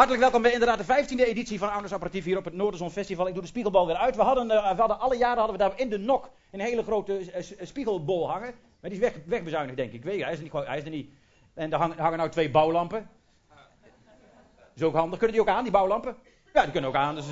Hartelijk 0.00 0.24
welkom 0.24 0.42
bij 0.42 0.52
inderdaad 0.52 0.86
de 0.86 1.16
15e 1.24 1.28
editie 1.28 1.58
van 1.58 1.70
Ouders 1.70 1.92
Apparatief 1.92 2.24
hier 2.24 2.36
op 2.36 2.44
het 2.44 2.54
Noorderzon 2.54 2.90
Festival. 2.90 3.26
Ik 3.26 3.32
doe 3.32 3.42
de 3.42 3.48
spiegelbal 3.48 3.86
weer 3.86 3.96
uit. 3.96 4.16
We 4.16 4.22
hadden, 4.22 4.50
hadden 4.50 5.00
alle 5.00 5.16
jaren 5.16 5.38
hadden 5.38 5.56
we 5.56 5.62
daar 5.62 5.78
in 5.78 5.88
de 5.88 5.98
nok 5.98 6.30
een 6.50 6.60
hele 6.60 6.82
grote 6.82 7.20
uh, 7.20 7.66
spiegelbol 7.66 8.30
hangen. 8.30 8.54
Maar 8.80 8.90
die 8.90 8.92
is 8.92 8.98
weg, 8.98 9.18
wegbezuinigd, 9.26 9.76
denk 9.76 9.92
ik. 9.92 10.04
Weet 10.04 10.22
hij 10.22 10.32
is, 10.32 10.40
niet, 10.40 10.52
hij 10.52 10.78
is 10.78 10.84
er 10.84 10.90
niet. 10.90 11.10
En 11.54 11.70
daar 11.70 11.80
hangen, 11.80 11.98
hangen 11.98 12.18
nou 12.18 12.30
twee 12.30 12.50
bouwlampen. 12.50 13.08
Dat 13.48 14.74
is 14.74 14.82
ook 14.82 14.94
handig. 14.94 15.18
Kunnen 15.18 15.36
die 15.36 15.46
ook 15.46 15.54
aan, 15.54 15.62
die 15.62 15.72
bouwlampen? 15.72 16.16
Ja, 16.54 16.62
die 16.62 16.72
kunnen 16.72 16.90
ook 16.90 16.96
aan. 16.96 17.14
Dus 17.14 17.26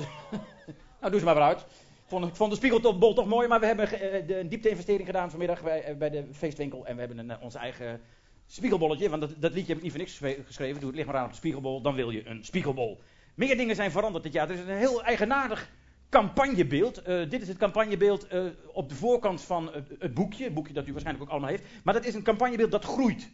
nou, 0.99 1.11
doe 1.11 1.19
ze 1.19 1.25
maar 1.25 1.35
weer 1.35 1.43
uit. 1.43 1.59
Ik 1.59 2.35
vond, 2.35 2.49
de 2.49 2.55
spiegelbol 2.55 3.13
toch 3.13 3.27
mooi, 3.27 3.47
maar 3.47 3.59
we 3.59 3.65
hebben 3.65 3.87
een 4.39 4.49
diepte-investering 4.49 5.05
gedaan 5.05 5.29
vanmiddag 5.29 5.63
bij, 5.63 5.97
bij 5.97 6.09
de 6.09 6.25
feestwinkel. 6.31 6.85
En 6.85 6.93
we 6.93 6.99
hebben 6.99 7.17
een, 7.17 7.41
onze 7.41 7.57
eigen 7.57 8.01
Spiegelbolletje, 8.51 9.09
want 9.09 9.21
dat, 9.21 9.33
dat 9.37 9.53
liedje 9.53 9.67
heb 9.67 9.77
ik 9.77 9.83
niet 9.83 9.91
voor 9.91 10.01
niks 10.01 10.45
geschreven. 10.45 10.79
Doe 10.79 10.89
het 10.89 10.95
ligt 10.95 11.07
maar 11.07 11.17
aan 11.17 11.25
op 11.25 11.29
de 11.29 11.37
spiegelbol, 11.37 11.81
dan 11.81 11.95
wil 11.95 12.09
je 12.09 12.27
een 12.27 12.43
spiegelbol. 12.43 12.99
Meer 13.35 13.57
dingen 13.57 13.75
zijn 13.75 13.91
veranderd 13.91 14.23
dit 14.23 14.33
jaar. 14.33 14.49
Er 14.49 14.55
is 14.55 14.59
een 14.59 14.67
heel 14.67 15.03
eigenaardig 15.03 15.71
campagnebeeld. 16.09 17.07
Uh, 17.07 17.29
dit 17.29 17.41
is 17.41 17.47
het 17.47 17.57
campagnebeeld 17.57 18.33
uh, 18.33 18.45
op 18.73 18.89
de 18.89 18.95
voorkant 18.95 19.41
van 19.41 19.71
het, 19.99 20.13
boekje. 20.13 20.43
Het 20.43 20.53
boekje 20.53 20.73
dat 20.73 20.87
u 20.87 20.91
waarschijnlijk 20.91 21.25
ook 21.25 21.31
allemaal 21.31 21.49
heeft. 21.49 21.63
Maar 21.83 21.93
dat 21.93 22.05
is 22.05 22.13
een 22.13 22.23
campagnebeeld 22.23 22.71
dat 22.71 22.85
groeit. 22.85 23.29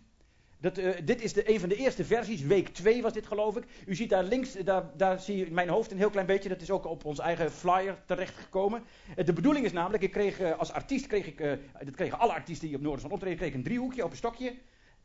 Dat, 0.60 0.78
uh, 0.78 0.90
dit 1.04 1.22
is 1.22 1.34
de, 1.34 1.50
een 1.50 1.60
van 1.60 1.70
de 1.70 1.76
eerste 1.76 2.06
versies. 2.06 2.42
Week 2.42 2.68
2 2.68 3.02
was 3.02 3.14
dit 3.14 3.28
geloof 3.28 3.58
ik. 3.58 3.64
U 3.86 3.96
ziet 3.96 4.10
daar 4.10 4.24
links, 4.24 4.54
daar, 4.54 4.84
daar 4.98 5.20
zie 5.20 5.38
je 5.38 5.52
mijn 5.52 5.70
hoofd 5.70 5.92
een 5.92 5.98
heel 5.98 6.10
klein 6.10 6.28
beetje. 6.28 6.50
Dat 6.50 6.62
is 6.62 6.72
ook 6.72 6.86
op 6.86 7.06
ons 7.06 7.20
eigen 7.20 7.52
flyer 7.52 7.98
terechtgekomen. 8.06 8.84
de 9.26 9.34
bedoeling 9.34 9.66
is 9.66 9.74
namelijk, 9.74 10.04
ik 10.04 10.12
kreeg 10.12 10.58
als 10.58 10.72
artiest, 10.72 11.08
kreeg 11.08 11.28
ik, 11.28 11.38
dat 11.84 11.96
kregen 11.96 12.20
alle 12.20 12.34
artiesten 12.34 12.68
die 12.68 12.78
op 12.78 12.84
Noorderzon 12.84 13.12
optreden, 13.12 13.38
kreeg 13.38 13.54
een 13.54 13.64
driehoekje 13.64 14.04
op 14.04 14.12
een 14.12 14.18
stokje. 14.18 14.54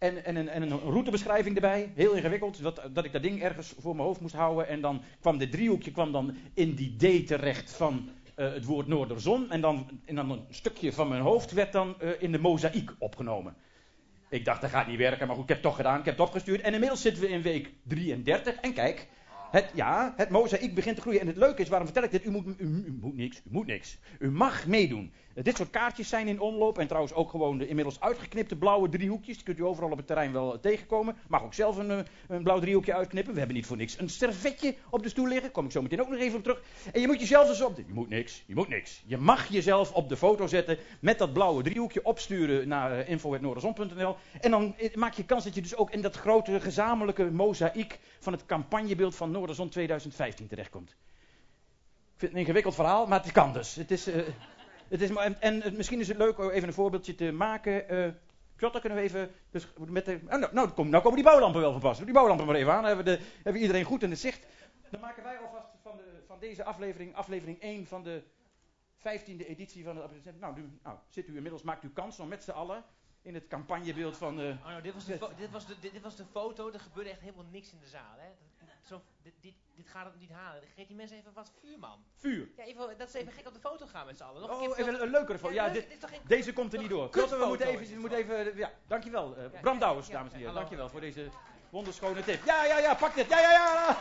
En, 0.00 0.24
en, 0.24 0.48
en, 0.48 0.62
een 0.62 0.78
routebeschrijving 0.78 1.54
erbij. 1.54 1.92
Heel 1.94 2.12
ingewikkeld. 2.12 2.62
Dat, 2.62 2.82
dat 2.92 3.04
ik 3.04 3.12
dat 3.12 3.22
ding 3.22 3.42
ergens 3.42 3.74
voor 3.78 3.94
mijn 3.94 4.06
hoofd 4.06 4.20
moest 4.20 4.34
houden. 4.34 4.68
En 4.68 4.80
dan 4.80 5.02
kwam 5.20 5.38
dit 5.38 5.52
driehoekje 5.52 5.90
kwam 5.90 6.12
dan 6.12 6.36
in 6.54 6.74
die 6.74 6.96
D 6.96 7.26
terecht 7.26 7.72
van 7.72 8.08
uh, 8.36 8.52
het 8.52 8.64
woord 8.64 8.86
Noorderzon. 8.86 9.50
En 9.50 9.60
dan, 9.60 10.00
en 10.04 10.14
dan 10.14 10.30
een 10.30 10.44
stukje 10.50 10.92
van 10.92 11.08
mijn 11.08 11.20
hoofd 11.22 11.52
werd 11.52 11.72
dan 11.72 11.94
uh, 12.02 12.10
in 12.18 12.32
de 12.32 12.38
mozaïek 12.38 12.90
opgenomen. 12.98 13.54
Ik 14.28 14.44
dacht, 14.44 14.60
dat 14.60 14.70
gaat 14.70 14.86
niet 14.86 14.98
werken. 14.98 15.26
Maar 15.26 15.36
goed, 15.36 15.44
ik 15.44 15.48
heb 15.48 15.58
het 15.58 15.66
toch 15.66 15.76
gedaan. 15.76 15.98
Ik 15.98 16.04
heb 16.04 16.18
het 16.18 16.26
opgestuurd. 16.26 16.60
En 16.60 16.72
inmiddels 16.72 17.02
zitten 17.02 17.22
we 17.22 17.28
in 17.28 17.42
week 17.42 17.72
33. 17.82 18.54
En 18.54 18.72
kijk, 18.72 19.08
het, 19.50 19.70
ja, 19.74 20.14
het 20.16 20.28
mozaïek 20.30 20.74
begint 20.74 20.96
te 20.96 21.02
groeien. 21.02 21.20
En 21.20 21.26
het 21.26 21.36
leuke 21.36 21.62
is, 21.62 21.68
waarom 21.68 21.86
vertel 21.86 22.04
ik 22.04 22.10
dit? 22.10 22.24
U 22.24 22.30
moet, 22.30 22.60
u 22.60 22.98
moet 23.00 23.16
niks, 23.16 23.38
u 23.38 23.50
moet 23.50 23.66
niks. 23.66 23.98
U 24.18 24.30
mag 24.30 24.66
meedoen. 24.66 25.12
Dit 25.34 25.56
soort 25.56 25.70
kaartjes 25.70 26.08
zijn 26.08 26.28
in 26.28 26.40
omloop. 26.40 26.78
En 26.78 26.86
trouwens 26.86 27.14
ook 27.14 27.30
gewoon 27.30 27.58
de 27.58 27.68
inmiddels 27.68 28.00
uitgeknipte 28.00 28.56
blauwe 28.56 28.88
driehoekjes. 28.88 29.34
Die 29.34 29.44
kunt 29.44 29.58
u 29.58 29.64
overal 29.64 29.90
op 29.90 29.96
het 29.96 30.06
terrein 30.06 30.32
wel 30.32 30.60
tegenkomen. 30.60 31.16
Mag 31.28 31.42
ook 31.42 31.54
zelf 31.54 31.76
een, 31.76 32.06
een 32.28 32.42
blauw 32.42 32.58
driehoekje 32.58 32.94
uitknippen. 32.94 33.32
We 33.32 33.38
hebben 33.38 33.56
niet 33.56 33.66
voor 33.66 33.76
niks 33.76 33.98
een 33.98 34.08
servetje 34.08 34.74
op 34.90 35.02
de 35.02 35.08
stoel 35.08 35.26
liggen. 35.26 35.50
Kom 35.50 35.64
ik 35.64 35.70
zo 35.70 35.82
meteen 35.82 36.00
ook 36.00 36.08
nog 36.08 36.18
even 36.18 36.36
op 36.36 36.42
terug. 36.42 36.62
En 36.92 37.00
je 37.00 37.06
moet 37.06 37.20
jezelf 37.20 37.46
dus 37.46 37.62
op... 37.62 37.76
Je 37.76 37.84
moet 37.92 38.08
niks, 38.08 38.42
je 38.46 38.54
moet 38.54 38.68
niks. 38.68 39.02
Je 39.06 39.16
mag 39.16 39.48
jezelf 39.48 39.92
op 39.92 40.08
de 40.08 40.16
foto 40.16 40.46
zetten 40.46 40.78
met 41.00 41.18
dat 41.18 41.32
blauwe 41.32 41.62
driehoekje. 41.62 42.04
Opsturen 42.04 42.68
naar 42.68 42.98
uh, 42.98 43.08
info.noorderzon.nl. 43.08 44.16
En 44.40 44.50
dan 44.50 44.74
maak 44.94 45.14
je 45.14 45.24
kans 45.24 45.44
dat 45.44 45.54
je 45.54 45.62
dus 45.62 45.76
ook 45.76 45.90
in 45.90 46.02
dat 46.02 46.16
grote 46.16 46.60
gezamenlijke 46.60 47.30
mozaïek 47.30 47.98
van 48.18 48.32
het 48.32 48.46
campagnebeeld 48.46 49.14
van 49.16 49.30
Noorderzon 49.30 49.68
2015 49.68 50.46
terechtkomt. 50.46 50.90
Ik 50.90 52.26
vind 52.26 52.32
het 52.32 52.32
een 52.32 52.46
ingewikkeld 52.46 52.74
verhaal, 52.74 53.06
maar 53.06 53.22
het 53.22 53.32
kan 53.32 53.52
dus. 53.52 53.74
Het 53.74 53.90
is, 53.90 54.08
het 54.90 55.02
is, 55.02 55.10
en, 55.10 55.40
en, 55.40 55.76
misschien 55.76 56.00
is 56.00 56.08
het 56.08 56.16
leuk 56.16 56.38
om 56.38 56.50
even 56.50 56.68
een 56.68 56.74
voorbeeldje 56.74 57.14
te 57.14 57.32
maken. 57.32 57.94
Uh, 57.94 58.08
Jota, 58.56 58.78
kunnen 58.78 58.98
we 58.98 59.04
even. 59.04 59.30
Dus 59.50 59.66
met 59.76 60.04
de, 60.04 60.20
oh, 60.24 60.30
nou, 60.30 60.54
nou, 60.54 60.68
kom, 60.68 60.88
nou, 60.88 61.02
komen 61.02 61.18
die 61.18 61.26
bouwlampen 61.26 61.60
wel 61.60 61.72
van 61.72 61.80
pas. 61.80 61.98
Die 61.98 62.12
bouwlampen 62.12 62.46
maar 62.46 62.54
even 62.54 62.72
aan. 62.72 62.82
Dan 62.82 62.86
hebben 62.86 63.04
we, 63.04 63.18
de, 63.18 63.24
hebben 63.34 63.52
we 63.52 63.58
iedereen 63.58 63.84
goed 63.84 64.02
in 64.02 64.10
het 64.10 64.18
zicht. 64.18 64.46
Dan 64.90 65.00
maken 65.00 65.22
wij 65.22 65.38
alvast 65.38 65.66
van, 65.82 65.96
de, 65.96 66.22
van 66.26 66.38
deze 66.38 66.64
aflevering, 66.64 67.14
aflevering 67.14 67.60
1 67.60 67.86
van 67.86 68.02
de 68.02 68.22
15e 68.98 69.46
editie 69.46 69.84
van 69.84 69.96
het. 69.96 70.40
Nou, 70.40 70.54
nu, 70.54 70.78
nou, 70.82 70.98
zit 71.08 71.28
u 71.28 71.36
inmiddels, 71.36 71.62
maakt 71.62 71.84
u 71.84 71.90
kans 71.90 72.20
om 72.20 72.28
met 72.28 72.44
z'n 72.44 72.50
allen 72.50 72.84
in 73.22 73.34
het 73.34 73.46
campagnebeeld 73.46 74.16
van. 74.16 74.40
Uh, 74.40 74.48
oh, 74.48 74.66
nou, 74.66 74.82
dit, 74.82 74.94
was 74.94 75.04
de 75.04 75.18
dit, 75.36 75.50
was 75.50 75.66
de, 75.66 75.74
dit, 75.80 76.00
was 76.00 76.16
de 76.16 76.24
foto, 76.24 76.72
er 76.72 76.80
gebeurde 76.80 77.10
echt 77.10 77.20
helemaal 77.20 77.44
niks 77.50 77.72
in 77.72 77.78
de 77.80 77.88
zaal. 77.88 78.16
Hè? 78.18 78.28
Zo, 78.90 79.02
dit, 79.22 79.32
dit, 79.40 79.54
dit, 79.74 79.88
gaat 79.88 80.04
het 80.04 80.20
niet 80.20 80.30
halen. 80.30 80.62
Geef 80.74 80.86
die 80.86 80.96
mensen 80.96 81.16
even 81.16 81.32
wat 81.32 81.52
vuur, 81.60 81.78
man. 81.78 82.04
Vuur? 82.16 82.48
Ja, 82.56 82.64
even, 82.64 82.98
dat 82.98 83.10
ze 83.10 83.18
even 83.18 83.32
gek 83.32 83.46
op 83.46 83.54
de 83.54 83.60
foto 83.60 83.86
gaan 83.86 84.06
met 84.06 84.16
z'n 84.16 84.22
allen. 84.22 84.40
Nog 84.40 84.50
oh, 84.50 84.78
even 84.78 84.94
een, 84.94 85.02
een 85.02 85.10
leukere 85.10 85.38
foto. 85.38 85.54
Ja, 85.54 85.66
ja 85.66 85.72
dit, 85.72 85.90
dit 85.90 86.20
deze 86.26 86.52
komt 86.52 86.72
er 86.72 86.78
niet 86.78 86.88
door. 86.88 87.10
Klopt, 87.10 87.30
we 87.30 87.44
moeten 87.46 87.66
even, 87.66 87.94
we 87.94 88.00
moeten 88.00 88.18
even 88.18 88.56
ja, 88.56 88.72
dankjewel. 88.86 89.36
Uh, 89.36 89.52
ja, 89.52 89.60
Bram 89.60 89.78
Douwers, 89.78 90.06
ja, 90.06 90.12
dames 90.12 90.32
en 90.32 90.38
heren. 90.38 90.54
Dankjewel 90.54 90.88
voor 90.88 91.00
deze 91.00 91.28
wonderschone 91.70 92.24
tip. 92.24 92.44
Ja, 92.44 92.64
ja, 92.64 92.78
ja, 92.78 92.94
pak 92.94 93.14
dit. 93.14 93.28
Ja, 93.28 93.40
ja, 93.40 93.52
ja. 93.52 93.96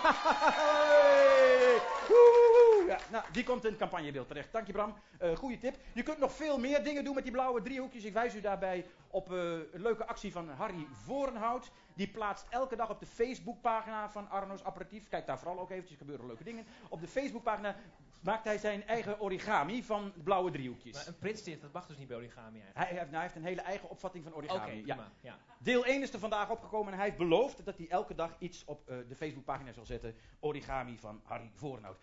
ja 2.87 2.99
nou, 3.11 3.23
die 3.31 3.43
komt 3.43 3.63
in 3.63 3.69
het 3.69 3.79
campagnebeeld 3.79 4.27
terecht. 4.27 4.51
Dank 4.51 4.67
je, 4.67 4.73
Bram. 4.73 4.95
Uh, 5.21 5.35
goede 5.35 5.57
tip. 5.57 5.75
Je 5.93 6.03
kunt 6.03 6.17
nog 6.17 6.33
veel 6.33 6.59
meer 6.59 6.83
dingen 6.83 7.03
doen 7.03 7.15
met 7.15 7.23
die 7.23 7.31
blauwe 7.31 7.61
driehoekjes. 7.61 8.03
Ik 8.03 8.13
wijs 8.13 8.35
u 8.35 8.41
daarbij 8.41 8.85
op 9.09 9.31
uh, 9.31 9.39
een 9.71 9.81
leuke 9.81 10.07
actie 10.07 10.31
van 10.31 10.49
Harry 10.49 10.87
Vorenhout. 10.91 11.71
Die 11.95 12.07
plaatst 12.07 12.45
elke 12.49 12.75
dag 12.75 12.89
op 12.89 12.99
de 12.99 13.05
Facebookpagina 13.05 14.09
van 14.09 14.29
Arno's 14.29 14.63
Apparatief. 14.63 15.07
Kijk 15.07 15.25
daar 15.25 15.39
vooral 15.39 15.59
ook 15.59 15.69
eventjes, 15.69 15.97
gebeuren 15.97 16.25
leuke 16.25 16.43
dingen. 16.43 16.65
Op 16.89 17.01
de 17.01 17.07
Facebookpagina 17.07 17.75
maakt 18.21 18.43
hij 18.43 18.57
zijn 18.57 18.87
eigen 18.87 19.19
origami 19.19 19.83
van 19.83 20.13
blauwe 20.23 20.51
driehoekjes. 20.51 20.95
Maar 20.95 21.07
een 21.07 21.17
printstift, 21.17 21.61
dat 21.61 21.71
mag 21.71 21.87
dus 21.87 21.97
niet 21.97 22.07
bij 22.07 22.17
origami 22.17 22.59
eigenlijk. 22.61 22.77
Hij 22.77 22.87
heeft, 22.87 22.99
nou, 22.99 23.13
hij 23.13 23.21
heeft 23.21 23.35
een 23.35 23.43
hele 23.43 23.61
eigen 23.61 23.89
opvatting 23.89 24.23
van 24.23 24.33
origami. 24.33 24.61
Okay, 24.61 24.83
ja. 24.85 25.11
ja. 25.21 25.37
Deel 25.57 25.85
1 25.85 26.01
is 26.01 26.13
er 26.13 26.19
vandaag 26.19 26.49
opgekomen 26.49 26.91
en 26.91 26.97
hij 26.97 27.07
heeft 27.07 27.17
beloofd 27.17 27.65
dat 27.65 27.77
hij 27.77 27.89
elke 27.89 28.15
dag 28.15 28.35
iets 28.39 28.65
op 28.65 28.89
uh, 28.89 28.97
de 29.07 29.15
Facebookpagina 29.15 29.71
zal 29.71 29.85
zetten. 29.85 30.15
Origami 30.39 30.97
van 30.97 31.21
Harry 31.23 31.51
Voornhout. 31.53 31.97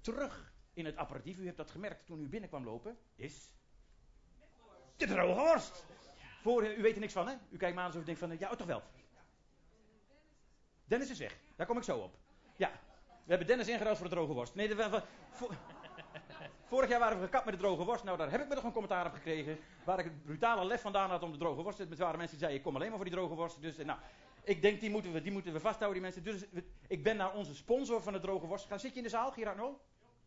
Terug 0.00 0.52
in 0.72 0.84
het 0.84 0.96
apparatief, 0.96 1.38
u 1.38 1.44
hebt 1.44 1.56
dat 1.56 1.70
gemerkt 1.70 2.06
toen 2.06 2.20
u 2.20 2.28
binnenkwam 2.28 2.64
lopen, 2.64 2.98
is... 3.14 3.50
De 4.96 5.06
droge 5.06 5.40
worst! 5.40 5.86
Voor, 6.46 6.76
u 6.76 6.82
weet 6.82 6.94
er 6.94 7.00
niks 7.00 7.12
van, 7.12 7.28
hè? 7.28 7.34
U 7.50 7.56
kijkt 7.56 7.74
me 7.74 7.80
aan 7.80 7.86
alsof 7.86 8.02
u 8.02 8.04
denkt 8.04 8.20
van, 8.20 8.38
ja, 8.38 8.50
oh, 8.50 8.56
toch 8.56 8.66
wel. 8.66 8.82
Dennis 10.84 11.10
is 11.10 11.18
weg. 11.18 11.36
Daar 11.56 11.66
kom 11.66 11.76
ik 11.76 11.82
zo 11.82 11.98
op. 11.98 12.14
Ja, 12.56 12.70
we 13.08 13.30
hebben 13.30 13.46
Dennis 13.46 13.68
ingeruild 13.68 13.98
voor 13.98 14.08
de 14.08 14.14
droge 14.14 14.32
worst. 14.32 14.54
Nee, 14.54 14.74
we, 14.74 15.02
voor, 15.30 15.54
vorig 16.70 16.88
jaar 16.88 16.98
waren 16.98 17.18
we 17.18 17.24
gekapt 17.24 17.44
met 17.44 17.54
de 17.54 17.60
droge 17.60 17.84
worst. 17.84 18.04
Nou, 18.04 18.18
daar 18.18 18.30
heb 18.30 18.40
ik 18.40 18.48
me 18.48 18.54
toch 18.54 18.64
een 18.64 18.72
commentaar 18.72 19.06
op 19.06 19.12
gekregen. 19.12 19.58
Waar 19.84 19.98
ik 19.98 20.04
het 20.04 20.24
brutale 20.24 20.64
lef 20.64 20.80
vandaan 20.80 21.10
had 21.10 21.22
om 21.22 21.32
de 21.32 21.38
droge 21.38 21.62
worst. 21.62 21.78
Het 21.78 21.98
waren 21.98 22.18
mensen 22.18 22.38
die 22.38 22.46
zeiden, 22.46 22.58
ik 22.58 22.62
kom 22.62 22.74
alleen 22.74 22.88
maar 22.88 22.96
voor 22.96 23.06
die 23.06 23.14
droge 23.14 23.34
worst. 23.34 23.60
Dus, 23.60 23.76
nou, 23.76 23.98
ik 24.42 24.62
denk, 24.62 24.80
die 24.80 24.90
moeten 24.90 25.12
we, 25.12 25.22
die 25.22 25.32
moeten 25.32 25.52
we 25.52 25.60
vasthouden, 25.60 26.02
die 26.02 26.12
mensen. 26.12 26.32
Dus 26.32 26.62
ik 26.86 27.02
ben 27.02 27.16
naar 27.16 27.34
onze 27.34 27.54
sponsor 27.54 28.02
van 28.02 28.12
de 28.12 28.20
droge 28.20 28.46
worst 28.46 28.62
gegaan. 28.62 28.80
Zit 28.80 28.92
je 28.92 28.96
in 28.96 29.02
de 29.02 29.08
zaal, 29.08 29.30
Gerard 29.30 29.56
Nol? 29.56 29.80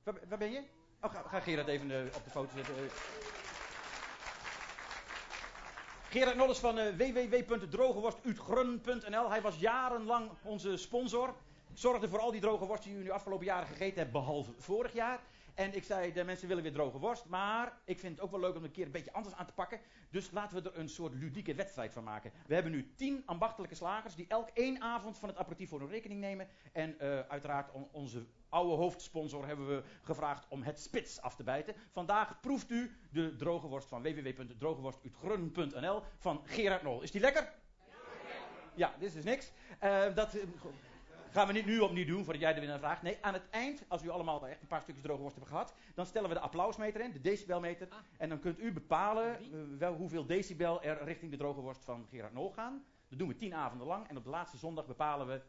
Waar, 0.03 0.37
ben 0.37 0.51
je? 0.51 0.63
Oh, 1.01 1.11
ga, 1.11 1.21
ga 1.21 1.39
Gerard 1.39 1.67
even 1.67 2.09
op 2.15 2.23
de 2.23 2.29
foto 2.29 2.51
zetten. 2.55 2.75
Gerard 6.09 6.35
Nolles 6.35 6.57
van 6.57 6.77
uh, 6.77 6.83
www.drogeworstuutgrun.nl. 6.97 9.29
Hij 9.29 9.41
was 9.41 9.59
jarenlang 9.59 10.29
onze 10.43 10.77
sponsor. 10.77 11.33
Zorgde 11.73 12.09
voor 12.09 12.19
al 12.19 12.31
die 12.31 12.41
droge 12.41 12.65
worst 12.65 12.83
die 12.83 12.93
u 12.93 13.03
nu 13.03 13.09
afgelopen 13.09 13.45
jaren 13.45 13.67
gegeten 13.67 13.99
hebt, 13.99 14.11
behalve 14.11 14.51
vorig 14.57 14.93
jaar. 14.93 15.19
En 15.59 15.75
ik 15.75 15.83
zei, 15.83 16.13
de 16.13 16.23
mensen 16.23 16.47
willen 16.47 16.63
weer 16.63 16.73
droge 16.73 16.97
worst, 16.97 17.25
maar 17.25 17.77
ik 17.85 17.99
vind 17.99 18.15
het 18.15 18.21
ook 18.21 18.31
wel 18.31 18.39
leuk 18.39 18.55
om 18.55 18.63
een 18.63 18.71
keer 18.71 18.85
een 18.85 18.91
beetje 18.91 19.13
anders 19.13 19.35
aan 19.35 19.45
te 19.45 19.53
pakken. 19.53 19.79
Dus 20.09 20.31
laten 20.31 20.63
we 20.63 20.69
er 20.69 20.79
een 20.79 20.89
soort 20.89 21.13
ludieke 21.13 21.55
wedstrijd 21.55 21.93
van 21.93 22.03
maken. 22.03 22.31
We 22.47 22.53
hebben 22.53 22.71
nu 22.71 22.93
tien 22.95 23.23
ambachtelijke 23.25 23.75
slagers 23.75 24.15
die 24.15 24.25
elk 24.27 24.49
één 24.53 24.81
avond 24.81 25.17
van 25.17 25.29
het 25.29 25.37
aperitief 25.37 25.69
voor 25.69 25.79
hun 25.79 25.89
rekening 25.89 26.19
nemen. 26.19 26.47
En 26.73 26.95
uh, 27.01 27.19
uiteraard 27.19 27.71
on 27.71 27.87
onze 27.91 28.25
oude 28.49 28.75
hoofdsponsor 28.75 29.47
hebben 29.47 29.67
we 29.67 29.83
gevraagd 30.01 30.45
om 30.49 30.63
het 30.63 30.79
spits 30.79 31.21
af 31.21 31.35
te 31.35 31.43
bijten. 31.43 31.75
Vandaag 31.91 32.39
proeft 32.39 32.69
u 32.69 32.97
de 33.11 33.35
droge 33.35 33.67
worst 33.67 33.87
van 33.87 34.01
www.drogeworstuutgrun.nl 34.01 36.03
van 36.17 36.41
Gerard 36.45 36.81
Nol. 36.81 37.01
Is 37.01 37.11
die 37.11 37.21
lekker? 37.21 37.53
Ja, 38.75 38.93
dit 38.99 39.07
is 39.07 39.13
dus 39.13 39.23
niks. 39.23 39.51
Uh, 39.83 40.15
dat 40.15 40.37
gaan 41.31 41.47
we 41.47 41.53
niet 41.53 41.65
nu 41.65 41.79
opnieuw 41.79 42.05
doen 42.05 42.23
voordat 42.23 42.41
jij 42.41 42.53
de 42.53 42.59
winnaar 42.59 42.79
vraagt. 42.79 43.01
Nee, 43.01 43.17
aan 43.21 43.33
het 43.33 43.49
eind, 43.49 43.83
als 43.87 44.03
u 44.03 44.09
allemaal 44.09 44.47
echt 44.47 44.61
een 44.61 44.67
paar 44.67 44.81
stukjes 44.81 45.03
droge 45.03 45.21
worst 45.21 45.35
hebben 45.35 45.53
gehad, 45.53 45.73
dan 45.95 46.05
stellen 46.05 46.29
we 46.29 46.35
de 46.35 46.41
applausmeter 46.41 47.01
in, 47.01 47.11
de 47.11 47.21
decibelmeter. 47.21 47.87
Ah. 47.89 47.97
En 48.17 48.29
dan 48.29 48.39
kunt 48.39 48.59
u 48.59 48.71
bepalen 48.71 49.53
uh, 49.53 49.77
wel 49.77 49.93
hoeveel 49.93 50.25
decibel 50.25 50.83
er 50.83 51.03
richting 51.03 51.31
de 51.31 51.37
droge 51.37 51.61
worst 51.61 51.83
van 51.83 52.07
Gerard 52.09 52.33
Nol 52.33 52.51
gaan. 52.51 52.85
Dat 53.09 53.19
doen 53.19 53.27
we 53.27 53.35
tien 53.35 53.53
avonden 53.53 53.87
lang. 53.87 54.07
En 54.07 54.17
op 54.17 54.23
de 54.23 54.29
laatste 54.29 54.57
zondag 54.57 54.85
bepalen 54.85 55.27
we 55.27 55.41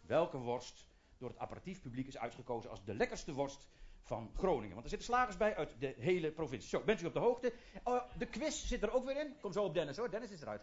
welke 0.00 0.38
worst 0.38 0.86
door 1.18 1.28
het 1.28 1.38
apparatief 1.38 1.82
publiek 1.82 2.06
is 2.06 2.18
uitgekozen 2.18 2.70
als 2.70 2.84
de 2.84 2.94
lekkerste 2.94 3.32
worst 3.32 3.68
van 4.02 4.30
Groningen. 4.34 4.72
Want 4.72 4.84
er 4.84 4.90
zitten 4.90 5.08
slagers 5.08 5.36
bij 5.36 5.56
uit 5.56 5.74
de 5.78 5.94
hele 5.98 6.30
provincie. 6.30 6.68
Zo, 6.68 6.84
bent 6.84 7.02
u 7.02 7.06
op 7.06 7.12
de 7.12 7.18
hoogte? 7.18 7.52
Oh, 7.84 8.02
de 8.18 8.26
quiz 8.26 8.66
zit 8.66 8.82
er 8.82 8.92
ook 8.92 9.04
weer 9.04 9.20
in. 9.20 9.36
Kom 9.40 9.52
zo 9.52 9.64
op 9.64 9.74
Dennis 9.74 9.96
hoor. 9.96 10.10
Dennis 10.10 10.30
is 10.30 10.40
eruit. 10.40 10.62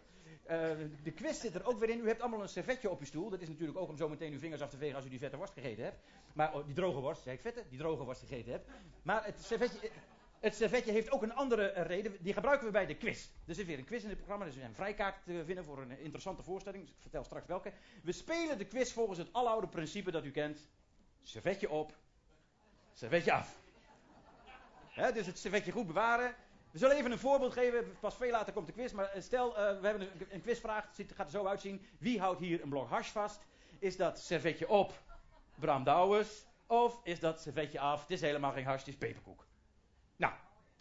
Uh, 0.49 0.69
de 1.03 1.11
quiz 1.11 1.39
zit 1.39 1.55
er 1.55 1.65
ook 1.65 1.79
weer 1.79 1.89
in. 1.89 1.99
U 1.99 2.07
hebt 2.07 2.21
allemaal 2.21 2.41
een 2.41 2.49
servetje 2.49 2.89
op 2.89 2.99
uw 2.99 3.05
stoel. 3.05 3.29
Dat 3.29 3.41
is 3.41 3.47
natuurlijk 3.47 3.77
ook 3.77 3.89
om 3.89 3.97
zo 3.97 4.09
meteen 4.09 4.33
uw 4.33 4.39
vingers 4.39 4.61
af 4.61 4.69
te 4.69 4.77
vegen 4.77 4.95
als 4.95 5.05
u 5.05 5.09
die 5.09 5.19
vette 5.19 5.37
worst 5.37 5.53
gegeten 5.53 5.83
hebt. 5.83 5.99
Maar 6.33 6.55
oh, 6.55 6.65
die 6.65 6.75
droge 6.75 6.99
worst, 6.99 7.23
zeg 7.23 7.33
ik 7.33 7.41
vette, 7.41 7.63
die 7.69 7.77
droge 7.77 8.03
worst 8.03 8.19
gegeten 8.19 8.51
hebt. 8.51 8.69
Maar 9.01 9.25
het 9.25 9.41
servetje, 9.41 9.89
Het 10.39 10.55
servetje 10.55 10.91
heeft 10.91 11.11
ook 11.11 11.21
een 11.21 11.33
andere 11.33 11.67
reden. 11.67 12.17
Die 12.19 12.33
gebruiken 12.33 12.65
we 12.65 12.71
bij 12.71 12.85
de 12.85 12.95
quiz. 12.95 13.29
Er 13.45 13.55
zit 13.55 13.65
weer 13.65 13.77
een 13.77 13.85
quiz 13.85 14.03
in 14.03 14.09
het 14.09 14.17
programma. 14.17 14.45
Er 14.45 14.51
zijn 14.51 14.75
vrijkaarten 14.75 15.23
te 15.23 15.45
vinden 15.45 15.63
voor 15.65 15.81
een 15.81 15.99
interessante 15.99 16.43
voorstelling. 16.43 16.83
Dus 16.83 16.93
ik 16.93 17.01
vertel 17.01 17.23
straks 17.23 17.47
welke. 17.47 17.73
We 18.03 18.11
spelen 18.11 18.57
de 18.57 18.65
quiz 18.65 18.91
volgens 18.91 19.17
het 19.17 19.33
aloude 19.33 19.67
principe 19.67 20.11
dat 20.11 20.25
u 20.25 20.31
kent. 20.31 20.69
Servetje 21.21 21.69
op, 21.69 21.97
servetje 22.93 23.31
af. 23.31 23.59
Dus 25.13 25.25
het 25.25 25.39
servetje 25.39 25.71
goed 25.71 25.87
bewaren. 25.87 26.35
We 26.75 26.81
zullen 26.81 26.95
even 26.95 27.11
een 27.11 27.19
voorbeeld 27.19 27.53
geven. 27.53 27.97
Pas 27.99 28.15
veel 28.15 28.31
later 28.31 28.53
komt 28.53 28.67
de 28.67 28.73
quiz. 28.73 28.91
Maar 28.91 29.05
eh, 29.05 29.21
stel, 29.21 29.57
eh, 29.57 29.79
we 29.79 29.87
hebben 29.87 30.09
een, 30.29 30.41
quizvraag. 30.41 30.97
Het 30.97 31.11
gaat 31.15 31.25
er 31.25 31.31
zo 31.31 31.45
uitzien. 31.45 31.85
Wie 31.97 32.19
houdt 32.19 32.39
hier 32.39 32.61
een 32.61 32.69
blok 32.69 32.89
hash 32.89 33.09
vast? 33.09 33.45
Is 33.79 33.97
dat 33.97 34.19
servetje 34.19 34.69
op 34.69 35.01
Bram 35.59 35.83
Douwes? 35.83 36.45
Of 36.67 36.99
is 37.03 37.19
dat 37.19 37.41
servetje 37.41 37.79
af? 37.79 38.01
Het 38.01 38.11
is 38.11 38.21
helemaal 38.21 38.51
geen 38.51 38.65
hash, 38.65 38.79
het 38.79 38.87
is 38.87 38.95
peperkoek. 38.95 39.47
Nou, 40.15 40.33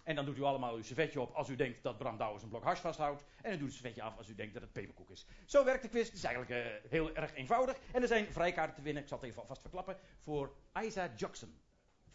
en 0.02 0.14
dan 0.14 0.24
doet 0.24 0.36
u 0.36 0.42
allemaal 0.42 0.74
uw 0.74 0.82
servetje 0.82 1.20
op 1.20 1.34
als 1.34 1.48
u 1.48 1.56
denkt 1.56 1.82
dat 1.82 1.98
Bram 1.98 2.16
Douwes 2.16 2.42
een 2.42 2.48
blok 2.48 2.64
hash 2.64 2.80
vasthoudt. 2.80 3.24
En 3.42 3.50
dan 3.50 3.58
doet 3.58 3.68
het 3.68 3.76
servetje 3.76 4.02
af 4.02 4.16
als 4.16 4.28
u 4.28 4.34
denkt 4.34 4.52
dat 4.54 4.62
het 4.62 4.72
peperkoek 4.72 5.10
is. 5.10 5.26
Zo 5.44 5.64
werkt 5.64 5.82
de 5.82 5.88
quiz. 5.88 6.06
Het 6.06 6.16
is 6.16 6.24
eigenlijk 6.24 6.64
eh, 6.64 6.90
heel 6.90 7.14
erg 7.14 7.34
eenvoudig. 7.34 7.78
En 7.92 8.02
er 8.02 8.08
zijn 8.08 8.32
vrijkaarten 8.32 8.74
te 8.74 8.82
winnen, 8.82 9.02
ik 9.02 9.08
zal 9.08 9.18
het 9.18 9.26
even 9.26 9.40
alvast 9.40 9.60
verklappen, 9.60 9.96
voor 10.20 10.54
Isa 10.82 11.10
Jackson. 11.16 11.58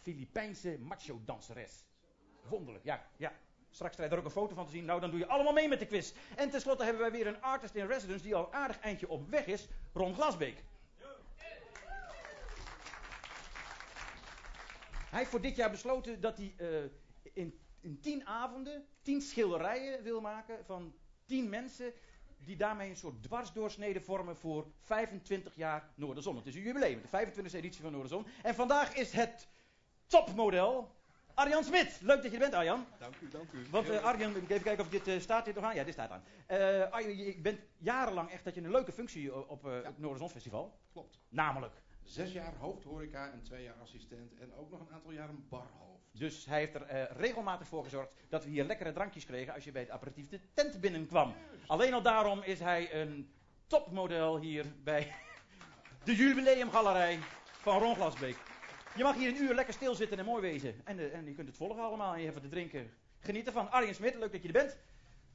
Filipijnse 0.00 0.78
macho-danseres. 0.78 1.84
Wonderlijk, 2.48 2.84
ja, 2.84 3.06
ja. 3.16 3.32
Straks 3.70 3.94
krijg 3.94 4.08
je 4.10 4.14
er 4.16 4.22
ook 4.22 4.28
een 4.28 4.40
foto 4.40 4.54
van 4.54 4.66
te 4.66 4.72
zien. 4.72 4.84
Nou, 4.84 5.00
dan 5.00 5.10
doe 5.10 5.18
je 5.18 5.26
allemaal 5.26 5.52
mee 5.52 5.68
met 5.68 5.78
de 5.78 5.86
quiz. 5.86 6.12
En 6.36 6.50
tenslotte 6.50 6.84
hebben 6.84 7.02
wij 7.02 7.10
weer 7.10 7.26
een 7.26 7.42
artist 7.42 7.74
in 7.74 7.86
residence 7.86 8.22
die 8.22 8.34
al 8.34 8.46
een 8.46 8.52
aardig 8.52 8.80
eindje 8.80 9.08
op 9.08 9.30
weg 9.30 9.46
is. 9.46 9.68
Ron 9.92 10.14
Glasbeek. 10.14 10.62
Hij 15.10 15.18
heeft 15.18 15.30
voor 15.30 15.40
dit 15.40 15.56
jaar 15.56 15.70
besloten 15.70 16.20
dat 16.20 16.36
hij 16.36 16.54
eh, 16.56 16.66
in, 17.32 17.58
in 17.80 18.00
tien 18.00 18.26
avonden 18.26 18.86
tien 19.02 19.20
schilderijen 19.20 20.02
wil 20.02 20.20
maken 20.20 20.64
van 20.64 20.94
tien 21.26 21.48
mensen 21.48 21.92
die 22.38 22.56
daarmee 22.56 22.90
een 22.90 22.96
soort 22.96 23.22
dwarsdoorsnede 23.22 24.00
vormen 24.00 24.36
voor 24.36 24.66
25 24.80 25.54
jaar 25.54 25.90
Noorderzon. 25.94 26.36
Het 26.36 26.46
is 26.46 26.54
een 26.54 26.62
jubileum, 26.62 27.02
de 27.02 27.08
25e 27.08 27.54
editie 27.54 27.82
van 27.82 27.92
Noorderzon. 27.92 28.26
En 28.42 28.54
vandaag 28.54 28.94
is 28.94 29.12
het 29.12 29.48
topmodel 30.06 30.94
Arjan 31.34 31.64
Smit. 31.64 32.00
Leuk 32.00 32.22
dat 32.22 32.24
je 32.24 32.30
er 32.30 32.38
bent, 32.38 32.54
Arjan. 32.54 32.86
Dank 32.98 33.14
u, 33.20 33.28
dank 33.28 33.52
u. 33.52 33.66
Want 33.70 33.88
eh, 33.88 34.04
Arjan, 34.04 34.34
even 34.34 34.62
kijken 34.62 34.84
of 34.84 34.90
dit 34.90 35.08
eh, 35.08 35.20
staat 35.20 35.44
dit 35.44 35.54
nog 35.54 35.64
aan. 35.64 35.74
Ja, 35.74 35.84
dit 35.84 35.92
staat 35.92 36.10
aan. 36.10 36.22
Eh 36.46 36.90
Arjan, 36.90 37.16
je 37.16 37.40
bent 37.40 37.60
jarenlang 37.78 38.30
echt 38.30 38.44
dat 38.44 38.54
je 38.54 38.60
een 38.60 38.70
leuke 38.70 38.92
functie 38.92 39.48
op, 39.48 39.62
het 39.62 39.98
Noorderzon 39.98 40.30
Festival. 40.30 40.78
Klopt. 40.92 41.18
Namelijk. 41.28 41.82
Zes 42.04 42.32
jaar 42.32 42.54
hoofdhoreca 42.58 43.30
en 43.32 43.42
twee 43.42 43.62
jaar 43.62 43.76
assistent 43.82 44.34
en 44.38 44.54
ook 44.54 44.70
nog 44.70 44.80
een 44.80 44.92
aantal 44.92 45.10
jaren 45.10 45.46
barhoofd. 45.48 46.08
Dus 46.12 46.44
hij 46.44 46.58
heeft 46.58 46.74
er 46.74 47.12
regelmatig 47.16 47.66
voor 47.66 47.84
gezorgd 47.84 48.10
dat 48.28 48.44
we 48.44 48.50
hier 48.50 48.64
lekkere 48.64 48.92
drankjes 48.92 49.24
kregen 49.24 49.54
als 49.54 49.64
je 49.64 49.72
bij 49.72 49.82
het 49.82 49.90
aperitief 49.90 50.28
de 50.28 50.40
tent 50.54 50.80
binnenkwam. 50.80 51.34
Alleen 51.66 51.94
al 51.94 52.02
daarom 52.02 52.42
is 52.42 52.60
hij 52.60 52.94
een 52.94 53.32
topmodel 53.66 54.38
hier 54.38 54.66
bij 54.82 55.14
de 56.04 56.14
jubileumgalerij 56.14 57.18
van 57.60 57.78
Ron 57.78 57.94
Glasbeek. 57.94 58.49
Je 58.96 59.02
mag 59.02 59.16
hier 59.16 59.28
een 59.28 59.42
uur 59.42 59.54
lekker 59.54 59.74
stilzitten 59.74 60.18
en 60.18 60.24
mooi 60.24 60.42
wezen. 60.42 60.74
En, 60.84 60.98
eh, 60.98 61.14
en 61.14 61.24
je 61.26 61.34
kunt 61.34 61.48
het 61.48 61.56
volgen 61.56 61.82
allemaal 61.82 62.14
en 62.14 62.32
wat 62.32 62.42
te 62.42 62.48
drinken. 62.48 62.90
Geniet 63.18 63.46
ervan. 63.46 63.70
Arjen 63.70 63.94
Smit, 63.94 64.14
leuk 64.14 64.32
dat 64.32 64.42
je 64.42 64.48
er 64.48 64.54
bent. 64.54 64.78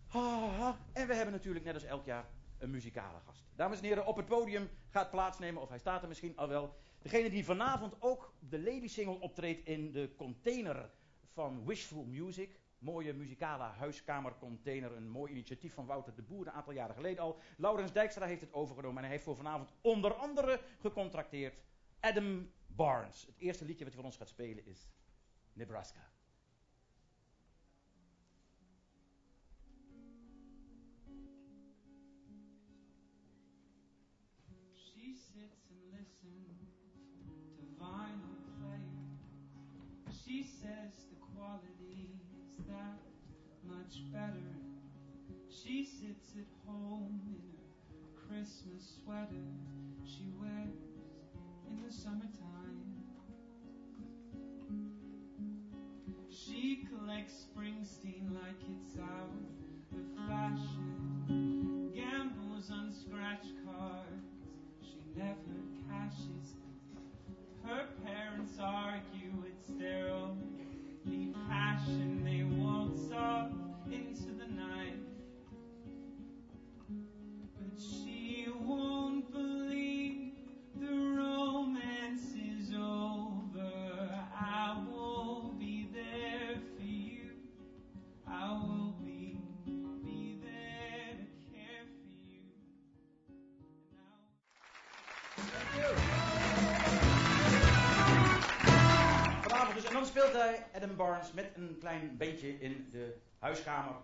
Ah, 0.07 0.69
en 0.93 1.07
we 1.07 1.13
hebben 1.13 1.33
natuurlijk 1.33 1.65
net 1.65 1.73
als 1.73 1.83
elk 1.83 2.05
jaar 2.05 2.25
een 2.57 2.69
muzikale 2.69 3.19
gast. 3.25 3.43
Dames 3.55 3.77
en 3.77 3.83
heren, 3.83 4.05
op 4.05 4.15
het 4.15 4.25
podium 4.25 4.69
gaat 4.89 5.11
plaatsnemen, 5.11 5.61
of 5.61 5.69
hij 5.69 5.79
staat 5.79 6.01
er 6.01 6.07
misschien 6.07 6.37
al 6.37 6.47
wel. 6.47 6.75
Degene 7.01 7.29
die 7.29 7.45
vanavond 7.45 7.95
ook 7.99 8.33
de 8.39 8.59
Lady 8.59 8.87
Single 8.87 9.19
optreedt 9.19 9.67
in 9.67 9.91
de 9.91 10.13
container 10.17 10.89
van 11.33 11.65
Wishful 11.65 12.03
Music. 12.03 12.59
Mooie 12.79 13.13
muzikale 13.13 13.63
huiskamercontainer. 13.63 14.91
Een 14.95 15.09
mooi 15.09 15.31
initiatief 15.31 15.73
van 15.73 15.85
Wouter 15.85 16.15
de 16.15 16.21
Boer 16.21 16.47
een 16.47 16.53
aantal 16.53 16.73
jaren 16.73 16.95
geleden 16.95 17.23
al. 17.23 17.39
Laurens 17.57 17.91
Dijkstra 17.91 18.25
heeft 18.25 18.41
het 18.41 18.53
overgenomen 18.53 18.97
en 18.97 19.03
hij 19.03 19.11
heeft 19.11 19.23
voor 19.23 19.35
vanavond 19.35 19.73
onder 19.81 20.13
andere 20.13 20.59
gecontracteerd 20.79 21.55
Adam 21.99 22.51
Barnes. 22.75 23.25
Het 23.25 23.37
eerste 23.37 23.65
liedje 23.65 23.83
wat 23.83 23.93
hij 23.93 24.01
voor 24.01 24.11
ons 24.11 24.17
gaat 24.17 24.27
spelen 24.27 24.65
is 24.65 24.87
Nebraska. 25.53 26.11
She 34.73 35.13
sits 35.13 35.69
and 35.69 35.91
listens 35.91 36.59
to 37.55 37.63
vinyl 37.77 38.37
playing. 38.59 39.19
She 40.23 40.43
says 40.43 41.05
the 41.09 41.17
quality 41.33 42.19
is 42.47 42.55
that 42.67 42.99
much 43.63 44.11
better. 44.11 44.55
She 45.49 45.83
sits 45.83 46.35
at 46.35 46.51
home 46.65 47.21
in 47.25 47.41
her 47.57 48.27
Christmas 48.27 48.99
sweater 49.03 49.45
she 50.05 50.29
wears 50.39 50.84
in 51.75 51.87
the 51.87 51.93
summertime. 51.93 52.31
She 56.29 56.87
collects 56.89 57.45
Springsteen 57.45 58.33
like 58.33 58.61
it's 58.69 58.97
out 58.99 59.29
of 59.93 60.27
fashion. 60.27 61.91
Gambles 61.93 62.71
on 62.71 62.93
scratch 62.93 63.45
cards 63.65 64.27
she 64.81 64.99
never 65.15 65.57
cashes. 65.89 66.55
Her 67.63 67.85
parents 68.05 68.57
argue 68.61 69.31
it's 69.47 69.69
their 69.79 70.09
only 70.09 71.33
passion. 71.49 72.23
They 72.23 72.43
waltz 72.43 73.11
off 73.11 73.49
Barnes 100.95 101.33
met 101.33 101.51
een 101.55 101.77
klein 101.79 102.17
beentje 102.17 102.59
in 102.59 102.87
de 102.91 103.17
huiskamer 103.39 103.95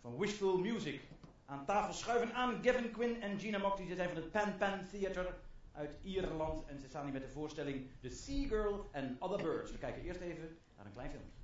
van 0.00 0.18
Wishful 0.18 0.58
Music. 0.58 1.00
Aan 1.46 1.64
tafel 1.64 1.92
schuiven 1.92 2.34
aan 2.34 2.58
Gavin 2.62 2.90
Quinn 2.90 3.22
en 3.22 3.38
Gina 3.38 3.58
Mock. 3.58 3.76
Die 3.76 3.94
zijn 3.94 4.08
van 4.08 4.16
het 4.16 4.30
Pan 4.30 4.56
Pan 4.58 4.86
Theater 4.86 5.34
uit 5.72 5.98
Ierland. 6.02 6.64
En 6.66 6.80
ze 6.80 6.86
staan 6.86 7.04
hier 7.04 7.12
met 7.12 7.22
de 7.22 7.28
voorstelling 7.28 7.86
The 8.00 8.10
Sea 8.10 8.48
Girl 8.48 8.90
and 8.92 9.20
Other 9.20 9.42
Birds. 9.42 9.72
We 9.72 9.78
kijken 9.78 10.02
eerst 10.02 10.20
even 10.20 10.58
naar 10.76 10.86
een 10.86 10.92
klein 10.92 11.10
filmpje. 11.10 11.38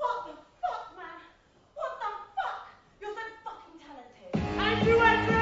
What 0.00 0.24
the 0.26 0.32
fuck, 0.62 0.96
man? 0.96 1.20
What 1.74 1.92
the 2.00 2.10
fuck? 2.36 2.60
You're 3.00 3.12
so 3.12 3.20
fucking 3.44 3.76
talented. 3.84 4.32
And 4.58 4.86
you, 4.88 4.98
Andrew! 4.98 5.39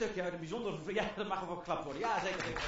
Stukje 0.00 0.22
uit 0.22 0.32
een 0.32 0.38
bijzondere... 0.38 0.76
Ja, 1.00 1.04
dat 1.16 1.28
mag 1.28 1.48
ook 1.48 1.58
geklapt 1.58 1.84
worden. 1.84 2.02
Ja, 2.02 2.20
zeker. 2.20 2.44
zeker. 2.44 2.62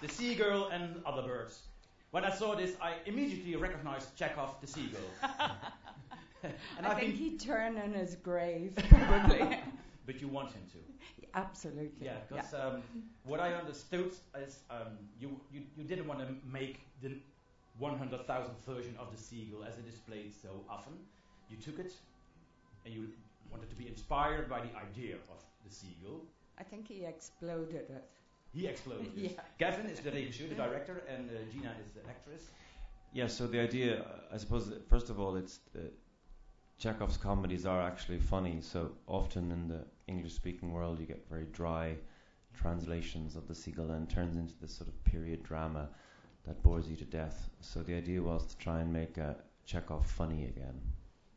The 0.00 0.08
Seagull 0.08 0.72
and 0.72 1.04
Other 1.04 1.24
Birds. 1.24 1.68
when 2.10 2.24
I 2.24 2.30
saw 2.30 2.54
this, 2.54 2.76
I 2.80 2.94
immediately 3.06 3.54
recognized 3.56 4.16
Chekhov 4.16 4.60
the 4.60 4.66
seagull. 4.66 5.10
and 6.76 6.86
I 6.86 6.90
I've 6.90 6.98
think 6.98 7.14
he'd 7.14 7.38
turn 7.40 7.76
in 7.76 7.92
his 7.94 8.16
grave, 8.16 8.72
probably. 8.88 9.58
but 10.06 10.20
you 10.20 10.28
want 10.28 10.52
him 10.52 10.62
to. 10.72 10.78
Absolutely. 11.34 12.06
Yeah, 12.06 12.18
because 12.28 12.54
um, 12.54 12.82
what 13.24 13.40
I 13.40 13.52
understood 13.52 14.12
is 14.44 14.60
um, 14.70 14.98
you, 15.20 15.40
you, 15.52 15.62
you 15.76 15.84
didn't 15.84 16.08
want 16.08 16.20
to 16.20 16.26
make 16.50 16.80
the 17.02 17.10
100,000th 17.80 18.64
version 18.66 18.96
of 18.98 19.10
the 19.12 19.18
seagull 19.18 19.64
as 19.64 19.78
it 19.78 19.86
is 19.86 19.98
played 20.08 20.32
so 20.42 20.64
often. 20.68 20.94
You 21.48 21.56
took 21.56 21.78
it 21.78 21.92
and 22.84 22.94
you 22.94 23.08
wanted 23.50 23.70
to 23.70 23.76
be 23.76 23.88
inspired 23.88 24.48
by 24.48 24.60
the 24.60 24.74
idea 24.76 25.14
of 25.14 25.38
the 25.66 25.74
seagull. 25.74 26.24
I 26.58 26.62
think 26.62 26.88
he 26.88 27.04
exploded 27.04 27.90
it. 27.90 28.04
He 28.52 28.66
exploded 28.66 29.06
it. 29.16 29.32
Yeah. 29.36 29.42
Gavin 29.58 29.86
is 29.86 30.00
the 30.00 30.10
regisseur, 30.10 30.48
the 30.48 30.54
director, 30.54 31.02
and 31.08 31.30
uh, 31.30 31.34
Gina 31.52 31.74
is 31.80 31.92
the 31.92 32.08
actress. 32.08 32.50
Yeah, 33.12 33.26
so 33.26 33.46
the 33.46 33.60
idea, 33.60 34.02
uh, 34.02 34.34
I 34.34 34.36
suppose, 34.36 34.68
that 34.68 34.88
first 34.88 35.10
of 35.10 35.18
all, 35.18 35.36
it's 35.36 35.60
uh, 35.76 35.80
Chekhov's 36.78 37.16
comedies 37.16 37.66
are 37.66 37.80
actually 37.82 38.18
funny. 38.18 38.58
So 38.60 38.92
often 39.06 39.50
in 39.50 39.68
the 39.68 39.84
English-speaking 40.06 40.72
world, 40.72 41.00
you 41.00 41.06
get 41.06 41.28
very 41.28 41.46
dry 41.52 41.96
translations 42.54 43.36
of 43.36 43.48
the 43.48 43.54
seagull, 43.54 43.90
and 43.90 44.08
it 44.08 44.14
turns 44.14 44.36
into 44.36 44.54
this 44.60 44.74
sort 44.74 44.88
of 44.88 45.04
period 45.04 45.42
drama 45.42 45.88
that 46.46 46.62
bores 46.62 46.88
you 46.88 46.96
to 46.96 47.04
death. 47.04 47.50
So 47.60 47.82
the 47.82 47.94
idea 47.94 48.22
was 48.22 48.46
to 48.46 48.56
try 48.58 48.80
and 48.80 48.92
make 48.92 49.18
uh, 49.18 49.34
Chekhov 49.66 50.06
funny 50.06 50.44
again. 50.44 50.80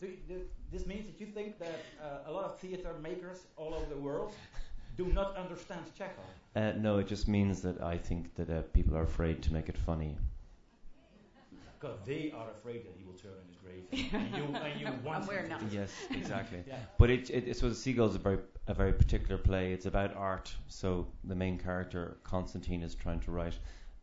Do, 0.03 0.09
do, 0.27 0.41
this 0.69 0.85
means 0.85 1.05
that 1.05 1.17
you 1.17 1.27
think 1.27 1.57
that 1.59 1.79
uh, 2.03 2.29
a 2.29 2.31
lot 2.31 2.43
of 2.43 2.59
theater 2.59 2.89
makers 3.01 3.47
all 3.55 3.73
over 3.73 3.85
the 3.85 3.95
world 3.95 4.33
do 4.97 5.05
not 5.05 5.37
understand 5.37 5.85
Chekhov. 5.97 6.25
Uh, 6.57 6.73
no, 6.77 6.97
it 6.97 7.07
just 7.07 7.29
means 7.29 7.61
that 7.61 7.81
I 7.81 7.97
think 7.97 8.35
that 8.35 8.49
uh, 8.49 8.63
people 8.73 8.97
are 8.97 9.03
afraid 9.03 9.41
to 9.43 9.53
make 9.53 9.69
it 9.69 9.77
funny. 9.77 10.17
Because 11.79 11.97
they 12.05 12.33
are 12.35 12.47
afraid 12.51 12.83
that 12.83 12.93
he 12.97 13.05
will 13.05 13.13
turn 13.13 13.31
in 13.43 13.47
his 13.47 13.57
grave. 13.63 14.11
and 14.13 14.35
you, 14.35 14.43
and 14.57 14.81
you 14.81 14.87
want 15.05 15.19
And 15.19 15.27
we're 15.29 15.39
him 15.39 15.57
to. 15.57 15.63
not. 15.63 15.71
Yes, 15.71 15.91
exactly. 16.11 16.59
Yeah. 16.67 16.75
But 16.97 17.09
it, 17.09 17.29
it, 17.29 17.47
it 17.47 17.57
so 17.57 17.69
the 17.69 17.75
Seagull 17.75 18.09
is 18.09 18.15
a 18.15 18.19
very 18.19 18.39
a 18.67 18.73
very 18.73 18.91
particular 18.91 19.37
play. 19.37 19.71
It's 19.71 19.85
about 19.85 20.13
art. 20.17 20.53
So 20.67 21.07
the 21.23 21.35
main 21.35 21.57
character 21.57 22.17
Constantine 22.25 22.83
is 22.83 22.93
trying 22.93 23.21
to 23.21 23.31
write 23.31 23.57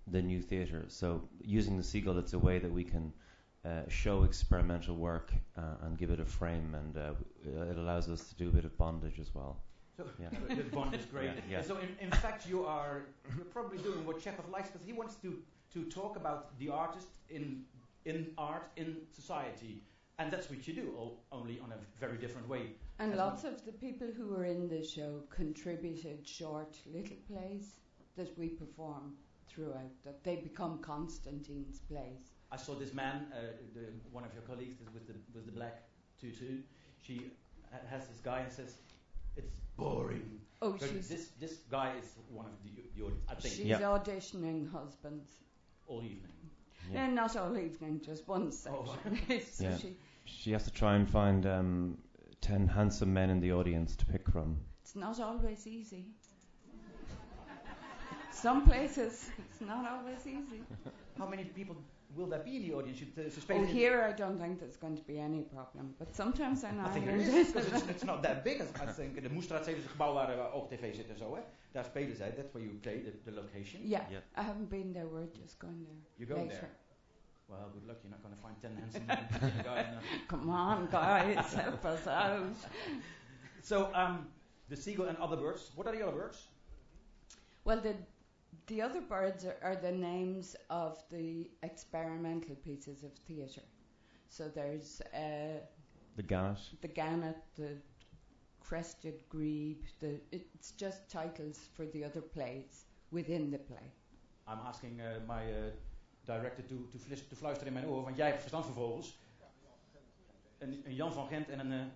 the 0.06 0.22
new 0.22 0.40
theatre. 0.40 0.84
So 0.88 1.28
using 1.42 1.76
the 1.76 1.84
Seagull, 1.84 2.18
it's 2.18 2.32
a 2.32 2.38
way 2.38 2.58
that 2.58 2.72
we 2.72 2.84
can 2.84 3.12
uh, 3.64 3.82
show 3.88 4.24
experimental 4.24 4.96
work 4.96 5.32
uh, 5.56 5.62
and 5.84 5.98
give 5.98 6.10
it 6.10 6.20
a 6.20 6.24
frame, 6.24 6.74
and 6.74 6.96
uh, 6.96 7.12
it 7.70 7.76
allows 7.76 8.08
us 8.08 8.28
to 8.28 8.34
do 8.36 8.48
a 8.48 8.52
bit 8.52 8.64
of 8.64 8.76
bondage 8.78 9.18
as 9.20 9.34
well. 9.34 9.60
So 9.96 10.04
Yeah. 10.22 10.30
the 10.48 10.54
the 10.62 10.70
bond 10.76 10.94
is 10.94 11.04
great. 11.04 11.26
Yeah, 11.26 11.40
yeah. 11.58 11.62
So 11.62 11.76
in, 11.76 11.88
in 12.00 12.10
fact 12.10 12.48
you 12.48 12.64
are 12.64 13.02
you're 13.36 13.44
probably 13.52 13.78
doing 13.78 14.04
what 14.06 14.20
Chekhov 14.22 14.48
likes 14.48 14.70
because 14.70 14.86
he 14.86 14.92
wants 14.94 15.16
to, 15.16 15.42
to 15.74 15.84
talk 15.90 16.16
about 16.16 16.58
the 16.58 16.70
artist 16.70 17.08
in 17.28 17.64
in 18.06 18.32
art 18.38 18.70
in 18.76 18.96
society. 19.12 19.82
And 20.18 20.30
that's 20.30 20.50
what 20.50 20.66
you 20.68 20.74
do, 20.74 20.86
o- 20.98 21.18
only 21.32 21.58
on 21.60 21.72
a 21.72 21.78
very 21.98 22.18
different 22.18 22.46
way. 22.48 22.72
And 22.98 23.12
As 23.12 23.18
lots 23.18 23.44
of 23.44 23.64
the 23.64 23.72
people 23.72 24.06
who 24.16 24.26
were 24.28 24.44
in 24.44 24.68
the 24.68 24.82
show 24.84 25.22
contributed 25.30 26.28
short 26.28 26.76
little 26.92 27.16
plays 27.26 27.80
that 28.16 28.36
we 28.38 28.48
perform 28.48 29.14
throughout, 29.48 29.92
that 30.04 30.22
they 30.22 30.36
become 30.36 30.78
Constantine's 30.82 31.78
plays. 31.88 32.32
I 32.52 32.56
saw 32.56 32.74
this 32.74 32.92
man, 32.92 33.26
uh, 33.32 33.36
the, 33.74 33.80
one 34.12 34.24
of 34.24 34.32
your 34.34 34.42
colleagues 34.42 34.78
with 34.94 35.06
the 35.06 35.14
with 35.34 35.46
the 35.46 35.52
black 35.52 35.82
tutu. 36.20 36.58
She 37.00 37.30
has 37.88 38.06
this 38.08 38.18
guy 38.24 38.40
and 38.40 38.52
says, 38.52 38.74
"It's 39.36 39.52
boring." 39.76 40.40
Oh, 40.62 40.76
she's, 40.78 41.08
this 41.08 41.28
this 41.40 41.54
guy 41.70 41.92
is 41.98 42.06
one 42.28 42.46
of 42.46 42.52
the, 42.64 42.82
the 42.96 43.02
audience, 43.04 43.24
I 43.28 43.34
think, 43.34 43.54
she's 43.54 43.66
Yeah. 43.66 43.80
auditioning 43.80 44.70
husbands. 44.70 45.30
all 45.86 46.02
evening. 46.02 46.50
Yeah. 46.92 47.06
No, 47.06 47.14
not 47.22 47.36
all 47.36 47.56
evening, 47.58 48.00
just 48.04 48.26
one 48.28 48.48
Oh. 48.48 48.50
section. 48.50 49.40
so 49.52 49.64
Yeah. 49.64 49.76
she, 49.78 49.96
She 50.24 50.52
has 50.52 50.64
to 50.64 50.70
try 50.72 50.94
and 50.96 51.08
find 51.08 51.46
um, 51.46 51.98
ten 52.40 52.66
handsome 52.68 53.12
men 53.14 53.30
in 53.30 53.40
the 53.40 53.52
audience 53.52 53.96
to 53.96 54.06
pick 54.06 54.28
from. 54.28 54.56
it's 54.82 54.94
not 54.96 55.18
always 55.20 55.66
easy. 55.66 56.04
Some 58.32 58.64
places, 58.66 59.28
it's 59.50 59.60
not 59.60 59.86
always 59.90 60.26
easy. 60.26 60.62
How 61.18 61.26
many 61.26 61.44
people 61.44 61.76
will 62.16 62.26
there 62.26 62.42
be 62.44 62.56
in 62.56 62.62
the 62.62 62.74
audience? 62.74 63.00
You, 63.00 63.06
uh, 63.18 63.54
Oh, 63.54 63.64
here 63.64 64.02
I 64.02 64.12
don't 64.12 64.38
think 64.38 64.58
there's 64.58 64.76
going 64.78 64.96
to 64.96 65.02
be 65.02 65.18
any 65.18 65.42
problem, 65.42 65.94
but 65.98 66.14
sometimes 66.14 66.62
in 66.64 66.80
I 66.80 66.88
think 66.90 67.04
there 67.06 67.14
Ireland. 67.16 67.36
is, 67.38 67.52
because 67.52 67.72
it's, 67.72 67.88
it's 67.88 68.04
not 68.04 68.22
that 68.22 68.42
big. 68.44 68.60
I 68.60 68.84
I 68.84 68.92
think 68.92 69.22
de 69.22 69.28
Moestraat 69.30 69.66
is 69.68 69.76
het 69.76 69.86
gebouw 69.86 70.12
waar, 70.14 70.36
waar 70.36 70.52
ook 70.52 70.68
tv 70.68 70.94
zit 70.94 71.08
en 71.08 71.16
zo. 71.16 71.34
Hè? 71.34 71.40
Daar 71.72 71.84
spelen 71.84 72.16
zij. 72.16 72.30
That's 72.32 72.52
where 72.52 72.64
you 72.66 72.78
play, 72.78 73.02
the, 73.02 73.12
the 73.24 73.30
location. 73.32 73.82
yeah, 73.86 74.10
Yeah. 74.10 74.22
I 74.36 74.42
haven't 74.42 74.68
been 74.68 74.92
there. 74.92 75.06
We're 75.06 75.28
just 75.42 75.58
going 75.58 75.84
there. 75.86 75.98
You 76.16 76.26
go 76.28 76.34
later. 76.36 76.58
there. 76.58 76.70
Well, 77.46 77.70
good 77.72 77.86
luck. 77.86 77.98
You're 78.02 78.10
not 78.16 78.22
going 78.22 78.34
to 78.34 78.40
find 78.40 78.56
ten 78.60 78.76
handsome 78.76 79.06
guys. 79.64 79.86
Come 80.28 80.50
on, 80.50 80.88
guys, 80.90 81.54
help 81.64 81.84
us 81.84 82.06
out. 82.06 82.56
So, 83.62 83.76
um, 83.94 84.28
the 84.68 84.76
seagull 84.76 85.08
and 85.08 85.18
other 85.18 85.36
birds. 85.36 85.72
What 85.74 85.86
are 85.86 85.96
the 85.96 86.02
other 86.06 86.16
birds? 86.16 86.48
Well, 87.64 87.80
the 87.80 87.94
the 88.70 88.80
other 88.80 89.00
birds 89.00 89.44
are, 89.44 89.56
are 89.62 89.76
the 89.76 89.90
names 89.90 90.56
of 90.70 91.02
the 91.10 91.50
experimental 91.62 92.54
pieces 92.64 93.02
of 93.02 93.12
theatre. 93.26 93.66
So 94.28 94.48
there's 94.48 95.02
uh, 95.12 95.58
The 96.16 96.22
gannet. 96.22 96.60
the 96.80 96.88
gannet, 96.88 97.36
the 97.56 97.70
crested 98.60 99.24
grebe. 99.28 99.82
The 99.98 100.20
it's 100.30 100.70
just 100.70 101.10
titles 101.10 101.58
for 101.74 101.84
the 101.86 102.04
other 102.04 102.22
plays 102.22 102.84
within 103.10 103.50
the 103.50 103.58
play. 103.58 103.88
I'm 104.46 104.60
asking 104.66 105.00
uh, 105.00 105.20
my 105.26 105.42
uh, 105.44 105.70
director 106.24 106.62
to, 106.62 106.88
to, 106.92 106.98
flis, 106.98 107.26
te 107.28 107.36
fluisteren 107.36 107.66
in 107.66 107.72
mijn 107.72 107.86
oor, 107.86 108.02
want 108.02 108.16
jij 108.16 108.26
hebt 108.26 108.40
verstand 108.40 108.64
van 108.64 108.74
vogels. 108.74 109.18
Een, 110.58 110.82
een 110.84 110.94
Jan 110.94 111.12
van 111.12 111.26
Gent 111.26 111.48
en 111.48 111.70
een... 111.70 111.90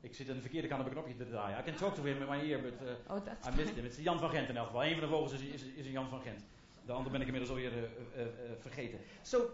ik 0.00 0.14
zit 0.14 0.28
aan 0.28 0.34
de 0.34 0.40
verkeerde 0.40 0.68
kant 0.68 0.80
op 0.80 0.86
een 0.86 0.92
knopje 0.92 1.16
te 1.16 1.28
draaien. 1.28 1.58
I 1.58 1.62
can 1.62 1.74
talk 1.74 1.94
to 1.94 2.02
him 2.02 2.22
in 2.22 2.28
my 2.28 2.40
ear, 2.40 2.62
but 2.62 2.74
uh, 2.82 3.16
Oh, 3.16 3.26
I 3.26 3.56
missed 3.56 3.74
him. 3.74 3.84
Het 3.84 3.98
is 3.98 4.04
Jan 4.04 4.18
van 4.18 4.30
Gent 4.30 4.48
in 4.48 4.56
elk 4.56 4.66
geval. 4.66 4.84
Een 4.84 4.92
van 4.92 5.00
de 5.00 5.08
vogels 5.08 5.32
is, 5.32 5.40
is, 5.40 5.62
is 5.62 5.86
een 5.86 5.92
Jan 5.92 6.08
van 6.08 6.20
Gent. 6.20 6.44
De 6.86 6.92
andere 6.92 7.10
ben 7.10 7.20
ik 7.20 7.26
inmiddels 7.26 7.52
alweer 7.52 7.72
uh, 7.76 8.26
vergeten. 8.58 8.98
So, 9.22 9.50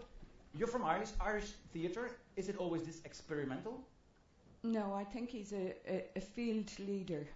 you're 0.51 0.71
from 0.71 0.89
Irish, 0.89 1.09
Irish 1.27 1.51
theatre. 1.71 2.09
Is 2.33 2.47
it 2.47 2.57
always 2.57 2.83
this 2.83 3.01
experimental? 3.01 3.87
No, 4.61 4.99
I 5.01 5.05
think 5.11 5.29
he's 5.29 5.51
a, 5.53 5.75
a, 5.87 6.09
a 6.15 6.21
field 6.21 6.77
leader 6.77 7.27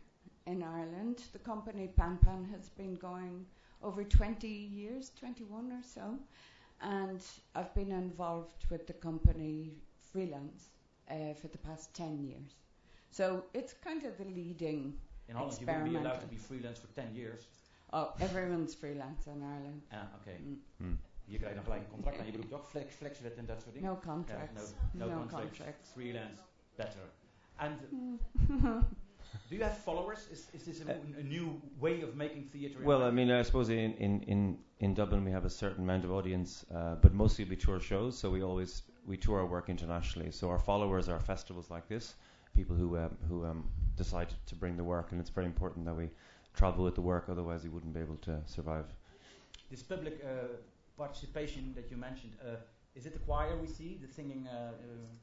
in 0.43 0.63
Ireland. 0.63 1.31
The 1.31 1.39
company 1.39 1.87
Pan 1.87 2.17
Pan 2.17 2.47
has 2.51 2.69
been 2.69 2.97
going 2.97 3.45
over 3.81 4.03
20 4.03 4.47
years, 4.47 5.11
21 5.19 5.71
or 5.71 5.83
so, 5.83 6.17
and 6.81 7.21
I've 7.55 7.73
been 7.73 7.91
involved 7.91 8.65
with 8.69 8.87
the 8.87 8.93
company 8.93 9.73
freelance 10.11 10.69
uh, 11.09 11.33
for 11.39 11.47
the 11.49 11.57
past 11.57 11.93
10 11.93 12.23
years. 12.23 12.55
So 13.09 13.43
it's 13.53 13.73
kind 13.83 14.03
of 14.05 14.17
the 14.17 14.25
leading. 14.25 14.93
In 15.27 15.35
Holland, 15.35 15.57
you 15.59 15.67
wouldn't 15.67 15.89
be 15.89 15.95
allowed 15.95 16.21
to 16.21 16.27
be 16.27 16.37
freelance 16.37 16.79
for 16.79 16.87
10 16.87 17.15
years. 17.15 17.47
Oh, 17.91 18.13
everyone's 18.19 18.75
freelance 18.75 19.27
in 19.27 19.41
Ireland. 19.43 19.81
Ah, 19.91 20.07
oké. 20.19 20.37
Mm. 20.39 20.61
Hmm. 20.77 20.99
Je 21.25 21.37
krijgt 21.37 21.55
dan 21.55 21.63
gelijk 21.63 21.83
een 21.83 21.89
contract 21.89 22.19
aan 22.19 22.25
je 22.25 22.31
broek, 22.31 22.49
toch? 22.49 22.69
Flex, 22.69 22.95
flexwet 22.95 23.35
en 23.35 23.45
dat 23.45 23.61
soort 23.61 23.73
dingen. 23.73 23.89
No 23.89 23.99
contracts. 23.99 24.73
no, 24.91 25.05
no, 25.05 25.11
no 25.11 25.19
contracts. 25.19 25.57
contracts. 25.57 25.89
Freelance, 25.89 26.41
better. 26.75 27.01
And 27.55 27.79
do 29.49 29.55
you 29.55 29.63
have 29.63 29.75
followers? 29.75 30.27
Is, 30.31 30.47
is 30.53 30.63
this 30.63 30.81
a, 30.81 30.91
a 31.19 31.23
new 31.23 31.61
way 31.79 32.01
of 32.01 32.15
making 32.15 32.49
theatre? 32.51 32.79
in 32.79 32.85
Well, 32.85 33.03
I 33.07 33.11
mean, 33.11 33.29
I 33.31 33.43
suppose 33.43 33.69
in, 33.69 33.93
in, 33.97 34.21
in, 34.21 34.57
in 34.77 34.93
Dublin 34.93 35.23
we 35.23 35.31
have 35.31 35.45
a 35.45 35.49
certain 35.49 35.83
amount 35.83 36.03
of 36.03 36.11
audience, 36.11 36.65
uh, 36.71 36.95
but 37.01 37.13
mostly 37.13 37.45
we 37.45 37.55
tour 37.55 37.79
shows, 37.79 38.17
so 38.17 38.29
we 38.29 38.41
always 38.41 38.83
we 39.05 39.17
tour 39.17 39.39
our 39.39 39.47
work 39.47 39.69
internationally. 39.69 40.31
So 40.31 40.49
our 40.49 40.59
followers 40.59 41.09
are 41.09 41.19
festivals 41.19 41.69
like 41.69 41.87
this, 41.87 42.15
people 42.59 42.75
who 42.81 42.89
um, 43.03 43.11
who 43.29 43.37
um, 43.51 43.59
decide 44.03 44.29
to 44.51 44.55
bring 44.61 44.75
the 44.81 44.87
work, 44.93 45.07
and 45.11 45.17
it's 45.21 45.33
very 45.39 45.47
important 45.53 45.81
that 45.85 45.95
we 46.03 46.07
travel 46.59 46.81
with 46.87 46.95
the 46.99 47.05
work, 47.13 47.25
otherwise 47.33 47.59
we 47.67 47.69
wouldn't 47.75 47.93
be 47.99 48.01
able 48.07 48.19
to 48.29 48.33
survive. 48.57 48.87
this 49.73 49.83
public 49.93 50.15
uh, 50.23 50.29
participation 51.03 51.63
that 51.77 51.85
you 51.91 51.97
mentioned, 52.09 52.33
uh, 52.41 52.57
is 52.99 53.03
it 53.07 53.13
the 53.17 53.23
choir 53.29 53.53
we 53.65 53.67
see, 53.79 53.89
the 54.05 54.11
singing? 54.17 54.41
Uh, 54.47 54.55
uh, 54.55 54.71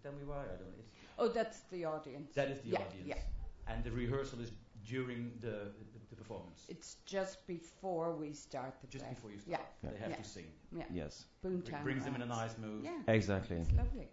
tell 0.02 0.12
me 0.20 0.24
why. 0.30 0.42
I 0.54 0.56
don't 0.60 0.70
know. 0.74 0.82
It's, 0.82 0.92
Oh, 1.22 1.28
that's 1.38 1.58
the 1.74 1.82
audience. 1.94 2.28
that 2.40 2.48
is 2.54 2.58
the 2.66 2.70
Yeah, 2.74 2.84
audience. 2.86 3.08
yeah. 3.12 3.70
And 3.70 3.78
the 3.88 3.92
rehearsal 4.02 4.38
is 4.46 4.50
during 4.92 5.22
the, 5.46 5.56
the, 5.92 6.00
the 6.12 6.16
performance. 6.22 6.60
It's 6.74 6.90
just 7.16 7.34
before 7.56 8.08
we 8.22 8.28
start 8.46 8.72
the 8.82 8.86
Just 8.96 9.04
play. 9.04 9.14
before 9.14 9.30
you 9.34 9.40
start. 9.40 9.52
Yeah, 9.56 9.64
start, 9.80 9.94
they 9.94 10.00
have 10.04 10.10
Yeah. 10.14 10.22
to 10.24 10.28
sing. 10.36 10.48
yeah. 10.80 10.84
Yes, 11.02 11.14
Br- 11.42 11.48
Boomtown 11.48 11.82
brings 11.86 12.04
them 12.06 12.14
in 12.18 12.22
a 12.28 12.30
nice 12.40 12.54
mood. 12.64 12.80
Yeah, 12.90 13.14
exactly. 13.18 13.56
it's 13.62 13.72
lovely. 13.84 14.08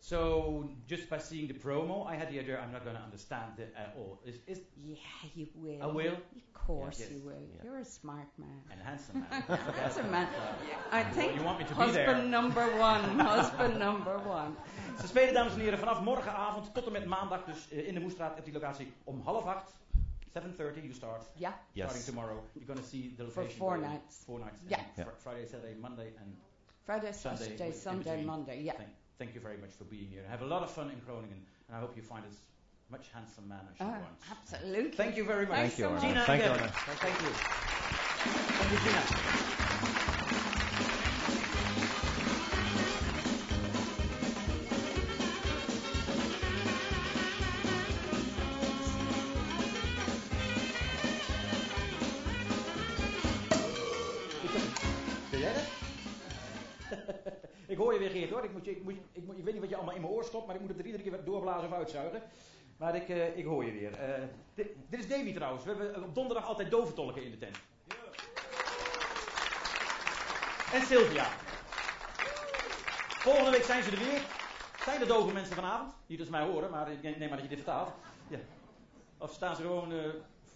So 0.00 0.70
just 0.86 1.08
by 1.10 1.18
seeing 1.18 1.48
the 1.48 1.54
promo, 1.54 2.06
I 2.06 2.14
had 2.16 2.30
the 2.30 2.38
idea 2.38 2.58
I'm 2.60 2.72
not 2.72 2.84
going 2.84 2.96
to 2.96 3.02
understand 3.02 3.58
it 3.58 3.74
at 3.76 3.94
all. 3.96 4.20
Is, 4.24 4.36
is 4.46 4.60
Yeah, 4.84 4.96
you 5.34 5.46
will. 5.54 5.82
I 5.82 5.86
will. 5.86 6.12
Of 6.14 6.52
course 6.66 7.00
Yes. 7.00 7.10
you 7.10 7.20
will. 7.24 7.42
Yeah. 7.54 7.64
You're 7.64 7.78
a 7.80 7.84
smart 7.84 8.28
man. 8.38 8.62
and 8.70 8.80
handsome 8.80 9.26
man. 9.30 9.42
That's 9.48 9.96
a 10.04 10.04
man. 10.04 10.28
I 10.92 11.02
think 11.02 11.34
you 11.34 11.42
want 11.42 11.58
me 11.58 11.64
to 11.64 11.74
be 11.74 11.80
husband 11.80 12.06
there. 12.20 12.28
number 12.28 12.66
one. 12.78 13.18
husband 13.18 13.78
number 13.78 14.18
one. 14.18 14.56
Ze 15.00 15.06
spelen, 15.06 15.34
dames 15.34 15.52
en 15.54 15.60
heren, 15.60 15.78
vanaf 15.78 16.00
morgenavond 16.00 16.74
tot 16.74 16.86
en 16.86 16.92
met 16.92 17.04
maandag, 17.06 17.44
dus 17.44 17.68
eh, 17.70 17.86
in 17.88 17.94
de 17.94 18.00
Moestraat 18.00 18.38
op 18.38 18.44
die 18.44 18.52
locatie 18.54 18.92
om 19.04 19.20
half 19.24 19.44
acht. 19.44 19.76
7.30 20.38 20.82
you 20.82 20.92
start. 20.92 21.26
Yeah, 21.36 21.52
Yes. 21.72 21.84
Starting 21.84 22.04
tomorrow. 22.04 22.38
You're 22.52 22.66
going 22.66 22.80
to 22.80 22.88
see 22.88 23.14
the 23.16 23.22
location. 23.24 23.32
for 23.32 23.42
location. 23.42 23.58
four 23.58 23.78
where- 23.78 23.88
nights. 23.88 24.22
Four 24.24 24.38
nights. 24.38 24.60
Yeah. 24.68 24.78
And 24.78 24.96
Yeah. 24.96 25.06
fr- 25.06 25.16
Friday, 25.20 25.46
Saturday, 25.46 25.74
Monday 25.80 26.12
and 26.20 26.36
Friday, 26.84 27.12
Sunday, 27.12 27.44
Saturday, 27.44 27.66
in 27.66 27.72
Sunday, 27.72 28.04
between. 28.04 28.26
Monday. 28.26 28.62
Yeah. 28.62 28.76
Thank, 28.76 28.90
thank 29.18 29.34
you 29.34 29.40
very 29.40 29.56
much 29.58 29.70
for 29.76 29.84
being 29.84 30.08
here. 30.10 30.22
I 30.26 30.30
Have 30.30 30.42
a 30.42 30.46
lot 30.46 30.62
of 30.62 30.70
fun 30.70 30.90
in 30.90 30.98
Groningen, 31.04 31.40
and 31.68 31.76
I 31.76 31.80
hope 31.80 31.96
you 31.96 32.02
find 32.02 32.24
us 32.24 32.38
much 32.90 33.08
handsome 33.12 33.48
man 33.48 33.60
as 33.72 33.78
you 33.80 33.86
Ah, 33.86 33.98
wants. 34.00 34.24
absolutely. 34.30 34.90
Thank 34.92 35.16
you 35.16 35.24
very 35.24 35.46
much. 35.46 35.56
Thanks 35.56 35.74
Thank 35.76 35.78
you, 35.78 35.84
so 35.84 35.90
much. 35.92 36.02
Gina 36.02 36.24
Thank 36.24 36.44
you, 36.44 36.50
again. 36.50 36.60
Anna. 36.60 36.72
Thank 36.72 37.20
you. 37.20 37.28
Thank 38.58 38.72
you, 38.72 38.78
Gina. 39.58 39.64
Hoor 57.78 57.92
je 57.92 57.98
weer 57.98 58.10
Geert 58.10 58.30
hoor. 58.30 58.44
Ik, 58.44 58.52
moet 58.52 58.64
je, 58.64 58.70
ik, 58.70 58.82
moet, 58.82 58.94
ik, 59.12 59.24
moet, 59.26 59.38
ik 59.38 59.44
weet 59.44 59.52
niet 59.52 59.62
wat 59.62 59.70
je 59.70 59.76
allemaal 59.76 59.94
in 59.94 60.00
mijn 60.00 60.12
oor 60.12 60.24
stopt, 60.24 60.46
maar 60.46 60.54
ik 60.54 60.60
moet 60.60 60.70
het 60.70 60.78
er 60.78 60.86
iedere 60.86 61.02
keer 61.02 61.24
doorblazen 61.24 61.68
of 61.68 61.74
uitzuigen. 61.74 62.22
Maar 62.76 62.94
ik, 62.94 63.08
eh, 63.08 63.36
ik 63.36 63.44
hoor 63.44 63.64
je 63.64 63.72
weer. 63.72 63.92
Eh, 63.94 64.22
dit, 64.54 64.68
dit 64.88 65.00
is 65.00 65.08
Davy 65.08 65.34
trouwens. 65.34 65.64
We 65.64 65.70
hebben 65.70 66.04
op 66.04 66.14
donderdag 66.14 66.46
altijd 66.46 66.70
doventolken 66.70 67.24
in 67.24 67.30
de 67.30 67.38
tent. 67.38 67.58
En 70.72 70.86
Sylvia. 70.86 71.26
Volgende 73.18 73.50
week 73.50 73.62
zijn 73.62 73.82
ze 73.82 73.90
er 73.90 73.98
weer. 73.98 74.20
Zijn 74.84 75.00
er 75.00 75.06
dove 75.06 75.32
mensen 75.32 75.54
vanavond? 75.54 75.92
Niet 76.06 76.20
als 76.20 76.28
mij 76.28 76.42
horen, 76.42 76.70
maar 76.70 76.92
ik 76.92 77.02
neem 77.02 77.18
maar 77.18 77.28
dat 77.28 77.42
je 77.42 77.48
dit 77.48 77.62
vertaalt. 77.62 77.92
Ja. 78.28 78.38
Of 79.18 79.32
staan 79.32 79.56
ze 79.56 79.62
gewoon 79.62 79.92
eh, 79.92 80.08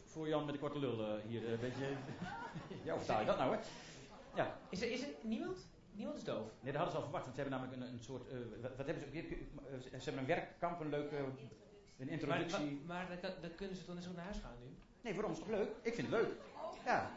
voor 0.05 0.29
Jan 0.29 0.45
met 0.45 0.55
de 0.55 0.61
korte 0.61 0.79
lul 0.79 1.19
hier 1.27 1.53
een 1.53 1.61
beetje... 1.61 1.87
ja, 2.85 2.93
hoe 2.93 2.99
vertaal 2.99 3.21
je 3.21 3.27
dat 3.27 3.39
nou 3.39 3.55
hè? 3.55 3.59
Ja. 4.35 4.57
Is 4.69 4.83
er, 4.83 4.91
is 4.91 5.03
er 5.03 5.09
niemand? 5.21 5.59
Niemand 5.93 6.17
is 6.17 6.25
doof. 6.25 6.47
Nee, 6.61 6.73
dat 6.73 6.75
hadden 6.75 6.91
ze 6.91 6.97
al 6.97 7.03
verwacht, 7.03 7.25
want 7.25 7.37
ze 7.37 7.41
hebben 7.43 7.61
namelijk 7.61 7.83
een, 7.83 7.93
een 7.93 8.05
soort. 8.05 8.29
eh, 8.29 8.35
wat, 8.63 8.77
wat 8.77 8.87
hebben 8.87 9.05
ze? 9.05 9.09
ook? 9.09 9.15
Eh, 9.15 10.01
Ze 10.01 10.05
hebben 10.05 10.19
een 10.23 10.27
werkkamp, 10.35 10.81
een 10.81 10.89
leuke. 10.89 11.17
een 11.99 12.09
introductie. 12.09 12.81
maar, 12.87 12.97
maar 12.97 13.07
dan, 13.09 13.21
kan- 13.21 13.41
dan 13.41 13.55
kunnen 13.55 13.77
ze 13.77 13.85
toch 13.85 13.95
net 13.95 14.05
zo 14.05 14.11
naar 14.15 14.25
huis 14.25 14.39
gaan 14.43 14.55
nu? 14.63 14.69
Nee, 15.01 15.13
waarom 15.15 15.33
is 15.33 15.39
het 15.39 15.47
toch 15.49 15.57
leuk? 15.57 15.69
Ik 15.83 15.95
vind 15.95 16.11
het 16.11 16.21
leuk. 16.21 16.31
Ja. 16.85 17.11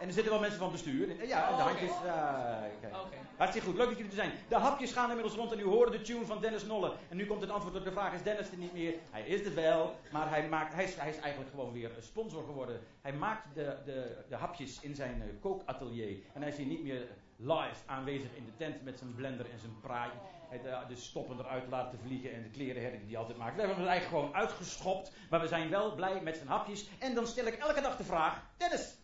En 0.00 0.06
er 0.06 0.12
zitten 0.12 0.32
wel 0.32 0.40
mensen 0.40 0.58
van 0.58 0.72
het 0.72 0.82
bestuur. 0.82 1.10
En- 1.20 1.26
Ja, 1.26 1.48
en 1.50 1.56
de 1.56 1.60
Oh, 1.62 1.66
handjes. 1.66 1.90
oké. 1.90 2.06
Ja, 2.06 2.68
kijk. 2.80 2.94
Oké. 2.96 3.16
Hartstikke 3.36 3.68
goed, 3.68 3.76
leuk 3.76 3.86
dat 3.88 3.96
jullie 3.96 4.10
er 4.10 4.16
zijn. 4.16 4.32
De 4.48 4.54
hapjes 4.56 4.92
gaan 4.92 5.08
inmiddels 5.08 5.34
rond 5.36 5.52
en 5.52 5.58
u 5.60 5.64
hoorde 5.64 5.90
de 5.98 6.00
tune 6.04 6.24
van 6.26 6.40
Dennis 6.40 6.64
Nolle. 6.64 6.92
En 7.08 7.16
nu 7.16 7.26
komt 7.26 7.40
het 7.40 7.50
antwoord 7.50 7.76
op 7.76 7.84
de 7.84 7.92
vraag: 7.92 8.14
is 8.14 8.22
Dennis 8.22 8.50
er 8.50 8.56
niet 8.56 8.72
meer? 8.72 8.94
Hij 9.10 9.22
is 9.26 9.44
er 9.44 9.54
wel, 9.54 9.94
maar 10.12 10.28
hij, 10.28 10.48
maakt, 10.48 10.74
hij, 10.74 10.84
is, 10.84 10.94
hij 10.94 11.08
is 11.10 11.18
eigenlijk 11.18 11.50
gewoon 11.50 11.72
weer 11.72 11.96
een 11.96 12.02
sponsor 12.02 12.44
geworden. 12.44 12.80
Hij 13.00 13.12
maakt 13.12 13.54
de, 13.54 13.76
de, 13.84 14.16
de 14.28 14.34
hapjes 14.36 14.80
in 14.80 14.94
zijn 14.94 15.22
eh, 15.22 15.28
kookatelier. 15.40 16.16
En 16.32 16.40
hij 16.40 16.50
is 16.50 16.56
hier 16.56 16.66
niet 16.66 16.82
meer 16.82 17.06
live 17.40 17.82
aanwezig 17.86 18.34
in 18.34 18.44
de 18.44 18.56
tent 18.56 18.82
met 18.82 18.98
zijn 18.98 19.14
blender 19.14 19.50
en 19.50 19.58
zijn 19.58 19.80
praai. 19.80 20.10
Eh, 20.50 20.88
de 20.88 20.96
stoppen 20.96 21.38
eruit 21.38 21.68
laten 21.68 21.98
vliegen 21.98 22.34
en 22.34 22.42
de 22.42 22.50
kleren 22.50 22.98
die 22.98 23.08
hij 23.08 23.16
altijd 23.16 23.38
maakt. 23.38 23.54
We 23.54 23.58
hebben 23.58 23.76
hem 23.76 23.86
er 23.86 23.90
eigenlijk 23.90 24.22
gewoon 24.22 24.40
uitgeschopt. 24.42 25.12
Maar 25.30 25.40
we 25.40 25.48
zijn 25.48 25.70
wel 25.70 25.94
blij 25.94 26.20
met 26.22 26.36
zijn 26.36 26.48
hapjes. 26.48 26.88
En 26.98 27.14
dan 27.14 27.26
stel 27.26 27.46
ik 27.46 27.54
elke 27.54 27.80
dag 27.80 27.96
de 27.96 28.04
vraag: 28.04 28.42
Dennis, 28.56 28.94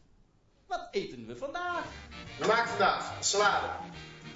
wat 0.66 0.88
eten 0.90 1.26
we 1.26 1.36
vandaag? 1.36 1.84
We 2.38 2.46
maken 2.46 2.68
vandaag 2.68 3.24
salade 3.24 3.68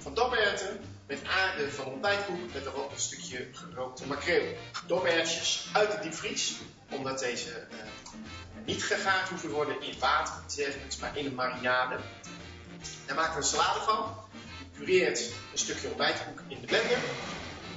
van 0.01 0.13
doperwten 0.13 0.79
met 1.07 1.27
aarde 1.27 1.71
van 1.71 1.85
ontbijtkoek 1.85 2.53
met 2.53 2.65
erop 2.65 2.91
een 2.91 2.99
stukje 2.99 3.47
gerookte 3.51 4.07
makreel. 4.07 4.55
Doperwtjes 4.87 5.69
uit 5.73 5.91
de 5.91 5.99
diepvries, 6.01 6.57
omdat 6.89 7.19
deze 7.19 7.51
eh, 7.51 7.77
niet 8.65 8.83
gegaard 8.83 9.29
hoeven 9.29 9.49
worden 9.49 9.81
in 9.81 9.99
water, 9.99 10.33
dergelijks, 10.55 10.97
maar 10.97 11.17
in 11.17 11.25
een 11.25 11.35
marinade. 11.35 11.99
Daar 13.05 13.15
maken 13.15 13.33
we 13.33 13.37
een 13.37 13.47
salade 13.47 13.79
van. 13.79 14.15
Je 14.59 14.77
pureert 14.77 15.19
een 15.51 15.57
stukje 15.57 15.87
ontbijtkoek 15.87 16.41
in 16.47 16.61
de 16.61 16.67
blender. 16.67 16.97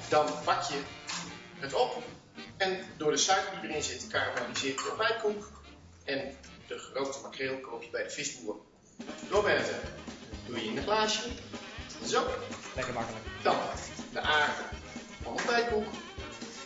Dan 0.09 0.27
bak 0.45 0.63
je 0.63 0.81
het 1.59 1.75
op 1.75 2.03
en 2.57 2.79
door 2.97 3.11
de 3.11 3.17
suiker 3.17 3.61
die 3.61 3.71
erin 3.71 3.83
zit 3.83 4.07
karamelliseert 4.07 4.81
je 4.81 4.89
ontbijtkoek. 4.89 5.51
En 6.05 6.37
de 6.67 6.79
gerookte 6.79 7.21
makreel 7.23 7.61
koop 7.61 7.83
je 7.83 7.91
bij 7.91 8.03
de 8.03 8.11
visboer. 8.11 8.57
Doorwerken 9.29 9.81
doe 10.47 10.57
je 10.57 10.65
in 10.65 10.77
een 10.77 10.83
glaasje. 10.83 11.29
Zo. 12.07 12.27
Lekker 12.75 12.95
makkelijk. 12.95 13.25
Dan 13.43 13.57
de 14.13 14.21
aarde 14.21 14.63
van 15.23 15.33
ontbijtkoek. 15.33 15.87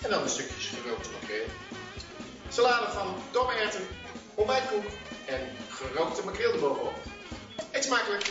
En 0.02 0.10
dan 0.10 0.22
de 0.22 0.28
stukjes 0.28 0.66
gerookte 0.66 1.10
makreel. 1.10 1.46
Salade 2.48 2.92
van 2.92 3.14
domererwten, 3.32 3.86
ontbijtkoek 4.34 4.84
en 5.26 5.40
gerookte 5.68 6.24
makreel 6.24 6.52
erbovenop. 6.52 7.07
Eet 7.78 7.84
smakelijk. 7.84 8.24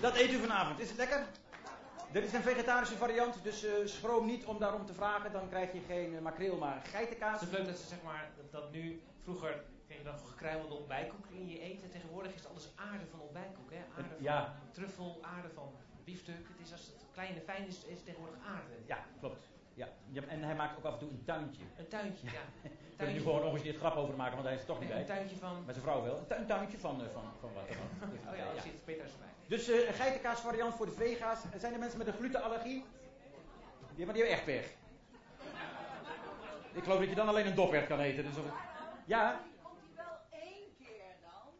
Dat 0.00 0.16
eet 0.16 0.30
u 0.30 0.38
vanavond. 0.38 0.80
Is 0.80 0.88
het 0.88 0.96
lekker? 0.96 1.26
Dit 2.12 2.24
is 2.24 2.32
een 2.32 2.42
vegetarische 2.42 2.96
variant, 2.96 3.42
dus 3.42 3.64
eh, 3.64 3.72
schroom 3.84 4.26
niet 4.26 4.44
om 4.44 4.58
daarom 4.58 4.86
te 4.86 4.94
vragen. 4.94 5.32
Dan 5.32 5.48
krijg 5.48 5.72
je 5.72 5.80
geen 5.86 6.14
eh, 6.16 6.20
makreel, 6.20 6.56
maar 6.56 6.82
geitenkaas. 6.90 7.40
Het 7.40 7.48
is 7.50 7.56
leuk 7.56 7.66
dat 7.66 7.78
ze 7.78 7.86
zeg 7.86 8.02
maar 8.04 8.30
dat, 8.50 8.72
nu 8.72 9.02
vroeger 9.22 9.62
kreeg 9.86 9.98
je 9.98 10.04
dan 10.04 10.18
gekruimelde 10.18 10.74
ontbijtkoek 10.74 11.26
in 11.30 11.48
je 11.48 11.60
eten. 11.60 11.90
Tegenwoordig 11.90 12.32
is 12.34 12.40
het 12.40 12.50
alles 12.50 12.68
aarde 12.76 13.06
van 13.10 13.20
ontbijtkoek, 13.20 13.70
hè? 13.70 13.78
Aarde 13.96 14.08
van 14.14 14.22
Ja. 14.22 14.54
truffel, 14.70 15.18
aarde 15.22 15.48
van 15.54 15.72
biefstuk. 16.04 16.48
Het 16.48 16.66
is 16.66 16.72
als 16.72 16.86
het 16.86 17.04
klein 17.12 17.34
en 17.34 17.42
fijn 17.42 17.66
is, 17.66 17.84
is 17.84 17.96
het 17.96 18.04
tegenwoordig 18.04 18.38
aarde. 18.46 18.74
Ja, 18.86 18.98
klopt. 19.20 19.44
Ja. 19.76 19.88
ja, 20.10 20.22
en 20.28 20.42
hij 20.42 20.54
maakt 20.54 20.76
ook 20.78 20.84
af 20.84 20.92
en 20.92 20.98
toe 20.98 21.08
een 21.10 21.24
tuintje. 21.24 21.62
Een 21.76 21.88
tuintje, 21.88 22.26
ja. 22.26 22.40
Ik 22.96 23.02
wil 23.02 23.06
er 23.08 23.12
nu 23.14 23.20
gewoon 23.20 23.42
nog 23.44 23.52
eens 23.52 23.62
dit 23.62 23.76
grap 23.76 23.96
over 23.96 24.14
maken, 24.16 24.34
want 24.34 24.44
hij 24.46 24.54
is 24.54 24.60
er 24.60 24.66
toch 24.66 24.80
niet 24.80 24.90
een 24.90 24.96
bij. 24.96 25.04
tuintje 25.04 25.36
van. 25.36 25.62
Met 25.64 25.74
zijn 25.74 25.86
vrouw 25.86 26.02
wel. 26.02 26.18
Een, 26.18 26.26
tu- 26.26 26.34
een 26.34 26.46
tuintje 26.46 26.78
van, 26.78 27.00
eh, 27.04 27.08
van, 27.12 27.22
van 27.40 27.52
wat 27.54 27.68
dan 27.68 27.76
ook. 27.76 28.10
Dus, 28.10 28.20
Oh 28.30 28.36
ja, 28.36 28.44
eh, 28.48 28.54
dat 28.54 28.62
zit 28.62 28.84
beter 28.84 29.02
als 29.02 29.12
mij. 29.18 29.28
Dus 29.46 29.68
eh, 29.68 29.86
een 29.88 29.94
geitenkaas 29.94 30.40
variant 30.40 30.74
voor 30.74 30.86
de 30.86 30.92
vega's. 30.92 31.40
Zijn 31.56 31.72
er 31.72 31.78
mensen 31.78 31.98
met 31.98 32.06
een 32.06 32.12
glutenallergie? 32.12 32.84
Ja, 33.94 34.04
maar 34.04 34.14
die 34.14 34.22
hebben 34.24 34.32
echt 34.32 34.44
pech. 34.44 34.70
Ik 36.72 36.82
geloof 36.82 36.98
dat 36.98 37.08
je 37.08 37.14
dan 37.14 37.28
alleen 37.28 37.46
een 37.46 37.54
dopert 37.54 37.86
kan 37.86 38.00
eten. 38.00 38.24
Dus 38.24 38.36
of- 38.36 38.44
ja, 39.04 39.40
Komt 39.62 39.78
hij 39.94 40.04
wel 40.04 40.40
één 40.40 40.74
keer 40.78 41.04
dan? 41.22 41.52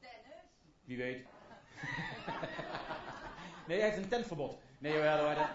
Dennis? 0.00 0.42
wie 0.84 0.96
weet. 0.96 1.26
nee, 3.68 3.80
hij 3.80 3.88
heeft 3.90 4.02
een 4.02 4.08
tentverbod. 4.08 4.58
Nee, 4.78 4.92
hoor, 4.92 5.04
hoor. 5.18 5.46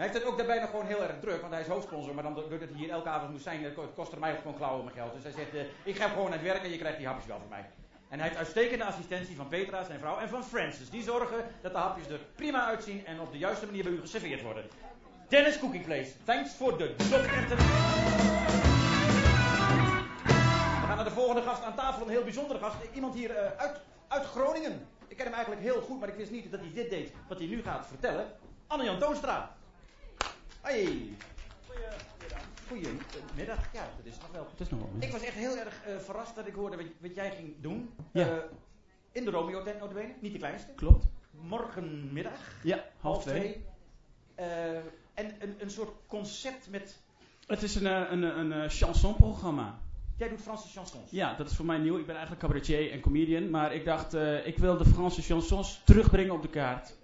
Hij 0.00 0.08
heeft 0.08 0.20
het 0.20 0.30
ook 0.30 0.38
daarbij 0.38 0.60
nog 0.60 0.70
gewoon 0.70 0.86
heel 0.86 1.02
erg 1.02 1.20
druk, 1.20 1.40
want 1.40 1.52
hij 1.52 1.62
is 1.62 1.68
hoofdsponsor. 1.68 2.14
Maar 2.14 2.22
dan, 2.22 2.34
doordat 2.34 2.58
hij 2.68 2.68
hier 2.78 2.90
elke 2.90 3.08
avond 3.08 3.30
moet 3.30 3.42
zijn, 3.42 3.74
ko- 3.74 3.92
kost 3.94 4.16
mij 4.18 4.32
ook 4.32 4.38
gewoon 4.38 4.56
klauwen 4.56 4.84
mijn 4.84 4.96
geld. 4.96 5.12
Dus 5.14 5.22
hij 5.22 5.32
zegt, 5.32 5.54
eh, 5.54 5.60
ik 5.84 5.96
ga 5.96 6.08
gewoon 6.08 6.26
aan 6.26 6.32
het 6.32 6.42
werk 6.42 6.62
en 6.62 6.70
je 6.70 6.78
krijgt 6.78 6.98
die 6.98 7.06
hapjes 7.06 7.26
wel 7.26 7.38
van 7.38 7.48
mij. 7.48 7.70
En 8.08 8.18
hij 8.18 8.26
heeft 8.28 8.38
uitstekende 8.38 8.84
assistentie 8.84 9.36
van 9.36 9.48
Petra, 9.48 9.84
zijn 9.84 9.98
vrouw, 9.98 10.18
en 10.18 10.28
van 10.28 10.44
Francis. 10.44 10.90
Die 10.90 11.02
zorgen 11.02 11.44
dat 11.62 11.72
de 11.72 11.78
hapjes 11.78 12.08
er 12.08 12.20
prima 12.34 12.66
uitzien 12.66 13.06
en 13.06 13.20
op 13.20 13.32
de 13.32 13.38
juiste 13.38 13.66
manier 13.66 13.82
bij 13.82 13.92
u 13.92 14.00
geserveerd 14.00 14.42
worden. 14.42 14.64
Dennis 15.28 15.58
Cooking 15.58 15.84
Place, 15.84 16.10
thanks 16.24 16.54
voor 16.54 16.78
de 16.78 16.94
doperten. 16.96 17.56
We 20.80 20.86
gaan 20.86 20.96
naar 20.96 21.04
de 21.04 21.10
volgende 21.10 21.42
gast 21.42 21.62
aan 21.62 21.74
tafel, 21.74 22.02
een 22.02 22.10
heel 22.10 22.22
bijzondere 22.24 22.58
gast. 22.58 22.76
Iemand 22.94 23.14
hier 23.14 23.30
eh, 23.36 23.50
uit, 23.56 23.80
uit 24.08 24.24
Groningen. 24.24 24.86
Ik 25.08 25.16
ken 25.16 25.24
hem 25.26 25.34
eigenlijk 25.34 25.64
heel 25.64 25.80
goed, 25.80 26.00
maar 26.00 26.08
ik 26.08 26.14
wist 26.16 26.30
niet 26.30 26.50
dat 26.50 26.60
hij 26.60 26.70
dit 26.74 26.90
deed 26.90 27.12
wat 27.28 27.38
hij 27.38 27.46
nu 27.46 27.62
gaat 27.62 27.86
vertellen. 27.86 28.26
Anne-Jan 28.66 28.98
Toonstra. 28.98 29.58
Hey. 30.60 31.08
Goedemiddag. 32.68 33.72
Ja, 33.72 33.88
dat 33.96 34.06
is 34.06 34.18
nog 34.18 34.30
wel. 34.32 34.46
Het 34.50 34.60
is 34.60 34.68
nog 34.68 34.80
wel. 34.80 34.90
Ik 34.98 35.12
was 35.12 35.22
echt 35.22 35.34
heel 35.34 35.56
erg 35.56 35.82
eh, 35.84 35.96
verrast 35.98 36.34
dat 36.36 36.46
ik 36.46 36.54
hoorde 36.54 36.76
wat, 36.76 36.86
wat 37.00 37.14
jij 37.14 37.30
ging 37.30 37.54
doen. 37.60 37.90
Ja. 38.12 38.28
Eh, 38.28 38.42
in 39.12 39.24
de 39.24 39.30
Romeo 39.30 39.62
tent 39.62 39.80
notabene, 39.80 40.14
niet 40.20 40.32
de 40.32 40.38
kleinste. 40.38 40.72
Klopt. 40.72 41.06
Morgenmiddag, 41.30 42.54
Ja, 42.62 42.84
half 43.00 43.22
twee. 43.22 43.64
Eh, 44.34 44.76
en 45.14 45.34
een, 45.38 45.54
een 45.58 45.70
soort 45.70 45.90
concept 46.06 46.70
met... 46.70 46.98
Het 47.46 47.62
is 47.62 47.74
een, 47.74 47.86
eh, 47.86 48.10
een, 48.10 48.22
een, 48.22 48.50
een 48.50 48.70
chansonprogramma. 48.70 49.78
Jij 50.16 50.28
doet 50.28 50.40
Franse 50.40 50.68
chansons. 50.68 51.10
Ja, 51.10 51.34
dat 51.34 51.50
is 51.50 51.56
voor 51.56 51.64
mij 51.64 51.78
nieuw. 51.78 51.98
Ik 51.98 52.06
ben 52.06 52.14
eigenlijk 52.14 52.44
cabaretier 52.44 52.92
en 52.92 53.00
comedian. 53.00 53.50
Maar 53.50 53.74
ik 53.74 53.84
dacht, 53.84 54.14
eh, 54.14 54.46
ik 54.46 54.58
wil 54.58 54.76
de 54.76 54.84
Franse 54.84 55.22
chansons 55.22 55.80
terugbrengen 55.84 56.34
op 56.34 56.42
de 56.42 56.48
kaart. 56.48 56.98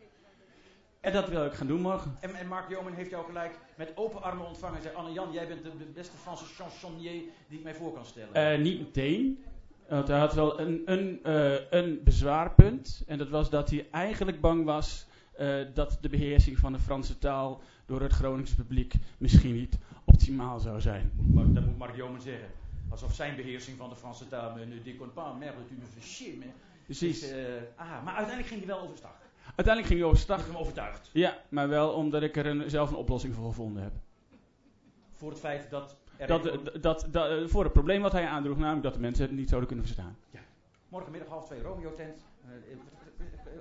En 1.06 1.12
dat 1.12 1.28
wil 1.28 1.44
ik 1.44 1.52
gaan 1.52 1.66
doen 1.66 1.80
morgen. 1.80 2.16
En, 2.20 2.34
en 2.34 2.46
Mark 2.46 2.70
Jomen 2.70 2.94
heeft 2.94 3.10
jou 3.10 3.24
gelijk 3.26 3.58
met 3.76 3.92
open 3.94 4.22
armen 4.22 4.46
ontvangen 4.46 4.76
en 4.76 4.82
zei... 4.82 4.94
Anne-Jan, 4.94 5.32
jij 5.32 5.46
bent 5.46 5.62
de, 5.62 5.76
de 5.78 5.84
beste 5.84 6.16
Franse 6.16 6.44
chansonnier 6.44 7.22
die 7.48 7.58
ik 7.58 7.64
mij 7.64 7.74
voor 7.74 7.92
kan 7.92 8.06
stellen. 8.06 8.34
Eh, 8.34 8.58
niet 8.58 8.78
meteen. 8.78 9.44
Want 9.88 10.08
hij 10.08 10.18
had 10.18 10.34
wel 10.34 10.60
een, 10.60 10.82
een, 10.84 11.20
eh, 11.22 11.70
een 11.70 12.00
bezwaarpunt. 12.04 13.02
En 13.06 13.18
dat 13.18 13.28
was 13.28 13.50
dat 13.50 13.70
hij 13.70 13.86
eigenlijk 13.90 14.40
bang 14.40 14.64
was 14.64 15.06
eh, 15.36 15.56
dat 15.74 15.98
de 16.00 16.08
beheersing 16.08 16.58
van 16.58 16.72
de 16.72 16.78
Franse 16.78 17.18
taal 17.18 17.60
door 17.86 18.00
het 18.00 18.12
Groningse 18.12 18.54
publiek 18.54 18.94
misschien 19.18 19.54
niet 19.54 19.78
optimaal 20.04 20.58
zou 20.58 20.80
zijn. 20.80 21.10
Maar 21.32 21.52
dat 21.52 21.64
moet 21.64 21.78
Mark 21.78 21.96
Jomen 21.96 22.20
zeggen. 22.20 22.48
Alsof 22.88 23.14
zijn 23.14 23.36
beheersing 23.36 23.76
van 23.76 23.88
de 23.88 23.96
Franse 23.96 24.28
taal... 24.28 24.54
Me 24.54 24.64
ne 24.64 24.82
déconne 24.82 25.12
pas, 25.12 25.38
merde, 25.38 25.66
tu 25.68 25.74
me 25.74 25.86
fais 25.94 26.16
chier. 26.16 26.34
Precies. 26.84 27.20
Dus, 27.20 27.30
ah, 27.76 28.04
maar 28.04 28.14
uiteindelijk 28.14 28.46
ging 28.46 28.64
hij 28.64 28.68
wel 28.68 28.80
overstag. 28.80 29.25
Uiteindelijk 29.56 29.86
ging 29.86 29.88
hij 29.88 29.98
Ik 29.98 30.04
overstag. 30.04 30.36
heb 30.36 30.46
hem 30.46 30.56
overtuigd. 30.56 31.10
Ja, 31.12 31.36
maar 31.48 31.68
wel 31.68 31.90
omdat 31.92 32.22
ik 32.22 32.36
er 32.36 32.46
een, 32.46 32.70
zelf 32.70 32.90
een 32.90 32.96
oplossing 32.96 33.34
voor 33.34 33.46
gevonden 33.46 33.82
heb. 33.82 33.92
Voor 35.14 35.30
het 35.30 35.38
feit 35.38 35.70
dat 35.70 35.96
dat, 36.26 36.42
dat, 36.42 36.82
dat, 36.82 37.06
dat, 37.10 37.30
eh, 37.30 37.46
voor 37.46 37.64
het 37.64 37.72
probleem 37.72 38.02
wat 38.02 38.12
hij 38.12 38.26
aandroeg, 38.26 38.56
namelijk 38.58 38.82
dat 38.82 38.94
de 38.94 39.00
mensen 39.00 39.24
het 39.26 39.32
niet 39.36 39.48
zouden 39.48 39.68
kunnen 39.68 39.86
verstaan. 39.86 40.16
Morgenmiddag 40.88 41.28
half 41.28 41.44
twee, 41.44 41.62
Romeo 41.62 41.92
tent. 41.92 42.24
Eh, 42.44 42.50
eh, 42.50 42.56
eh, 42.56 42.72
eh, 42.72 42.78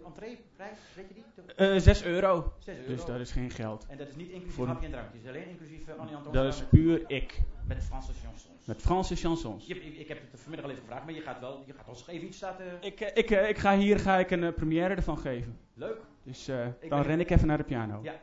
entreeprijs, 0.06 0.78
weet 0.96 1.08
je 1.08 1.14
die? 1.14 1.24
Eh 1.56 1.80
6 1.80 2.04
euro. 2.04 2.54
6 2.60 2.76
euro. 2.78 2.88
Dus 2.88 3.06
dat 3.06 3.20
is 3.20 3.32
geen 3.32 3.50
geld. 3.52 3.86
En 3.90 3.98
dat 3.98 4.08
is 4.08 4.16
niet 4.16 4.30
inclusief 4.30 4.56
Voor- 4.56 4.68
hapje 4.68 4.86
en 4.86 4.92
drankje. 4.92 5.18
Het 5.18 5.24
is 5.26 5.30
alleen 5.30 5.50
inclusief 5.50 5.88
uh, 5.88 5.96
Annie. 5.96 6.16
Dat 6.32 6.46
is 6.54 6.64
puur 6.70 7.04
ik. 7.08 7.42
Met 7.68 7.84
Franse 7.84 8.12
chansons. 8.24 8.66
Met 8.66 8.82
Franse 8.82 9.16
chansons. 9.16 9.68
Je, 9.68 9.82
ik, 9.82 9.98
ik 9.98 10.08
heb 10.08 10.18
het 10.32 10.40
vanmiddag 10.42 10.66
al 10.66 10.72
even 10.72 10.84
gevraagd, 10.84 11.06
maar 11.06 11.14
je 11.14 11.22
gaat 11.22 11.40
wel, 11.40 11.64
je 11.66 11.74
gaat 11.74 11.88
ons 11.88 12.08
even 12.08 12.28
iets 12.28 12.38
staat. 12.38 12.60
eh, 12.60 12.66
Ik, 12.82 13.00
eh, 13.02 13.12
ik, 13.14 13.32
eh, 13.32 13.50
ik 13.50 13.58
ga 13.58 13.78
hier 13.78 14.00
ga 14.00 14.18
ik 14.18 14.32
een 14.32 14.44
eh, 14.44 14.54
première 14.54 14.96
ervan 14.96 15.18
geven. 15.18 15.60
Leuk. 15.74 15.98
Dus 16.24 16.48
eh, 16.48 16.58
dan 16.80 16.90
ben- 16.90 17.02
ren 17.04 17.20
ik 17.20 17.30
even 17.30 17.48
naar 17.48 17.58
de 17.58 17.64
piano. 17.64 18.00
Ja. 18.04 18.14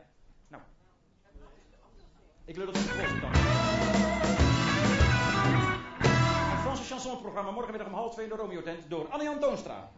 Nou. 0.47 0.63
Ik 2.45 2.55
wil 2.55 2.67
het 2.67 2.75
op 2.77 2.81
de 2.83 3.17
dan. 3.21 3.29
Het 6.51 6.59
Franse 6.61 6.83
chansonprogramma 6.83 7.51
morgenmiddag 7.51 7.87
om 7.87 7.93
half 7.93 8.13
twee 8.13 8.25
in 8.25 8.31
de 8.31 8.37
Romeo 8.37 8.61
tent 8.61 8.89
door 8.89 9.07
Annie 9.07 9.29
Antoonstra. 9.29 9.91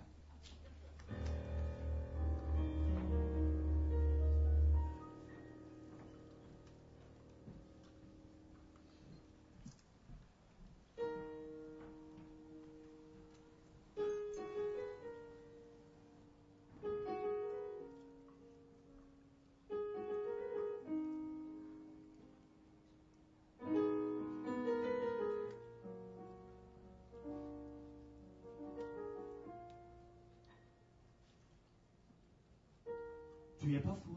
Es 33.75 33.81
parfois 33.81 34.15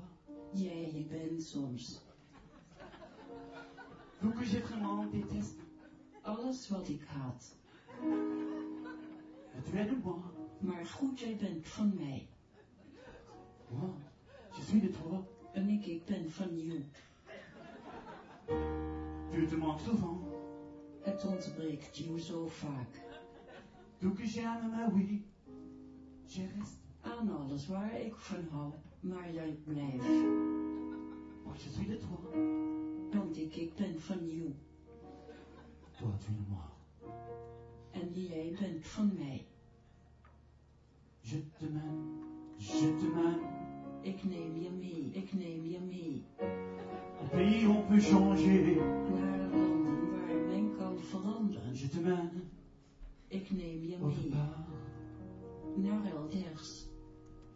Jij 0.52 0.92
je 0.92 1.04
bent 1.04 1.42
soms. 1.42 2.00
Tout 4.20 4.32
que 4.34 4.44
j'ai 4.44 4.60
vraiment 4.60 5.10
déteste. 5.10 5.62
Alles 6.22 6.68
wat 6.68 6.88
ik 6.88 7.04
haat. 7.06 7.56
Et 9.56 9.64
tu 9.64 9.78
es 9.78 9.88
de 9.88 9.96
moi. 10.02 10.20
Maar 10.60 10.86
goed, 10.86 11.20
jij 11.20 11.36
bent 11.36 11.66
van 11.66 11.94
mij. 11.94 12.28
Moi, 13.68 13.90
je 14.56 14.62
suis 14.62 14.80
de 14.80 14.90
toi. 14.90 15.24
En 15.52 15.68
ik, 15.68 15.86
ik 15.86 16.04
ben 16.04 16.30
van 16.30 16.58
jou. 16.58 16.84
Tu 19.30 19.46
te 19.46 19.56
manques 19.56 19.84
souvent. 19.84 20.20
Het 21.00 21.24
ontbreekt 21.24 21.96
jou 21.96 22.20
zo 22.20 22.46
vaak. 22.46 23.06
Tout 23.98 24.16
que 24.16 24.26
j'aime, 24.26 24.68
mais 24.68 24.92
oui. 24.92 25.24
Je 26.24 26.46
reste. 26.58 26.76
Aan 27.00 27.40
alles 27.40 27.66
waar 27.66 28.00
ik 28.00 28.16
van 28.16 28.48
hou. 28.50 28.72
Maar 29.00 29.32
jij 29.32 29.58
blijft. 29.64 30.06
Moi, 31.44 31.56
je 31.56 31.70
suis 31.70 31.86
de 31.86 31.98
toi. 31.98 32.38
Want 33.12 33.36
ik, 33.36 33.56
ik 33.56 33.74
ben 33.74 34.00
van 34.00 34.26
jou. 34.26 34.54
Es 35.92 35.98
de 35.98 36.32
moi. 36.48 36.62
En 37.90 38.22
jij 38.22 38.56
bent 38.60 38.86
van 38.86 39.12
mij. 39.18 39.46
Je 41.20 41.42
te 41.58 41.64
mène. 41.64 42.26
Je 42.56 42.96
te 42.98 43.06
mène. 43.14 43.56
Ik 44.00 44.24
neem 44.24 44.56
je 44.62 44.70
mee. 44.70 45.10
Ik 45.12 45.32
neem 45.32 45.64
je 45.64 45.78
mee. 45.80 46.24
Au 47.20 47.28
pays, 47.30 47.66
on 47.66 47.86
peut 47.86 48.04
changer. 48.04 48.76
Naar 49.10 49.38
landen 49.38 50.10
waar 50.10 50.36
men 50.46 50.76
kan 50.76 50.98
veranderen. 50.98 51.78
Je 51.78 51.88
te 51.88 52.00
mène. 52.00 52.42
Ik 53.28 53.50
neem 53.50 53.82
je 53.82 53.96
mee. 53.98 54.32
Naar 55.76 56.04
elders. 56.04 56.87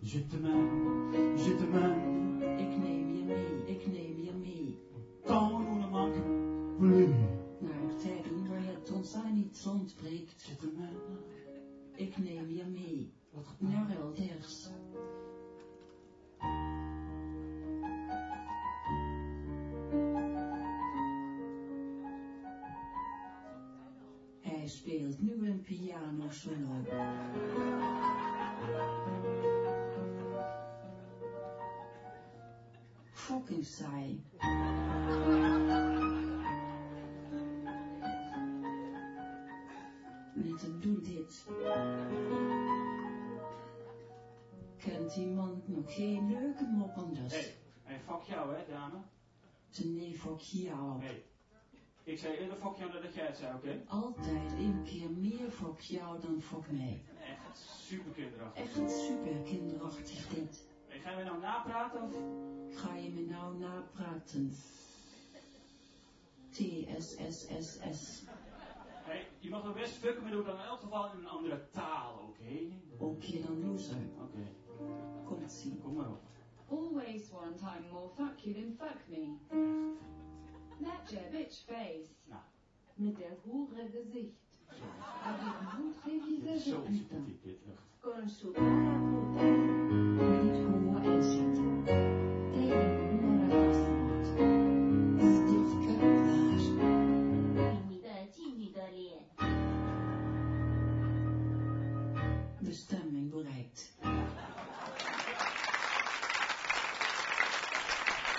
Je 0.04 0.26
te 0.26 0.36
mène. 0.36 1.36
Je 1.36 1.56
te 1.56 1.64
mène. 1.64 2.58
Ik 2.58 2.76
neem 2.76 3.14
je 3.14 3.24
mee. 3.24 3.76
Ik 3.76 3.86
neem 3.86 4.18
je 4.24 4.32
mee. 4.32 4.78
Ne 5.26 5.86
manquons 5.90 6.76
plus. 6.78 7.08
Naar 7.60 7.96
tijden 7.96 8.48
waar 8.48 8.64
het 8.64 8.92
ons 8.92 9.14
aan 9.14 9.36
iets 9.36 9.66
ontbreekt. 9.66 10.42
Je 10.42 10.56
te 10.56 10.72
mène. 10.76 11.18
Ik 11.94 12.18
neem 12.18 12.50
je 12.50 12.64
mee. 12.64 13.12
Part. 13.30 13.60
Naar 13.60 13.90
elders. 13.90 14.68
Hij 24.40 24.66
speelt 24.68 25.22
nu 25.22 25.48
een 25.48 25.60
piano 25.60 26.30
solo. 26.30 26.84
Fucking 33.52 33.64
saai. 33.64 34.20
Te 40.58 40.78
doen 40.78 41.02
dit. 41.02 41.44
Kent 44.76 45.16
iemand 45.16 45.68
nog 45.68 45.94
geen 45.94 46.30
leuke 46.30 46.64
moppenders? 46.64 47.32
Hé, 47.32 47.40
hey, 47.82 48.00
fuck 48.00 48.22
jou 48.22 48.54
hè, 48.54 48.64
dame. 48.68 48.98
Nee, 49.84 50.18
fuck 50.18 50.38
jou. 50.38 51.02
Hey. 51.02 51.24
Ik 52.04 52.18
zei 52.18 52.36
eerder 52.36 52.56
fuck 52.56 52.76
jou 52.76 52.92
dan 52.92 53.02
dat 53.02 53.14
jij 53.14 53.26
het 53.26 53.36
zei, 53.36 53.54
oké? 53.54 53.82
Altijd 53.86 54.52
een 54.52 54.82
keer 54.84 55.10
meer 55.10 55.50
fuck 55.50 55.80
jou 55.80 56.20
dan 56.20 56.40
fuck 56.40 56.70
mij. 56.70 57.02
Echt 57.20 57.58
super 57.58 58.12
kinderachtig. 58.12 58.62
Echt 58.62 58.90
super 58.90 59.34
kinderachtig 59.44 60.28
dit. 60.28 60.66
Hey, 60.86 60.98
gaan 60.98 61.16
we 61.16 61.22
nou 61.22 61.40
napraten 61.40 62.02
of? 62.02 62.14
Ga 62.74 62.94
je 62.96 63.10
me 63.10 63.20
nou 63.20 63.58
napraten? 63.58 64.52
TSSSS. 66.50 68.22
Hey, 69.04 69.26
je 69.38 69.48
mag 69.50 69.62
wel 69.62 69.72
best 69.72 69.92
fucken, 69.94 70.22
maar 70.22 70.30
doe 70.30 70.40
het 70.40 70.48
dan 70.50 70.58
in 70.60 70.64
elk 70.66 70.80
geval 70.80 71.12
in 71.12 71.18
een 71.18 71.26
andere 71.28 71.68
taal, 71.70 72.18
oké? 72.28 72.58
Oké 72.98 73.40
dan 73.46 73.66
loser. 73.66 73.96
Oké, 74.20 74.46
Komt 75.24 75.62
ie. 75.64 75.76
kom 75.82 75.94
maar 75.94 76.08
op. 76.10 76.20
Always 76.70 77.30
want 77.30 77.60
I'm 77.60 77.88
more 77.92 78.08
fuck 78.16 78.38
you 78.38 78.54
than 78.54 78.74
fuck 78.78 78.98
me. 79.08 79.36
That 80.82 81.10
your 81.10 81.30
bitch 81.30 81.64
face. 81.66 82.08
Nou, 82.24 82.40
Mit 82.94 83.16
der 83.16 83.36
hure 83.44 83.88
Gesicht. 83.92 84.40
Avec 85.24 85.54
très 86.00 86.20
visage 86.26 86.68
zo 86.70 86.82
sympathiek 86.90 87.42
dit, 87.42 87.58
echt. 87.66 87.82
Con 88.00 88.28
su 88.28 88.50
cara 88.52 89.00
puta. 89.10 89.42
Niet 90.42 90.64
homo 90.64 90.98
en 90.98 91.22
zit. 91.22 91.60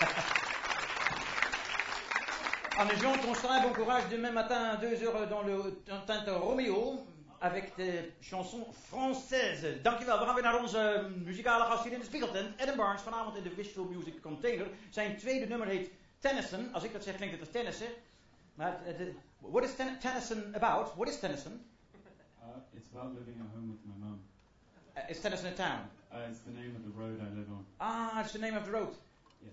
Anne 2.77 2.91
Jean 2.99 3.17
Constant, 3.19 3.61
bon 3.61 3.71
courage 3.73 4.09
demain 4.09 4.31
matin 4.31 4.71
à 4.71 4.75
2h 4.77 5.29
dans 5.29 5.43
le 5.43 5.81
teinte 6.05 6.27
Romeo. 6.27 7.05
Avec 7.41 7.75
de 7.77 8.11
chansons 8.21 8.65
françaises. 8.89 9.81
Dankjewel. 9.83 10.19
We 10.19 10.25
gaan 10.25 10.33
weer 10.33 10.43
naar 10.43 10.59
onze 10.59 11.09
muzikale 11.25 11.63
gast 11.63 11.83
hier 11.83 11.93
in 11.93 11.99
de 11.99 12.05
Spiegeltent. 12.05 12.61
Adam 12.61 12.75
Barnes, 12.75 13.01
vanavond 13.01 13.35
in 13.37 13.43
de 13.43 13.53
Wishful 13.55 13.83
Music 13.85 14.21
Container. 14.21 14.67
Zijn 14.89 15.17
tweede 15.17 15.45
nummer 15.47 15.67
heet 15.67 15.89
Tennyson. 16.19 16.73
Als 16.73 16.83
ik 16.83 16.93
dat 16.93 17.03
zeg, 17.03 17.15
klinkt 17.15 17.33
het 17.33 17.41
als 17.43 17.51
tennissen. 17.51 17.87
Maar 18.55 18.79
het- 18.83 19.13
what 19.39 19.63
is 19.63 19.75
ten- 19.75 19.99
Tennyson 19.99 20.55
about? 20.55 20.93
What 20.95 21.07
is 21.07 21.19
Tennyson? 21.19 21.65
Uh, 22.41 22.47
it's 22.77 22.87
about 22.93 23.13
living 23.17 23.41
at 23.41 23.47
home 23.55 23.67
with 23.71 23.79
my 23.85 23.93
mum. 24.05 24.21
Uh, 24.97 25.09
is 25.09 25.19
Tennyson 25.19 25.47
a 25.47 25.53
town? 25.53 25.79
Uh, 26.13 26.29
it's 26.29 26.39
the 26.43 26.51
name 26.51 26.75
of 26.75 26.81
the 26.83 26.99
road 27.01 27.19
I 27.19 27.35
live 27.35 27.49
on. 27.51 27.65
Ah, 27.77 28.21
it's 28.21 28.31
the 28.31 28.39
name 28.39 28.57
of 28.57 28.63
the 28.65 28.71
road. 28.71 28.95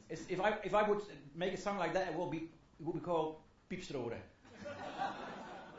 Yes. 0.09 0.21
If 0.29 0.41
I 0.41 0.51
if 0.63 0.75
I 0.75 0.83
would 0.89 1.03
make 1.35 1.53
a 1.53 1.57
song 1.57 1.79
like 1.79 1.93
that, 1.93 2.09
it 2.09 2.17
will 2.17 2.29
be 2.31 2.37
it 2.37 2.85
would 2.87 2.95
be 2.95 3.01
called 3.01 3.37
Piepstrode. 3.69 4.17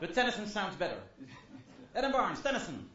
but 0.00 0.14
Tennyson 0.14 0.46
sounds 0.48 0.76
better. 0.76 0.98
Adam 1.94 2.12
Barnes, 2.12 2.40
Tennyson. 2.42 2.90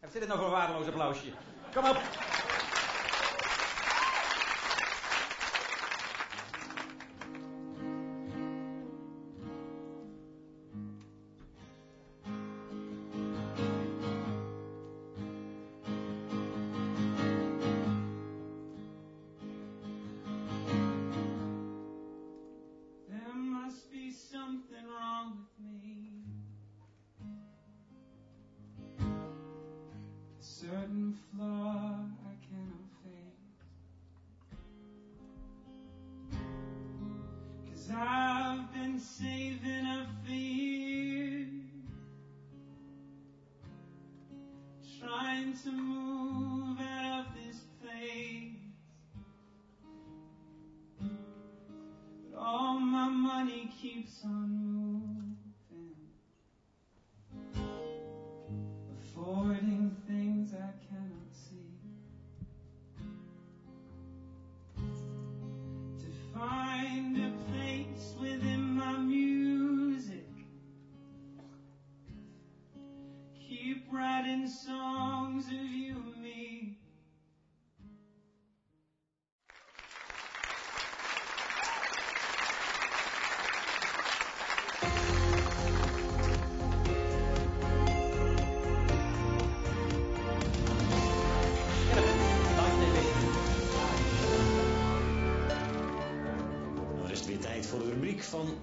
Wat 0.00 0.10
zit 0.10 0.20
dit 0.20 0.28
nou 0.28 0.38
voor 0.38 0.48
een 0.48 0.54
waardeloos 0.54 0.86
applausje? 0.86 1.32
Kom 1.74 1.84
op. 1.88 2.00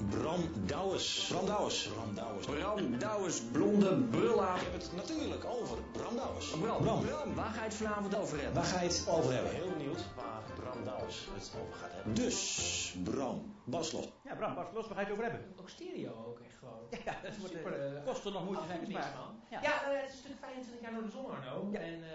Bram 0.08 0.42
Douwes. 0.66 1.28
Bram 1.30 1.46
Douwes. 1.46 1.88
Bram 1.88 2.16
Douwes. 2.16 2.46
Bram 2.46 3.00
Douwes, 3.00 3.42
blonde 3.52 3.96
brulla. 3.96 4.56
Ik 4.56 4.62
heb 4.62 4.74
het 4.74 4.92
natuurlijk 4.96 5.46
over 5.46 5.78
Bram 5.92 6.16
Douwes. 6.16 6.50
Bram, 6.50 6.84
Bram, 6.84 7.36
waar 7.36 7.52
ga 7.52 7.64
je 7.64 7.68
het 7.68 7.74
vanavond 7.74 8.16
over 8.16 8.38
hebben? 8.38 8.54
Waar 8.54 8.64
ga 8.64 8.82
je 8.82 8.88
het 8.88 9.06
over 9.10 9.34
hebben? 9.34 9.52
Heel 9.52 9.70
benieuwd 9.70 10.06
waar 10.16 10.42
Bram 10.56 10.84
Douwes 10.84 11.28
het 11.34 11.52
over 11.62 11.74
gaat 11.74 11.92
hebben. 11.92 12.14
Dus, 12.16 12.96
Bram, 13.04 13.56
Baslos. 13.64 14.08
Ja, 14.24 14.36
Bram, 14.36 14.56
Bas, 14.56 14.68
los, 14.74 14.88
waar 14.88 14.96
ga 14.96 15.02
je 15.02 15.06
het 15.08 15.16
over 15.16 15.32
hebben? 15.32 15.54
Ook 15.60 15.70
stereo 15.70 16.26
ook 16.28 16.40
echt 16.40 16.58
gewoon. 16.60 16.88
Ja, 17.06 17.16
dat 17.24 17.38
wordt, 17.38 17.54
Super, 17.54 17.96
eh, 17.96 18.06
kosten 18.06 18.34
nog 18.34 18.46
moeite 18.46 18.64
zijn 18.68 18.86
van. 18.92 19.42
Ja. 19.50 19.62
Ja, 19.62 19.92
eh, 19.92 20.02
het 20.02 20.10
is 20.10 20.16
natuurlijk 20.16 20.42
25 20.42 20.82
jaar 20.82 20.94
door 20.94 21.04
de 21.04 21.12
zon, 21.18 21.26
Arno. 21.32 21.72
En 21.72 21.98
eh, 22.04 22.10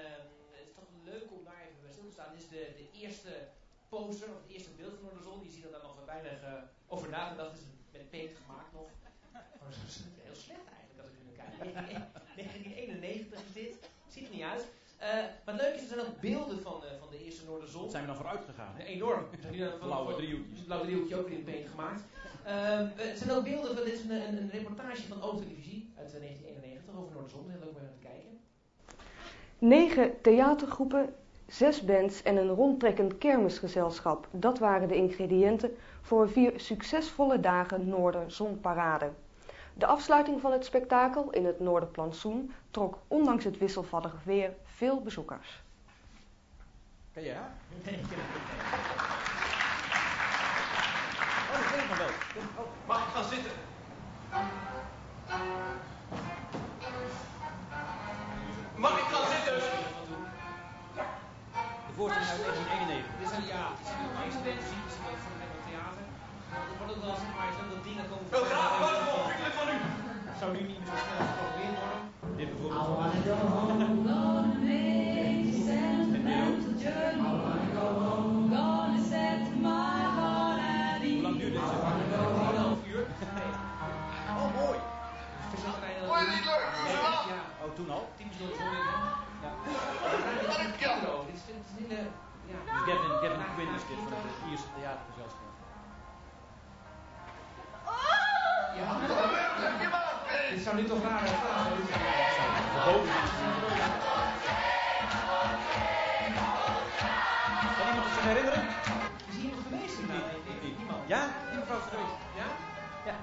het 0.51 0.67
is 0.69 0.75
toch 0.75 0.89
leuk 1.05 1.27
om 1.37 1.45
daar 1.45 1.61
even 1.65 1.81
bij 1.83 1.93
stil 1.93 2.07
te 2.07 2.13
staan. 2.13 2.33
Dit 2.33 2.43
is 2.43 2.49
de, 2.49 2.63
de 2.81 2.87
eerste 3.01 3.33
poster, 3.95 4.29
of 4.35 4.41
het 4.45 4.53
eerste 4.55 4.73
beeld 4.79 4.95
van 4.95 5.05
Noorderzon. 5.05 5.39
Je 5.47 5.51
ziet 5.55 5.63
dat 5.67 5.73
daar 5.75 5.87
nog 5.89 5.99
weinig 6.15 6.39
eh, 6.43 6.93
over 6.93 7.09
nagedacht 7.19 7.55
is. 7.59 7.65
Met 7.93 8.11
paint 8.11 8.35
gemaakt 8.43 8.73
nog. 8.79 8.89
Maar 9.33 9.71
dat 9.71 9.91
is 9.91 9.97
heel 10.27 10.39
slecht 10.47 10.67
eigenlijk 10.77 10.99
als 11.03 11.11
ik 11.13 11.19
nu 11.19 11.25
naar 11.29 11.39
kijk. 11.41 11.53
1991 12.37 13.39
is 13.49 13.55
dit. 13.61 13.73
Ziet 14.13 14.27
er 14.29 14.35
niet 14.37 14.49
uit. 14.55 14.65
Eh, 14.99 15.25
maar 15.45 15.55
het 15.55 15.63
leuke 15.63 15.77
is, 15.79 15.85
er 15.87 15.93
zijn 15.93 16.07
ook 16.07 16.21
beelden 16.29 16.59
van, 16.67 16.77
de 16.81 16.91
van 17.03 17.11
de 17.15 17.21
eerste 17.25 17.45
Noorderzon. 17.45 17.83
Wat 17.83 17.95
zijn 17.97 18.05
we 18.05 18.13
dan 18.13 18.21
vooruit 18.23 18.45
gegaan? 18.51 18.75
Enorm. 18.77 19.25
Blauwe 19.87 20.15
driehoekjes. 20.21 20.59
een 20.59 20.69
Blauwe 20.71 20.87
driehoekje 20.87 21.17
ook 21.19 21.29
weer 21.29 21.39
in 21.39 21.49
paint 21.51 21.69
gemaakt. 21.75 22.03
Ehm, 22.45 22.87
er 23.11 23.17
zijn 23.21 23.31
ook 23.37 23.45
beelden 23.45 23.77
van, 23.77 23.85
dit 23.85 23.95
is 23.99 24.05
een, 24.05 24.11
een, 24.11 24.37
een 24.43 24.51
reportage 24.51 25.03
van 25.13 25.23
O-televisie 25.23 25.93
uit 26.01 26.15
eh, 26.15 26.21
1991 26.21 26.95
over 26.99 27.13
Noorderzon. 27.13 27.51
Heel 27.51 27.61
leuk 27.63 27.69
om 27.69 27.77
even 27.77 27.89
naar 27.89 28.01
te 28.01 28.09
kijken. 28.11 28.33
Negen 29.59 30.21
theatergroepen, 30.21 31.15
zes 31.47 31.85
bands 31.85 32.23
en 32.23 32.37
een 32.37 32.49
rondtrekkend 32.49 33.19
kermisgezelschap. 33.19 34.29
Dat 34.31 34.59
waren 34.59 34.89
de 34.89 34.97
ingrediënten 34.97 35.77
voor 36.03 36.31
vier 36.31 36.53
succesvolle 36.57 37.41
dagen 37.41 37.89
Noorderzonparade. 37.89 39.11
De 39.75 39.87
afsluiting 39.87 40.41
van 40.41 40.53
het 40.53 40.65
spektakel 40.65 41.31
in 41.31 41.47
het 41.47 41.61
Noorderplantsoen 41.61 42.53
trok 42.71 42.99
ondanks 43.09 43.45
het 43.45 43.59
wisselvallige 43.59 44.17
weer 44.25 44.53
veel 44.65 45.03
bezoekers. 45.03 45.63
Niet. 47.15 47.27
Oh, 51.53 51.83
ik 51.83 51.97
wel. 51.97 52.07
Oh. 52.57 52.71
Mag 52.87 53.07
ik 53.07 53.15
gaan 53.15 53.25
zitten? 53.25 53.53
Mag 58.77 58.99
ik 58.99 59.05
gaan 59.05 59.31
zitten? 59.33 59.84
Voorstelling 61.97 62.31
uit 62.31 62.43
1991. 62.45 63.15
Dit 63.21 63.31
ja, 63.55 63.65
de 64.03 64.17
meeste 64.21 64.41
mensen 64.49 64.69
die 64.71 64.91
zien 64.95 65.05
dat 65.13 65.21
van 65.25 65.35
het 65.43 65.63
theater. 65.69 66.05
Er 66.71 66.77
wordt 66.79 66.93
ook 66.95 67.03
wel 67.07 67.17
zeg 67.23 67.31
maar, 67.37 67.49
heel 67.59 67.69
veel 67.71 67.83
dingen 67.89 68.07
komen. 68.11 68.27
Heel 68.35 68.47
graag, 68.51 68.73
wat 68.83 68.93
een 69.01 69.09
onvriendelijk 69.19 69.57
van 69.61 69.69
u. 69.75 69.77
Zou 70.41 70.49
nu 70.57 70.61
niet 70.73 70.83
zo 70.89 70.95
snel 71.05 71.23
geprobeerd 71.31 71.77
worden. 71.83 72.01
Dit 72.39 72.49
bijvoorbeeld. 72.53 72.83
I 72.83 72.93
wanna 72.99 73.21
go 73.29 73.37
home 73.55 73.73
on 74.29 74.45
a 74.51 74.59
big 74.65 75.43
sentimental 75.69 76.73
journey. 76.85 77.29
I 77.29 77.35
wanna 77.45 77.71
go 77.79 77.87
home, 78.05 78.43
gonna 78.55 79.01
set 79.13 79.43
my 79.67 79.99
heart 80.17 80.61
at 80.73 81.01
ease. 81.07 81.15
Hoe 81.17 81.27
lang 81.27 81.37
duurt 81.41 81.55
dit? 81.57 81.67
Half 82.63 82.81
uur. 82.93 83.03
Oh, 84.41 84.49
mooi. 84.61 84.79
Vond 86.09 86.21
je 86.21 86.31
niet 86.37 86.47
leuk? 86.51 86.65
Ja. 87.33 87.41
Oh, 87.63 87.71
toen 87.77 87.91
al? 87.97 88.05
Typisch 88.19 88.39
door. 88.39 88.55
Ja. 89.45 89.51
Dit 89.65 90.49
is 90.49 90.57
een. 90.65 90.73
Dit 90.79 90.91
is 90.91 91.14
dit 91.47 91.55
is 91.65 91.71
een 91.71 91.85
hele... 91.89 92.01
Ja. 92.51 92.59
Dus 92.65 92.81
Gavin, 92.87 93.13
Gavin 93.23 93.45
Quinn 93.55 93.75
is 93.75 93.85
dit 93.89 94.01
van 94.13 94.23
het 94.27 94.37
Ierse 94.49 94.69
theatergezelschap. 94.77 95.53
Ja. 98.79 98.89
Dit 100.51 100.63
zou 100.65 100.77
nu 100.77 100.85
toch 100.85 101.03
raar 101.03 101.19
vragen. 101.19 101.77
Verboden 102.73 103.15
is. 103.25 103.33
Kan 107.79 107.87
iemand 107.89 108.07
het 108.07 108.15
zich 108.15 108.25
herinneren? 108.25 108.63
Is 109.29 109.35
hier 109.35 109.45
iemand 109.45 109.67
geweest? 109.69 109.97
Niemand. 110.79 111.03
Ja? 111.07 111.21
Die 111.51 111.59
mevrouw 111.59 111.79
is 111.79 111.89
geweest. 111.93 112.17
Ja? 112.41 112.49
Ja. 113.09 113.17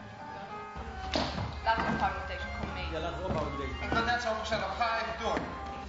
Laten 1.64 1.84
we 1.86 1.92
ophouden 1.94 2.20
met 2.22 2.30
deze 2.34 2.48
comedie. 2.60 2.92
Ja, 2.94 3.00
laten 3.00 3.20
we 3.22 3.26
ophouden 3.30 3.52
met 3.58 3.62
deze. 3.62 3.84
Ik 3.86 3.90
ben 3.90 4.06
net 4.06 4.22
zo 4.22 4.30
gezellig, 4.40 4.72
ga 4.78 4.88
even 5.02 5.16
door. 5.24 5.40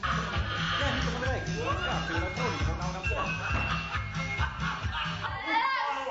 Ja, 0.03 0.89
niet 0.95 1.07
op 1.15 1.25
wijk. 1.25 1.45
Ja, 1.47 1.63
je 2.09 2.21
dat 2.21 2.35
doen? 2.37 2.55
Kom 2.67 2.77
nou 2.79 2.91
naar 2.93 3.01
Amsterdam. 3.01 3.31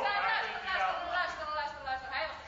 Luister, 0.07 1.01
luister, 1.17 1.47
luister, 1.59 1.81
luister. 1.85 2.09
Hij 2.15 2.25
was 2.27 2.39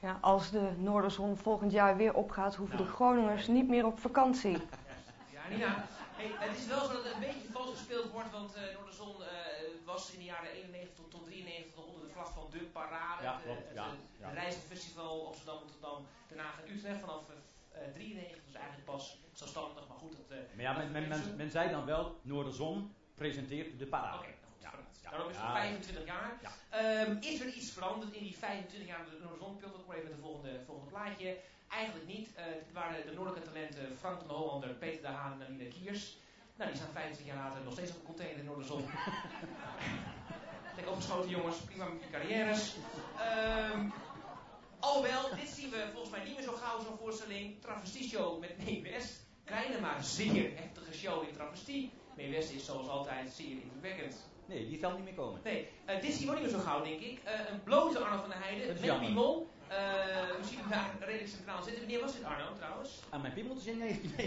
Ja, 0.00 0.18
als 0.20 0.50
de 0.50 0.70
Noorderzon 0.78 1.36
volgend 1.36 1.72
jaar 1.72 1.96
weer 1.96 2.14
opgaat, 2.14 2.54
hoeven 2.54 2.76
de 2.76 2.84
Groningers 2.84 3.46
niet 3.46 3.68
meer 3.68 3.86
op 3.86 3.98
vakantie. 3.98 4.56
Ja, 5.36 5.48
Nina. 5.48 5.84
Hey, 6.16 6.48
het 6.48 6.58
is 6.58 6.66
wel 6.66 6.80
zo 6.80 6.92
dat 6.92 7.04
het 7.04 7.12
een 7.14 7.20
beetje 7.20 7.52
vals 7.52 7.70
gespeeld 7.70 8.10
wordt, 8.10 8.30
want 8.30 8.56
uh, 8.56 8.62
Noorderzon 8.74 9.16
uh, 9.20 9.26
was 9.84 10.12
in 10.12 10.18
de 10.18 10.24
jaren 10.24 10.50
91 10.50 10.94
tot, 10.94 11.10
tot 11.10 11.24
93 11.24 11.76
nog 11.76 11.86
onder 11.86 12.06
de 12.06 12.12
vlag 12.12 12.32
van 12.32 12.46
de 12.50 12.58
parade. 12.58 13.22
Ja, 13.22 13.34
het, 13.34 13.42
klopt, 13.44 13.66
het, 13.66 13.74
ja, 13.74 13.86
ja. 14.20 14.28
het 14.28 14.68
Amsterdam, 14.70 15.58
Rotterdam, 15.58 16.06
Den 16.28 16.38
Haag 16.38 16.60
en 16.60 16.74
Utrecht 16.74 17.00
vanaf 17.00 17.22
uh, 17.28 17.92
93, 17.94 18.44
dus 18.44 18.54
eigenlijk 18.54 18.84
pas 18.84 19.18
zelfstandig, 19.32 19.88
maar 19.88 19.98
goed. 19.98 20.16
Het, 20.16 20.54
Maar 20.54 20.64
ja, 20.64 20.72
men, 20.72 20.90
men, 20.90 21.08
men, 21.08 21.36
men 21.36 21.50
zei 21.50 21.70
dan 21.70 21.84
wel, 21.84 22.18
Noorderzon 22.22 22.94
presenteert 23.14 23.78
de 23.78 23.86
parade. 23.86 24.26
Daarom 25.02 25.30
is 25.30 25.36
het 25.36 25.44
ja. 25.44 25.52
25 25.52 26.06
jaar. 26.06 26.38
Ja. 26.42 26.52
Um, 27.06 27.18
is 27.20 27.40
er 27.40 27.46
iets 27.46 27.70
veranderd 27.70 28.12
in 28.12 28.22
die 28.22 28.36
25 28.38 28.88
jaar 28.88 29.04
de 29.04 29.18
Noorderzon? 29.20 29.56
Pult 29.56 29.74
ook 29.74 29.86
maar 29.86 29.96
even 29.96 30.08
met 30.08 30.16
het 30.16 30.26
volgende, 30.26 30.60
volgende 30.66 30.90
plaatje. 30.90 31.36
Eigenlijk 31.68 32.06
niet. 32.06 32.28
Uh, 32.28 32.44
het 32.44 32.72
waren 32.72 33.06
de 33.06 33.12
noordelijke 33.12 33.48
talenten 33.48 33.96
Frank 33.98 34.20
de 34.20 34.32
Hollander, 34.32 34.68
Peter 34.74 35.02
de 35.02 35.08
Haan 35.08 35.42
en 35.42 35.56
Nina 35.56 35.70
Kiers. 35.70 36.16
Nou, 36.56 36.70
die 36.70 36.80
staan 36.80 36.92
25 36.92 37.26
jaar 37.26 37.44
later 37.44 37.64
nog 37.64 37.72
steeds 37.72 37.90
op 37.90 37.96
een 37.96 38.06
container 38.12 38.38
in 38.38 38.44
Noorderzon. 38.44 38.84
Lekker 40.76 40.92
opgeschoten 40.92 41.30
jongens, 41.30 41.56
prima 41.56 41.84
met 41.84 42.02
je 42.02 42.10
carrières. 42.10 42.74
Um, 43.74 43.92
alhoewel, 44.78 45.34
dit 45.36 45.48
zien 45.48 45.70
we 45.70 45.88
volgens 45.92 46.10
mij 46.10 46.24
niet 46.24 46.34
meer 46.34 46.44
zo 46.44 46.52
gauw 46.52 46.80
zo'n 46.80 46.98
voorstelling. 46.98 47.60
Travestieshow 47.60 48.40
met 48.40 48.64
Nee 48.64 48.82
West. 48.82 49.20
kleine 49.44 49.80
maar 49.80 50.04
zeer 50.04 50.56
heftige 50.56 50.92
show 50.92 51.28
in 51.28 51.34
travestie. 51.34 51.92
Mee 52.16 52.30
West 52.30 52.50
is 52.50 52.64
zoals 52.64 52.88
altijd 52.88 53.32
zeer 53.32 53.50
indrukwekkend. 53.62 54.16
Nee, 54.52 54.68
die 54.68 54.78
zal 54.78 54.92
niet 54.92 55.04
meer 55.04 55.14
komen. 55.14 55.40
Nee, 55.44 55.68
eh, 55.84 56.00
dit 56.00 56.12
zie 56.14 56.24
je 56.24 56.30
ook 56.30 56.34
niet 56.40 56.44
meer 56.50 56.54
zo 56.60 56.64
gauw, 56.64 56.82
denk 56.82 57.00
ik. 57.00 57.20
Eh, 57.24 57.32
een 57.50 57.62
blote 57.62 57.98
Arno 57.98 58.20
van 58.20 58.28
der 58.28 58.38
Heijden, 58.42 58.66
Dat 58.66 58.74
met 58.76 58.84
jammer. 58.84 59.06
piemel. 59.06 59.50
Eh 59.68 59.76
we 60.40 60.44
zien 60.48 60.58
hem 60.58 60.70
daar 60.70 60.90
redelijk 61.00 61.28
centraal 61.30 61.62
zitten. 61.62 61.80
Wanneer 61.82 62.00
was 62.00 62.12
dit 62.16 62.24
Arno 62.24 62.52
trouwens? 62.56 63.00
Aan 63.10 63.20
mijn 63.20 63.32
piemel 63.32 63.56
in 63.64 63.78
19 63.78 64.12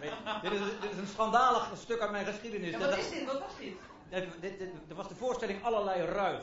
Nee, 0.00 0.10
dit, 0.42 0.52
is, 0.52 0.60
dit 0.80 0.90
is 0.90 0.96
een 0.98 1.06
schandalig 1.06 1.70
stuk 1.76 2.00
uit 2.00 2.10
mijn 2.10 2.26
geschiedenis. 2.26 2.70
Ja, 2.70 2.78
Dat- 2.78 2.90
wat 2.90 2.98
is 2.98 3.10
dit? 3.10 3.24
Wat 3.24 3.38
was 3.38 3.56
dit? 3.58 3.72
dit, 4.10 4.26
dit, 4.40 4.58
dit- 4.58 4.70
er 4.88 4.94
was 4.94 5.08
de 5.08 5.14
voorstelling 5.14 5.64
Allerlei 5.64 6.02
Ruig. 6.04 6.42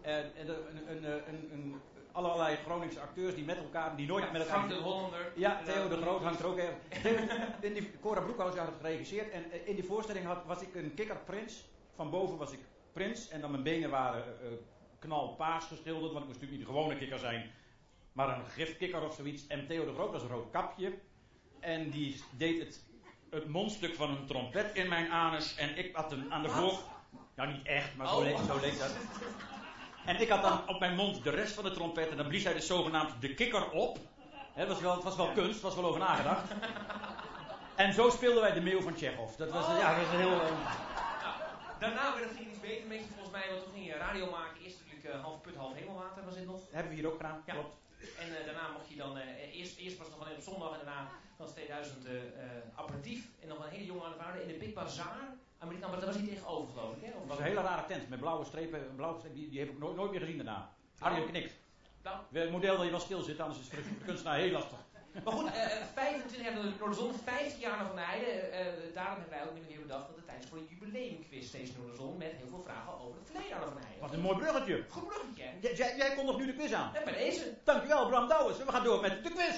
En, 0.00 0.32
en 0.36 0.48
een, 0.48 0.56
een, 0.88 1.04
een, 1.04 1.22
een, 1.28 1.48
een- 1.52 1.80
allerlei 2.14 2.56
Groningse 2.56 3.00
acteurs 3.00 3.34
die 3.34 3.44
met 3.44 3.56
elkaar, 3.56 3.96
die 3.96 4.06
nooit 4.06 4.32
met 4.32 4.40
elkaar... 4.40 4.56
Frank 4.56 4.68
de 4.68 4.74
Hollander. 4.74 5.32
Ja, 5.34 5.60
Theo 5.64 5.88
de 5.88 5.96
Groot 5.96 6.22
hangt 6.22 6.40
er 6.40 6.46
ook 6.46 6.58
even. 6.58 6.78
In 7.60 7.72
die, 7.72 7.90
Cora 8.00 8.20
Broekhuis 8.20 8.54
had 8.54 8.66
het 8.66 8.76
geregisseerd. 8.80 9.30
En 9.30 9.50
eh, 9.50 9.68
in 9.68 9.74
die 9.74 9.84
voorstelling 9.84 10.26
had, 10.26 10.44
was 10.46 10.62
ik 10.62 10.74
een 10.74 10.94
kikkerprins. 10.94 11.64
Van 11.94 12.10
boven 12.10 12.36
was 12.38 12.52
ik 12.52 12.58
prins. 12.92 13.28
En 13.28 13.40
dan 13.40 13.50
mijn 13.50 13.62
benen 13.62 13.90
waren 13.90 14.24
eh, 14.40 14.46
eh, 14.46 14.52
knalpaars 14.98 15.64
geschilderd. 15.64 16.12
Want 16.12 16.24
ik 16.24 16.28
moest 16.28 16.40
natuurlijk 16.40 16.58
niet 16.58 16.66
de 16.66 16.72
gewone 16.72 16.96
kikker 16.96 17.18
zijn. 17.18 17.50
Maar 18.12 18.38
een 18.38 18.46
gifkikker 18.46 19.02
of 19.02 19.14
zoiets. 19.14 19.46
En 19.46 19.66
Theo 19.66 19.84
de 19.84 19.92
Groot 19.94 20.12
was 20.12 20.22
een 20.22 20.28
rood 20.28 20.50
kapje. 20.50 20.98
En 21.60 21.90
die 21.90 22.22
deed 22.36 22.58
het, 22.60 22.84
het 23.30 23.48
mondstuk 23.48 23.94
van 23.94 24.10
een 24.10 24.26
trompet 24.26 24.74
in 24.74 24.88
mijn 24.88 25.10
anus. 25.10 25.56
En 25.56 25.78
ik 25.78 25.96
had 25.96 26.10
hem 26.10 26.32
aan 26.32 26.42
de 26.42 26.48
Wat? 26.48 26.56
voor... 26.56 26.78
Nou, 27.36 27.52
niet 27.52 27.66
echt, 27.66 27.96
maar 27.96 28.08
zo, 28.08 28.14
Oh. 28.16 28.22
leek, 28.22 28.36
zo 28.36 28.60
leek 28.60 28.78
dat. 28.78 28.96
En 30.04 30.20
ik 30.20 30.28
had 30.28 30.42
dan 30.42 30.68
op 30.68 30.80
mijn 30.80 30.94
mond 30.94 31.22
de 31.24 31.30
rest 31.30 31.54
van 31.54 31.64
de 31.64 31.70
trompet. 31.70 32.10
En 32.10 32.16
dan 32.16 32.26
blies 32.28 32.44
hij 32.44 32.52
dus 32.54 32.66
zogenaamd 32.66 33.10
de 33.20 33.34
kikker 33.34 33.70
op. 33.70 33.98
Het 34.52 34.68
was, 34.68 34.80
wel, 34.80 34.94
het 34.94 35.02
was 35.04 35.16
wel 35.16 35.28
kunst, 35.34 35.60
was 35.60 35.74
wel 35.74 35.84
over 35.84 36.00
nagedacht. 36.00 36.42
En 37.74 37.92
zo 37.92 38.10
speelden 38.10 38.42
wij 38.42 38.52
de 38.52 38.60
meeuw 38.60 38.80
van 38.80 38.94
Tsjechov. 38.94 39.34
Dat 39.36 39.50
was, 39.50 39.66
ja, 39.66 39.94
dat 39.96 40.04
was 40.04 40.14
een 40.14 40.20
heel... 40.20 40.40
eh, 40.40 40.48
Daarna 41.78 42.14
werd 42.14 42.28
het 42.28 42.36
ging 42.36 42.50
iets 42.50 42.60
beter. 42.60 42.82
Een 42.82 42.88
beetje 42.88 43.10
volgens 43.12 43.30
mij, 43.30 43.44
want 43.50 43.62
toen 43.64 43.72
ging 43.72 43.86
je 43.86 43.96
radio 43.96 44.30
maken. 44.30 44.60
Eerst 44.64 44.76
natuurlijk 44.84 45.14
eh, 45.14 45.22
half 45.22 45.40
put, 45.40 45.56
half 45.56 45.74
hemelwater 45.74 46.24
was 46.24 46.34
dit 46.34 46.46
nog. 46.46 46.60
hebben 46.70 46.90
we 46.92 46.98
hier 46.98 47.06
ook 47.08 47.16
gedaan, 47.16 47.42
Ja. 47.46 47.52
klopt. 47.52 47.74
En 48.18 48.28
eh, 48.38 48.44
daarna 48.46 48.68
mocht 48.76 48.88
je 48.88 48.96
dan, 48.96 49.18
eh, 49.18 49.58
eerst, 49.58 49.76
eerst 49.78 49.96
was 49.98 50.06
het 50.06 50.16
nog 50.16 50.24
alleen 50.24 50.38
op 50.38 50.42
zondag 50.42 50.72
en 50.72 50.84
daarna 50.84 51.10
was 51.36 51.50
2000 51.50 52.06
eh, 52.06 52.14
eh, 52.14 52.22
aperitief. 52.74 53.26
En 53.40 53.48
nog 53.48 53.64
een 53.64 53.70
hele 53.70 53.84
jonge 53.84 54.04
aanvaarder 54.04 54.42
in 54.42 54.48
de 54.48 54.54
Big 54.54 54.72
Bazaar. 54.72 55.36
Amerikaan, 55.58 55.90
maar 55.90 55.98
daar 55.98 56.08
was 56.08 56.16
hij 56.16 56.26
tegenover 56.26 56.72
geloof 56.72 56.96
ik. 56.96 57.02
Hè? 57.02 57.10
Of 57.10 57.18
Het 57.20 57.28
was 57.28 57.38
een 57.38 57.44
hele 57.44 57.60
rare 57.60 57.86
tent 57.86 58.08
met 58.08 58.20
blauwe 58.20 58.44
strepen. 58.44 58.92
Blauwe 58.96 59.18
streep, 59.18 59.34
die, 59.34 59.48
die 59.48 59.58
heb 59.58 59.68
ik 59.68 59.78
nooit, 59.78 59.96
nooit 59.96 60.10
meer 60.10 60.20
gezien 60.20 60.36
daarna. 60.36 60.70
Arjen 60.98 61.26
knikt. 61.26 61.52
Nou. 62.02 62.16
Het 62.32 62.50
model 62.50 62.76
dat 62.76 62.84
je 62.84 62.90
wel 62.90 63.00
stil 63.00 63.22
zit, 63.22 63.40
anders 63.40 63.60
is 63.60 63.70
het 63.70 63.74
voor 63.74 63.98
de 63.98 64.04
kunstenaar 64.04 64.38
heel 64.38 64.50
lastig. 64.50 64.78
Maar 65.24 65.32
goed, 65.32 65.46
eh, 65.52 65.66
25 65.94 66.42
jaar 66.42 66.54
door 66.54 66.64
door 66.78 66.88
de 66.88 66.94
zon, 66.94 67.12
15 67.24 67.60
jaar 67.60 67.78
nog 67.78 67.86
van 67.86 67.96
de 67.96 68.02
heide. 68.12 68.26
eh, 68.26 68.60
eh, 68.60 68.66
daarom 68.94 69.18
hebben 69.20 69.34
wij 69.38 69.42
ook 69.46 69.52
of 69.60 69.68
meer 69.68 69.80
bedacht 69.86 70.06
dat 70.06 70.16
het 70.16 70.26
tijd 70.26 70.42
is 70.42 70.48
voor 70.48 70.58
een 70.58 70.66
jubileumquiz 70.70 71.46
steeds 71.48 71.70
door 71.76 71.86
de 71.90 71.96
zon. 71.96 72.16
Met 72.16 72.32
heel 72.40 72.48
veel 72.48 72.62
vragen 72.68 72.92
over 73.04 73.18
het 73.20 73.30
verleden 73.30 73.58
van 73.58 73.74
de 73.78 73.84
heide. 73.86 74.00
Wat 74.00 74.12
een 74.12 74.20
mooi 74.20 74.36
bruggetje. 74.38 74.84
Goed 74.88 75.06
bruggetje. 75.08 75.44
J- 75.60 75.76
jij, 75.76 75.96
jij 75.96 76.14
kondigt 76.14 76.38
nu 76.38 76.46
de 76.46 76.54
quiz 76.54 76.72
aan. 76.72 76.94
En 76.94 77.04
bij 77.04 77.12
deze. 77.18 77.54
Dankjewel, 77.64 78.06
Bram 78.08 78.28
Douwens. 78.28 78.58
We 78.58 78.72
gaan 78.72 78.84
door 78.84 79.00
met 79.00 79.24
de 79.24 79.30
quiz. 79.30 79.56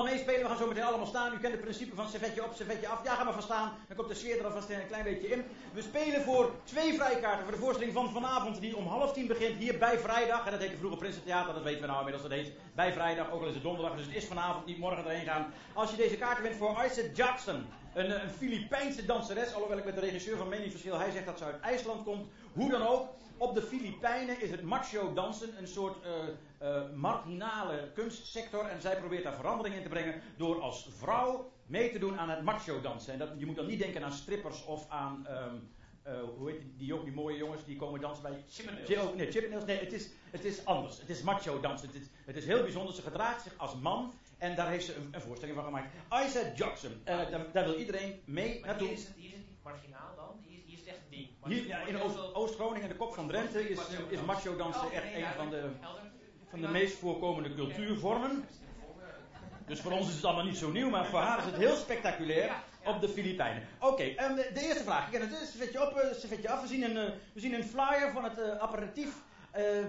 Allemaal 0.00 0.18
meespelen, 0.18 0.42
we 0.42 0.48
gaan 0.48 0.62
zo 0.62 0.66
meteen 0.66 0.84
allemaal 0.84 1.06
staan. 1.06 1.32
U 1.34 1.38
kent 1.38 1.52
het 1.52 1.60
principe 1.60 1.94
van 1.94 2.08
servetje 2.08 2.44
op, 2.44 2.54
servetje 2.54 2.88
af. 2.88 3.04
Ja, 3.04 3.14
ga 3.14 3.24
maar 3.24 3.32
van 3.32 3.42
staan. 3.42 3.72
Dan 3.88 3.96
komt 3.96 4.08
de 4.08 4.14
sfeer 4.14 4.38
er 4.38 4.44
alvast 4.44 4.70
een 4.70 4.86
klein 4.86 5.04
beetje 5.04 5.28
in. 5.28 5.44
We 5.72 5.82
spelen 5.82 6.22
voor 6.22 6.50
twee 6.64 6.94
vrijkaarten 6.94 7.42
voor 7.42 7.52
de 7.52 7.58
voorstelling 7.58 7.92
van 7.92 8.10
vanavond, 8.10 8.60
die 8.60 8.76
om 8.76 8.86
half 8.86 9.12
tien 9.12 9.26
begint 9.26 9.58
hier 9.58 9.78
bij 9.78 9.98
vrijdag. 9.98 10.44
En 10.44 10.50
dat 10.50 10.60
heette 10.60 10.76
vroeger 10.76 10.98
Prinsentheater, 10.98 11.54
dat 11.54 11.62
weten 11.62 11.80
we 11.80 11.86
nou 11.86 11.98
inmiddels. 11.98 12.28
Dat 12.28 12.38
heet 12.38 12.52
bij 12.74 12.92
vrijdag, 12.92 13.30
ook 13.30 13.40
al 13.40 13.48
is 13.48 13.54
het 13.54 13.62
donderdag, 13.62 13.96
dus 13.96 14.06
het 14.06 14.14
is 14.14 14.26
vanavond, 14.26 14.66
niet 14.66 14.78
morgen 14.78 15.04
erheen 15.04 15.26
gaan. 15.26 15.52
Als 15.72 15.90
je 15.90 15.96
deze 15.96 16.16
kaarten 16.16 16.42
wint 16.42 16.56
voor 16.56 16.84
Isaac 16.84 17.16
Jackson, 17.16 17.66
een, 17.94 18.12
eh, 18.12 18.28
Filipijnse 18.36 19.06
danseres, 19.06 19.54
alhoewel 19.54 19.78
ik 19.78 19.84
met 19.84 19.94
de 19.94 20.00
regisseur 20.00 20.36
van 20.36 20.48
mening 20.48 20.70
verschil, 20.70 20.98
hij 20.98 21.10
zegt 21.10 21.26
dat 21.26 21.38
ze 21.38 21.44
uit 21.44 21.60
IJsland 21.60 22.04
komt. 22.04 22.28
Hoe 22.52 22.70
dan 22.70 22.86
ook, 22.86 23.08
op 23.36 23.54
de 23.54 23.62
Filipijnen 23.62 24.40
is 24.40 24.50
het 24.50 24.62
macho 24.62 25.12
dansen 25.12 25.58
een 25.58 25.68
soort 25.68 26.02
eh, 26.02 26.10
eh, 26.60 26.82
marginale 26.94 27.90
kunstsector. 27.94 28.64
En 28.66 28.80
zij 28.80 28.96
probeert 28.96 29.22
daar 29.24 29.34
verandering 29.34 29.76
in 29.76 29.82
te 29.82 29.88
brengen 29.88 30.22
door 30.36 30.60
als 30.60 30.88
vrouw 30.98 31.52
mee 31.66 31.92
te 31.92 31.98
doen 31.98 32.18
aan 32.18 32.30
het 32.30 32.42
macho 32.42 32.80
dansen. 32.80 33.12
En 33.12 33.18
dat, 33.18 33.28
je 33.36 33.46
moet 33.46 33.56
dan 33.56 33.66
niet 33.66 33.78
denken 33.78 34.04
aan 34.04 34.12
strippers 34.12 34.64
of 34.64 34.86
aan, 34.88 35.26
ehm, 35.26 35.54
eh, 36.02 36.12
hoe 36.36 36.50
heet 36.50 36.60
die, 36.60 36.74
die, 36.76 36.94
ook, 36.94 37.04
die 37.04 37.12
mooie 37.12 37.36
jongens 37.36 37.64
die 37.64 37.76
komen 37.76 38.00
dansen 38.00 38.22
bij... 38.22 38.44
Chippendales. 38.50 38.88
Chi- 38.88 38.98
oh, 38.98 39.14
nee, 39.14 39.30
Chippendales. 39.30 39.64
Nee, 39.66 39.78
het 39.78 39.92
is, 39.92 40.10
het 40.30 40.44
is 40.44 40.64
anders. 40.64 40.98
Het 41.00 41.08
is 41.10 41.22
macho 41.22 41.60
dansen. 41.60 41.86
Het 41.88 41.96
is, 41.96 42.06
het 42.24 42.36
is 42.36 42.46
heel 42.46 42.62
bijzonder. 42.62 42.94
Ze 42.94 43.02
gedraagt 43.02 43.42
zich 43.42 43.52
als 43.56 43.74
man. 43.74 44.12
En 44.38 44.56
daar 44.56 44.68
heeft 44.68 44.84
ze 44.84 44.94
een, 44.94 45.08
een 45.12 45.20
voorstelling 45.20 45.56
van 45.56 45.66
gemaakt. 45.66 45.94
Isaac 46.26 46.56
Jackson. 46.56 47.00
Eh, 47.04 47.30
daar, 47.30 47.52
daar 47.52 47.64
wil 47.64 47.74
iedereen 47.78 48.20
mee 48.24 48.60
naartoe. 48.64 48.86
hier 48.88 48.96
is, 48.96 49.04
het, 49.04 49.16
hier 49.16 49.30
is 49.30 49.36
het 49.36 49.48
niet 49.48 49.62
marginaal 49.62 50.14
dan. 50.16 50.38
Hier 50.46 50.58
is, 50.58 50.64
hier 50.64 50.74
is 50.74 50.80
het 50.80 50.88
echt 50.88 50.98
een 50.98 51.10
ding. 51.10 51.28
Hier, 51.44 51.66
ja, 51.66 51.78
in 51.80 52.00
Oost- 52.02 52.34
Oost-Groningen, 52.34 52.88
de 52.88 52.96
kop 52.96 53.14
van 53.14 53.28
Drenthe, 53.28 53.68
is, 53.68 53.78
is 54.08 54.20
macho 54.26 54.56
dansen 54.56 54.86
Oh, 54.86 54.92
echt 54.94 55.14
een 55.14 55.24
van 55.36 55.50
de. 55.50 55.70
Van 56.50 56.60
de 56.60 56.68
meest 56.68 56.98
voorkomende 56.98 57.54
cultuurvormen. 57.54 58.44
Dus 59.66 59.80
voor 59.80 59.92
ons 59.92 60.08
is 60.08 60.14
het 60.14 60.24
allemaal 60.24 60.44
niet 60.44 60.56
zo 60.56 60.70
nieuw, 60.70 60.90
maar 60.90 61.06
voor 61.06 61.18
haar 61.18 61.38
is 61.38 61.44
het 61.44 61.56
heel 61.56 61.76
spectaculair 61.76 62.52
op 62.84 63.00
de 63.00 63.08
Filipijnen. 63.08 63.62
Oké, 63.80 64.02
ehm, 64.02 64.34
de, 64.34 64.50
de 64.54 64.60
eerste 64.60 64.84
vraag. 64.84 65.06
Ik 65.06 65.12
ken 65.12 65.20
het 65.20 65.30
dus, 65.30 65.50
servetje 65.50 65.86
op, 65.86 65.96
eh, 65.96 66.12
servetje 66.12 66.48
af. 66.48 66.62
We 66.62 66.68
zien 66.68 66.82
een, 66.82 66.96
eh, 66.96 67.12
we 67.32 67.40
zien 67.40 67.54
een 67.54 67.64
flyer 67.64 68.10
van 68.12 68.24
het 68.24 68.38
eh, 68.38 68.58
apparatief. 68.58 69.14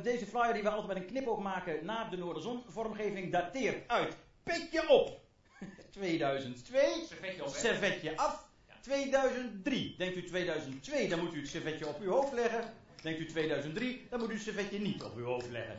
Deze 0.04 0.26
flyer 0.26 0.54
die 0.54 0.64
we 0.64 0.70
altijd 0.70 0.88
met 0.88 0.98
een 0.98 1.06
knipoog 1.06 1.40
maken 1.40 1.86
na 1.86 2.10
de 2.10 2.18
Noorderzon-vormgeving 2.18 3.32
dateert 3.32 3.88
uit 3.88 4.16
Petje 4.44 4.90
op 4.90 5.20
2002. 5.92 7.06
Servetje 7.08 7.44
op? 7.44 7.54
Servetje 7.56 8.18
af 8.18 8.48
2003. 8.82 9.96
Denkt 9.98 10.18
u 10.18 10.24
2002, 10.24 11.10
dan 11.10 11.20
moet 11.20 11.34
u 11.34 11.40
het 11.40 11.50
servetje 11.50 11.88
op 11.88 12.00
uw 12.00 12.12
hoofd 12.12 12.34
leggen. 12.34 12.74
Denkt 13.02 13.20
u 13.20 13.26
2003, 13.26 14.08
dan 14.10 14.20
moet 14.20 14.30
u 14.30 14.34
het 14.34 14.44
servetje 14.44 14.80
niet 14.80 15.04
op 15.04 15.16
uw 15.16 15.26
hoofd 15.26 15.50
leggen. 15.50 15.76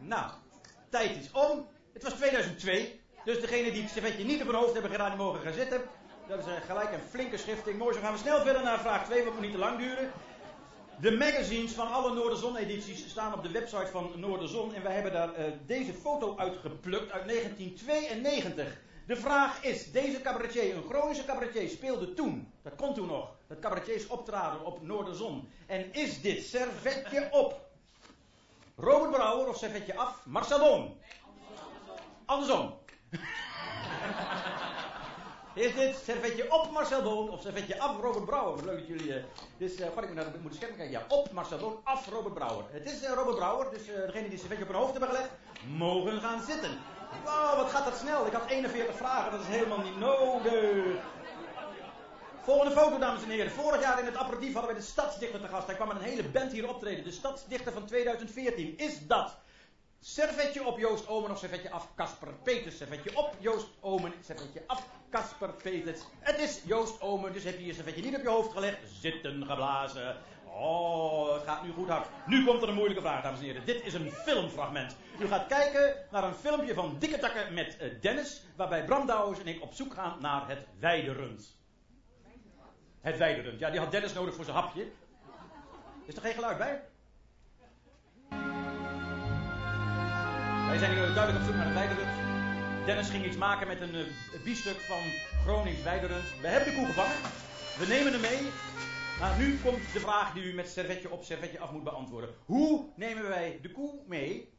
Nou, 0.00 0.30
tijd 0.88 1.16
is 1.16 1.30
om. 1.32 1.66
Het 1.92 2.02
was 2.02 2.12
2002. 2.12 3.00
Dus 3.24 3.40
degene 3.40 3.72
die 3.72 3.82
het 3.82 3.90
servetje 3.90 4.24
niet 4.24 4.40
op 4.40 4.46
hun 4.46 4.56
hoofd 4.56 4.72
hebben 4.72 4.90
gedaan, 4.90 5.08
die 5.08 5.18
mogen 5.18 5.40
gaan 5.40 5.52
zitten. 5.52 5.82
Dat 6.28 6.38
is 6.38 6.44
eh, 6.44 6.52
gelijk 6.66 6.92
een 6.92 7.08
flinke 7.10 7.36
schifting. 7.36 7.78
Mooi, 7.78 7.94
zo 7.94 8.00
gaan 8.00 8.12
we 8.12 8.18
snel 8.18 8.40
verder 8.40 8.62
naar 8.62 8.80
vraag 8.80 9.04
2, 9.04 9.24
wat 9.24 9.32
moet 9.32 9.42
niet 9.42 9.52
te 9.52 9.58
lang 9.58 9.78
duren. 9.78 10.12
De 11.00 11.10
magazines 11.10 11.72
van 11.72 11.92
alle 11.92 12.14
Noorderzon-edities 12.14 13.08
staan 13.08 13.34
op 13.34 13.42
de 13.42 13.50
website 13.50 13.86
van 13.86 14.12
Noorderzon. 14.16 14.74
En 14.74 14.82
wij 14.82 14.92
hebben 14.92 15.12
daar 15.12 15.34
eh, 15.34 15.44
deze 15.66 15.92
foto 15.92 16.36
uitgeplukt 16.36 17.12
uit 17.12 17.28
1992. 17.28 18.78
De 19.06 19.16
vraag 19.16 19.64
is, 19.64 19.92
deze 19.92 20.20
cabaretier, 20.20 20.76
een 20.76 20.82
Groningse 20.88 21.24
cabaretier, 21.24 21.68
speelde 21.68 22.14
toen, 22.14 22.52
dat 22.62 22.74
kon 22.76 22.94
toen 22.94 23.06
nog, 23.06 23.30
dat 23.46 23.58
cabaretiers 23.58 24.06
optraden 24.06 24.64
op 24.64 24.82
Noorderzon. 24.82 25.48
En 25.66 25.92
is 25.92 26.20
dit 26.20 26.44
servetje 26.44 27.28
op? 27.30 27.69
Robert 28.80 29.10
Brouwer 29.10 29.48
of 29.48 29.56
servetje 29.56 29.96
af? 29.96 30.26
Marcel 30.26 30.58
Boon? 30.58 30.96
Andersom. 32.26 32.74
Is 35.54 35.74
dit 35.74 35.96
servetje 36.04 36.52
op 36.52 36.70
Marcel 36.70 37.02
Boon 37.02 37.30
of 37.30 37.40
servetje 37.40 37.80
af 37.80 38.00
Robert 38.00 38.24
Brouwer? 38.24 38.64
Leuk 38.64 38.78
dat 38.78 38.86
jullie. 38.86 39.24
dus 39.58 39.80
uh, 39.80 39.86
ik 39.86 40.14
naar 40.14 40.32
de 40.32 40.38
moet 40.42 40.54
scherm 40.54 40.76
kijken. 40.76 40.90
Ja, 40.90 41.04
op 41.08 41.30
Marcel 41.32 41.58
Boon, 41.58 41.80
af 41.84 42.08
Robert 42.08 42.34
Brouwer. 42.34 42.64
Het 42.70 42.86
is 42.86 43.02
eh, 43.02 43.12
Robert 43.12 43.36
Brouwer, 43.36 43.70
dus 43.70 43.88
eh 43.88 43.94
degene 43.94 44.22
die 44.22 44.30
het 44.30 44.40
servetje 44.40 44.62
op 44.64 44.70
hun 44.70 44.78
hoofd 44.78 44.90
hebben 44.90 45.08
gelegd, 45.08 45.30
mogen 45.76 46.20
gaan 46.20 46.42
zitten. 46.42 46.78
Wauw, 47.24 47.56
wat 47.56 47.70
gaat 47.70 47.84
dat 47.84 47.96
snel? 47.96 48.26
Ik 48.26 48.32
had 48.32 48.46
41 48.48 48.96
vragen, 48.96 49.30
dat 49.30 49.40
is 49.40 49.46
helemaal 49.46 49.80
niet 49.80 49.98
nodig. 49.98 50.96
Volgende 52.42 52.74
foto, 52.74 52.98
dames 52.98 53.22
en 53.22 53.30
heren. 53.30 53.50
Vorig 53.50 53.80
jaar 53.80 53.98
in 53.98 54.04
het 54.04 54.16
aperitief 54.16 54.52
hadden 54.52 54.72
we 54.74 54.80
de 54.80 54.86
stadsdichter 54.86 55.40
te 55.40 55.48
gast. 55.48 55.66
Hij 55.66 55.74
kwam 55.74 55.88
met 55.88 55.96
een 55.96 56.02
hele 56.02 56.22
band 56.22 56.52
hier 56.52 56.68
optreden. 56.68 57.04
De 57.04 57.10
stadsdichter 57.10 57.72
van 57.72 57.86
2014. 57.86 58.78
Is 58.78 59.06
dat 59.06 59.36
servetje 60.00 60.64
op 60.66 60.78
Joost 60.78 61.08
Omen 61.08 61.30
of 61.30 61.38
servetje 61.38 61.70
af 61.70 61.88
Casper 61.96 62.28
Peters? 62.42 62.76
Servetje 62.76 63.16
op 63.16 63.36
Joost 63.38 63.68
Omen, 63.80 64.12
servetje 64.24 64.62
af 64.66 64.86
Casper 65.10 65.52
Peters. 65.52 66.00
Het 66.18 66.38
is 66.38 66.60
Joost 66.64 67.00
Omen, 67.00 67.32
dus 67.32 67.44
heb 67.44 67.58
je 67.58 67.66
je 67.66 67.74
servetje 67.74 68.02
niet 68.02 68.16
op 68.16 68.22
je 68.22 68.28
hoofd 68.28 68.52
gelegd. 68.52 68.78
Zitten 69.00 69.46
geblazen. 69.46 70.16
Oh, 70.44 71.34
het 71.34 71.42
gaat 71.42 71.62
nu 71.62 71.72
goed 71.72 71.88
hard. 71.88 72.08
Nu 72.26 72.44
komt 72.44 72.62
er 72.62 72.68
een 72.68 72.74
moeilijke 72.74 73.02
vraag, 73.02 73.22
dames 73.22 73.38
en 73.38 73.44
heren. 73.44 73.64
Dit 73.64 73.84
is 73.84 73.94
een 73.94 74.10
filmfragment. 74.10 74.96
U 75.18 75.26
gaat 75.26 75.46
kijken 75.46 75.96
naar 76.10 76.24
een 76.24 76.34
filmpje 76.34 76.74
van 76.74 76.96
Dikke 76.98 77.18
Takken 77.18 77.54
met 77.54 77.76
eh, 77.76 77.90
Dennis, 78.00 78.42
waarbij 78.56 78.84
Bram 78.84 79.10
en 79.10 79.46
ik 79.46 79.62
op 79.62 79.74
zoek 79.74 79.94
gaan 79.94 80.16
naar 80.20 80.48
het 80.48 80.66
weiderund. 80.78 81.58
Het 83.00 83.18
weiderund. 83.18 83.58
Ja, 83.58 83.70
die 83.70 83.80
had 83.80 83.90
Dennis 83.90 84.12
nodig 84.12 84.34
voor 84.34 84.44
zijn 84.44 84.56
hapje. 84.56 84.86
Is 86.04 86.16
er 86.16 86.22
geen 86.22 86.34
geluid 86.34 86.58
bij? 86.58 86.82
Wij 90.68 90.78
zijn 90.78 90.90
hier 90.92 91.14
duidelijk 91.14 91.38
op 91.38 91.44
zoek 91.44 91.54
naar 91.54 91.66
een 91.66 91.74
weiderend. 91.74 92.08
Dennis 92.86 93.10
ging 93.10 93.24
iets 93.24 93.36
maken 93.36 93.66
met 93.66 93.80
een 93.80 93.94
uh, 93.94 94.64
van 94.64 95.00
Gronings 95.44 95.82
weiderend. 95.82 96.24
We 96.40 96.48
hebben 96.48 96.72
de 96.72 96.78
koe 96.78 96.86
gevangen. 96.86 97.16
We 97.78 97.86
nemen 97.88 98.12
hem 98.12 98.20
mee. 98.20 98.50
Maar 99.20 99.38
nu 99.38 99.58
komt 99.58 99.92
de 99.92 100.00
vraag 100.00 100.32
die 100.32 100.42
u 100.44 100.54
met 100.54 100.68
servetje 100.68 101.10
op 101.10 101.22
servetje 101.22 101.58
af 101.58 101.70
moet 101.72 101.84
beantwoorden. 101.84 102.30
Hoe 102.44 102.84
nemen 102.94 103.28
wij 103.28 103.58
de 103.62 103.70
koe 103.70 103.94
mee 104.06 104.52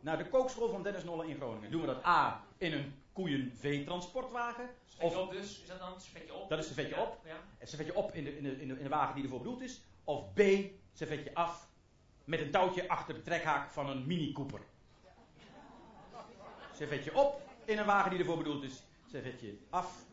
naar 0.00 0.18
de 0.18 0.28
kookschool 0.28 0.68
van 0.68 0.82
Dennis 0.82 1.04
Nolle 1.04 1.28
in 1.28 1.36
Groningen? 1.36 1.70
Doen 1.70 1.80
we 1.80 1.86
dat 1.86 2.04
A 2.04 2.44
in 2.58 2.72
een 2.72 2.94
koeien-veetransportwagen? 3.16 4.68
Op 5.00 5.30
dus, 5.30 5.60
is 5.60 5.66
dat 5.66 5.78
dan? 5.78 6.00
Servetje 6.00 6.34
op? 6.34 6.48
Dat 6.48 6.58
is 6.58 6.66
servetje 6.66 6.94
Ja, 6.94 7.02
op. 7.02 7.20
Ja. 7.24 7.36
Het 7.58 7.68
servetje 7.68 7.94
op 7.94 8.14
in 8.14 8.24
de, 8.24 8.36
in, 8.36 8.42
de, 8.42 8.60
in, 8.60 8.68
de, 8.68 8.76
in 8.76 8.82
de 8.82 8.88
wagen 8.88 9.14
die 9.14 9.24
ervoor 9.24 9.38
bedoeld 9.38 9.60
is. 9.60 9.80
Of 10.04 10.32
B, 10.32 10.40
servetje 10.92 11.34
af 11.34 11.68
met 12.24 12.40
een 12.40 12.50
touwtje 12.50 12.88
achter 12.88 13.14
de 13.14 13.22
trekhaak 13.22 13.70
van 13.70 13.90
een 13.90 14.06
Mini 14.06 14.32
Cooper. 14.32 14.60
Servetje 16.74 17.14
op 17.14 17.42
in 17.64 17.78
een 17.78 17.86
wagen 17.86 18.10
die 18.10 18.18
ervoor 18.18 18.36
bedoeld 18.36 18.62
is. 18.62 18.82
Servetje 19.10 19.58
af 19.70 20.04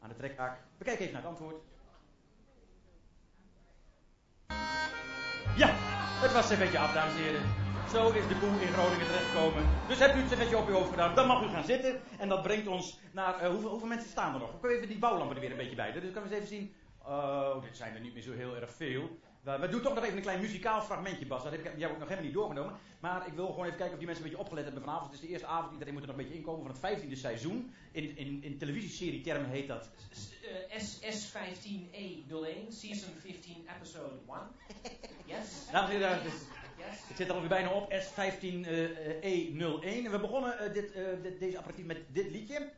aan 0.00 0.08
de 0.08 0.16
trekhaak. 0.16 0.60
Bekijk 0.78 1.00
even 1.00 1.12
naar 1.12 1.22
het 1.22 1.30
antwoord. 1.30 1.62
Ja, 5.56 5.70
het 6.22 6.32
was 6.32 6.46
servetje 6.46 6.78
af, 6.78 6.92
dames 6.92 7.14
en 7.14 7.22
heren. 7.22 7.61
Zo 7.90 8.10
is 8.10 8.26
de 8.28 8.36
koe 8.38 8.48
in 8.60 8.72
Groningen 8.72 9.06
terechtgekomen. 9.06 9.64
Dus 9.88 9.98
hebt 9.98 10.14
u 10.14 10.18
het 10.18 10.28
servetje 10.28 10.56
op 10.56 10.68
uw 10.68 10.74
hoofd 10.74 10.90
gedaan, 10.90 11.14
dan 11.14 11.26
mag 11.26 11.42
u 11.42 11.48
gaan 11.48 11.64
zitten. 11.64 12.00
En 12.18 12.28
dat 12.28 12.42
brengt 12.42 12.66
ons 12.66 12.98
naar. 13.12 13.38
eh, 13.40 13.48
hoeveel, 13.50 13.70
hoeveel 13.70 13.88
mensen 13.88 14.08
staan 14.10 14.34
er 14.34 14.40
nog? 14.40 14.52
We 14.52 14.58
kunnen 14.58 14.76
even 14.76 14.88
die 14.90 14.98
bouwlampen 14.98 15.36
er 15.36 15.42
weer 15.42 15.50
een 15.50 15.56
beetje 15.56 15.76
bij. 15.76 15.92
Dus 15.92 16.02
kunnen 16.02 16.22
we 16.22 16.28
eens 16.28 16.34
even 16.34 16.46
zien. 16.56 16.74
Oh, 17.04 17.62
dit 17.62 17.76
zijn 17.76 17.94
er 17.94 18.00
niet 18.00 18.12
meer 18.14 18.22
zo 18.22 18.32
heel 18.32 18.56
erg 18.56 18.72
veel. 18.72 19.18
We, 19.42 19.58
we 19.58 19.68
doen 19.68 19.80
toch 19.80 19.94
nog 19.94 20.04
even 20.04 20.16
een 20.16 20.22
klein 20.22 20.40
muzikaal 20.40 20.80
fragmentje, 20.82 21.26
Bas. 21.26 21.42
Dat 21.42 21.52
heb 21.52 21.64
ik, 21.64 21.78
jij 21.78 21.88
ook 21.90 21.98
nog 21.98 22.08
helemaal 22.08 22.24
niet 22.24 22.34
doorgenomen. 22.34 22.72
Maar 23.00 23.26
ik 23.26 23.32
wil 23.32 23.46
gewoon 23.46 23.64
even 23.64 23.76
kijken 23.76 23.92
of 23.92 23.98
die 23.98 24.06
mensen 24.06 24.24
een 24.24 24.30
beetje 24.30 24.44
opgelet 24.44 24.64
hebben 24.64 24.82
vanavond. 24.82 25.10
Het 25.12 25.20
is 25.20 25.26
de 25.26 25.32
eerste 25.32 25.46
avond, 25.46 25.72
iedereen 25.72 25.92
moet 25.94 26.02
er 26.02 26.08
nog 26.08 26.16
een 26.16 26.22
beetje 26.22 26.38
inkomen 26.38 26.74
van 26.76 26.90
het 26.90 27.02
15e 27.02 27.12
seizoen. 27.12 27.74
In, 27.92 28.16
in, 28.16 28.42
in 28.42 28.58
televisieserie-termen 28.58 29.50
heet 29.50 29.68
dat 29.68 29.90
Eh, 30.70 30.80
SS15E01, 30.82 32.68
season 32.68 33.12
15, 33.20 33.66
episode 33.76 34.14
1. 34.28 34.38
Yes. 35.32 35.68
Dames 35.72 35.90
en 35.90 35.96
heren. 35.96 36.20
Het 36.88 37.16
zit 37.16 37.28
er 37.28 37.34
alweer 37.34 37.48
bijna 37.48 37.70
op, 37.70 37.92
S15E01. 37.92 39.84
en 39.84 40.10
we 40.10 40.18
begonnen 40.20 40.58
eh, 40.58 40.72
dit, 40.72 40.92
eh, 40.92 41.04
deze 41.38 41.56
apparatief 41.56 41.84
met 41.84 41.98
dit 42.08 42.30
liedje. 42.30 42.70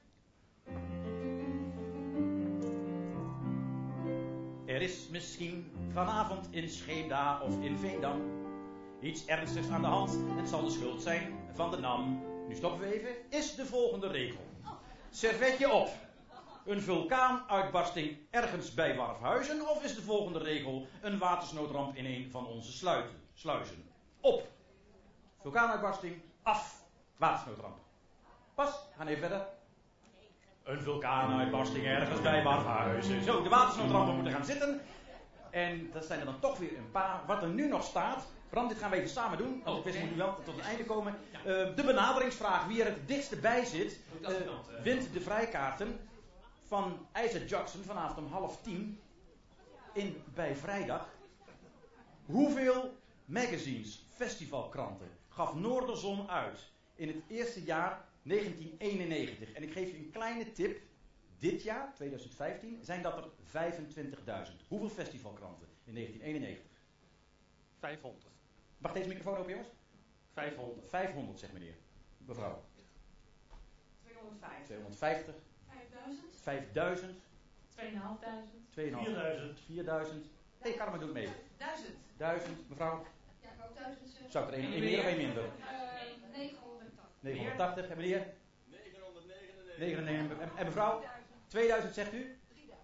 Er 4.66 4.82
is 4.82 5.09
misschien 5.11 5.72
vanavond 5.92 6.48
in 6.50 6.68
Scheemda 6.68 7.40
of 7.40 7.62
in 7.62 7.78
Veendam 7.78 8.42
iets 9.00 9.26
ernstigs 9.26 9.68
aan 9.68 9.80
de 9.80 9.86
hand. 9.86 10.16
Het 10.36 10.48
zal 10.48 10.64
de 10.64 10.70
schuld 10.70 11.02
zijn 11.02 11.38
van 11.55 11.70
de 11.70 11.76
NAM. 11.76 12.22
Nu 12.48 12.55
stoppen 12.55 12.80
we 12.80 12.94
even. 12.94 13.11
Is 13.28 13.55
de 13.55 13.66
volgende 13.66 14.09
regel. 14.09 14.40
Servetje 15.11 15.72
op. 15.72 15.88
Een 16.66 16.82
vulkaanuitbarsting 16.82 18.16
ergens 18.30 18.74
bij 18.74 18.96
Warfhuizen? 18.96 19.70
Of 19.70 19.84
is 19.84 19.94
de 19.94 20.02
volgende 20.02 20.38
regel 20.38 20.86
een 21.00 21.18
watersnoodramp 21.18 21.96
in 21.96 22.05
een 22.05 22.30
van 22.30 22.46
onze 22.46 22.72
sluizen? 22.72 23.93
Op. 24.24 24.48
Vulkaanuitbarsting. 25.40 26.20
Af. 26.42 26.82
Watersnoodramp. 27.16 27.76
Pas, 28.54 28.88
gaan 28.96 29.06
even 29.06 29.20
verder. 29.20 29.46
Een 30.62 30.80
vulkaanuitbarsting 30.80 31.86
ergens 31.86 32.20
bij 32.20 32.42
Warfhuizen. 32.42 33.22
Zo, 33.22 33.42
de 33.42 33.48
watersnoodrampen 33.48 34.14
moeten 34.14 34.32
gaan 34.32 34.44
zitten. 34.44 34.80
En 35.50 35.90
dat 35.92 36.04
zijn 36.04 36.20
er 36.20 36.24
dan 36.24 36.40
toch 36.40 36.58
weer 36.58 36.78
een 36.78 36.90
paar. 36.90 37.20
Wat 37.26 37.42
er 37.42 37.48
nu 37.48 37.68
nog 37.68 37.84
staat. 37.84 38.26
Bram, 38.50 38.68
dit 38.68 38.78
gaan 38.78 38.90
we 38.90 38.96
even 38.96 39.08
samen 39.08 39.38
doen. 39.38 39.62
Want 39.64 39.78
ik 39.78 39.84
wist 39.84 40.00
moet 40.00 40.10
nu 40.10 40.16
wel 40.16 40.36
tot 40.44 40.56
het 40.56 40.64
einde 40.64 40.84
komen. 40.84 41.14
Eh, 41.32 41.44
de 41.44 41.82
benaderingsvraag. 41.86 42.66
Wie 42.66 42.80
er 42.82 42.86
het 42.86 43.08
dichtst 43.08 43.40
bij 43.40 43.64
zit, 43.64 44.00
eh, 44.22 44.36
eh? 44.36 44.48
wint 44.82 45.12
de 45.12 45.20
vrijkaarten 45.20 46.08
van 46.66 47.06
Isaac 47.24 47.48
Jackson 47.48 47.82
vanavond 47.82 48.18
om 48.18 48.32
half 48.32 48.62
tien. 48.62 49.00
In, 49.92 50.22
bij 50.34 50.56
vrijdag. 50.56 51.08
Hoeveel 52.26 53.02
magazines, 53.24 54.06
festivalkranten, 54.08 55.08
gaf 55.28 55.54
Noorderzon 55.54 56.28
uit 56.28 56.70
in 56.94 57.08
het 57.08 57.22
eerste 57.28 57.62
jaar 57.62 58.04
1991? 58.22 59.52
En 59.52 59.62
ik 59.62 59.72
geef 59.72 59.90
je 59.90 59.96
een 59.96 60.10
kleine 60.10 60.52
tip. 60.52 60.80
Dit 61.38 61.62
jaar, 61.62 61.94
2015, 61.94 62.78
zijn 62.82 63.02
dat 63.02 63.16
er 63.16 63.24
25.000. 64.50 64.66
Hoeveel 64.68 64.88
festivalkranten 64.88 65.68
in 65.84 65.94
1991? 65.94 66.70
500. 67.78 68.26
Mag 68.78 68.92
deze 68.92 69.08
microfoon 69.08 69.36
open, 69.36 69.50
jongens? 69.50 69.68
500. 70.32 70.88
500, 70.88 71.38
zegt 71.38 71.52
meneer. 71.52 71.74
Mevrouw. 72.18 72.64
250. 74.00 74.64
250. 74.66 75.34
5000. 75.68 76.36
5000. 76.40 77.22
2500. 77.74 78.64
2000. 78.70 79.60
4000. 79.60 80.26
Hé, 80.64 80.70
hey, 80.70 80.78
Carmen 80.78 81.00
doet 81.00 81.12
mee. 81.12 81.28
1000. 81.58 81.88
1000. 82.16 82.68
Mevrouw. 82.68 83.06
Ja, 83.40 83.48
ik 83.48 83.64
ook 83.64 83.74
1000 83.76 84.08
zeggen. 84.10 84.30
Zou 84.30 84.44
ik 84.44 84.50
er 84.50 84.58
één 84.58 84.70
meer 84.70 84.98
of 84.98 85.04
één 85.04 85.16
minder? 85.16 85.42
Eh, 85.42 85.50
980. 86.32 87.04
980. 87.20 87.88
En 87.88 87.96
meneer? 87.96 88.26
999. 89.78 90.38
En, 90.38 90.50
en 90.56 90.64
mevrouw? 90.66 91.02
2000 91.46 91.94
zegt 91.94 92.12
u? 92.12 92.38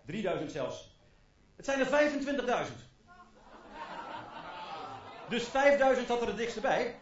3000 0.06 0.50
zelfs. 0.50 0.98
Het 1.56 1.64
zijn 1.64 1.80
er 1.80 1.86
25.000. 2.66 2.72
Dus 5.28 5.44
5000 5.44 6.08
had 6.08 6.20
er 6.20 6.26
het 6.26 6.36
dichtst 6.36 6.60
bij. 6.60 6.94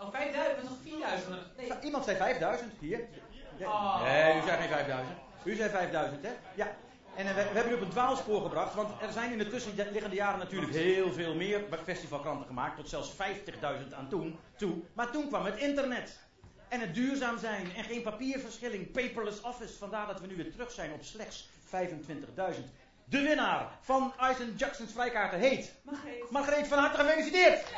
Oh, 0.00 0.10
5000, 0.10 0.54
dat 0.56 0.64
is 0.64 0.70
toch 0.70 0.82
4000? 0.82 1.56
Nee. 1.56 1.72
Iemand 1.80 2.04
zei 2.04 2.16
5000 2.16 2.72
hier. 2.80 3.08
Ja. 3.56 3.68
Oh. 3.68 4.02
Nee, 4.02 4.38
u 4.38 4.42
zei 4.42 4.58
geen 4.58 4.68
5000. 4.68 5.16
U 5.44 5.54
zei 5.54 5.70
5000, 5.70 6.22
hè? 6.22 6.32
Ja. 6.54 6.76
En 7.16 7.26
eh, 7.26 7.34
we, 7.34 7.42
we 7.42 7.54
hebben 7.54 7.72
u 7.72 7.74
op 7.74 7.80
een 7.80 7.88
dwaalspoor 7.88 8.42
gebracht, 8.42 8.74
want 8.74 9.02
er 9.02 9.12
zijn 9.12 9.32
in 9.32 9.38
de 9.38 9.48
tussenliggende 9.48 10.16
jaren 10.16 10.38
natuurlijk 10.38 10.72
heel 10.72 11.12
veel 11.12 11.34
meer 11.34 11.64
festivalkranten 11.84 12.46
gemaakt, 12.46 12.76
tot 12.76 12.88
zelfs 12.88 13.12
50.000 13.12 13.94
aan 13.94 14.08
toen, 14.08 14.38
toe. 14.56 14.74
Maar 14.92 15.10
toen 15.10 15.28
kwam 15.28 15.44
het 15.44 15.56
internet. 15.56 16.18
En 16.68 16.80
het 16.80 16.94
duurzaam 16.94 17.38
zijn 17.38 17.66
en 17.76 17.84
geen 17.84 18.02
papierverschilling, 18.02 18.90
paperless 18.90 19.40
office. 19.40 19.78
Vandaar 19.78 20.06
dat 20.06 20.20
we 20.20 20.26
nu 20.26 20.36
weer 20.36 20.52
terug 20.52 20.70
zijn 20.70 20.92
op 20.92 21.02
slechts 21.02 21.48
25.000. 21.66 21.74
De 23.04 23.20
winnaar 23.20 23.78
van 23.80 24.12
Eisen 24.18 24.54
Jackson's 24.56 24.92
vrijkaarten 24.92 25.38
heet 25.38 25.74
Margreet. 25.82 26.30
Margreet 26.30 26.68
van 26.68 26.78
harte 26.78 26.96
gefeliciteerd! 26.96 27.72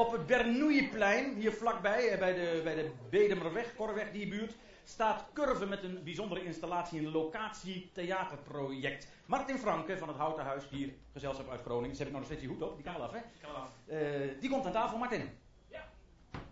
Op 0.00 0.12
het 0.12 0.26
Bernoeienplein, 0.26 1.34
hier 1.34 1.52
vlakbij, 1.52 2.08
eh, 2.08 2.18
bij 2.18 2.34
de, 2.34 2.60
bij 2.64 2.74
de 2.74 2.90
Bedemerweg, 3.10 3.74
Korweg, 3.74 4.10
die 4.10 4.28
buurt, 4.28 4.54
staat 4.84 5.24
Curve 5.32 5.66
met 5.66 5.82
een 5.82 6.00
bijzondere 6.04 6.44
installatie, 6.44 6.98
een 6.98 7.10
locatie 7.10 7.90
theaterproject. 7.92 9.08
Martin 9.26 9.58
Franke 9.58 9.98
van 9.98 10.08
het 10.08 10.16
Houten 10.16 10.44
Huis, 10.44 10.68
hier 10.70 10.92
gezelschap 11.12 11.50
uit 11.50 11.60
Groningen. 11.60 11.96
Ze 11.96 12.02
hebben 12.02 12.20
nog 12.20 12.28
steeds 12.28 12.40
die 12.40 12.50
hoed 12.50 12.62
op, 12.62 12.74
die 12.74 12.84
kan 12.84 12.94
wel 12.94 13.02
af, 13.02 13.12
hè? 13.12 13.18
Af. 13.54 13.72
Eh, 13.86 13.98
die 14.40 14.50
komt 14.50 14.66
aan 14.66 14.72
tafel, 14.72 14.98
Martin. 14.98 15.38
Ja. 15.68 15.88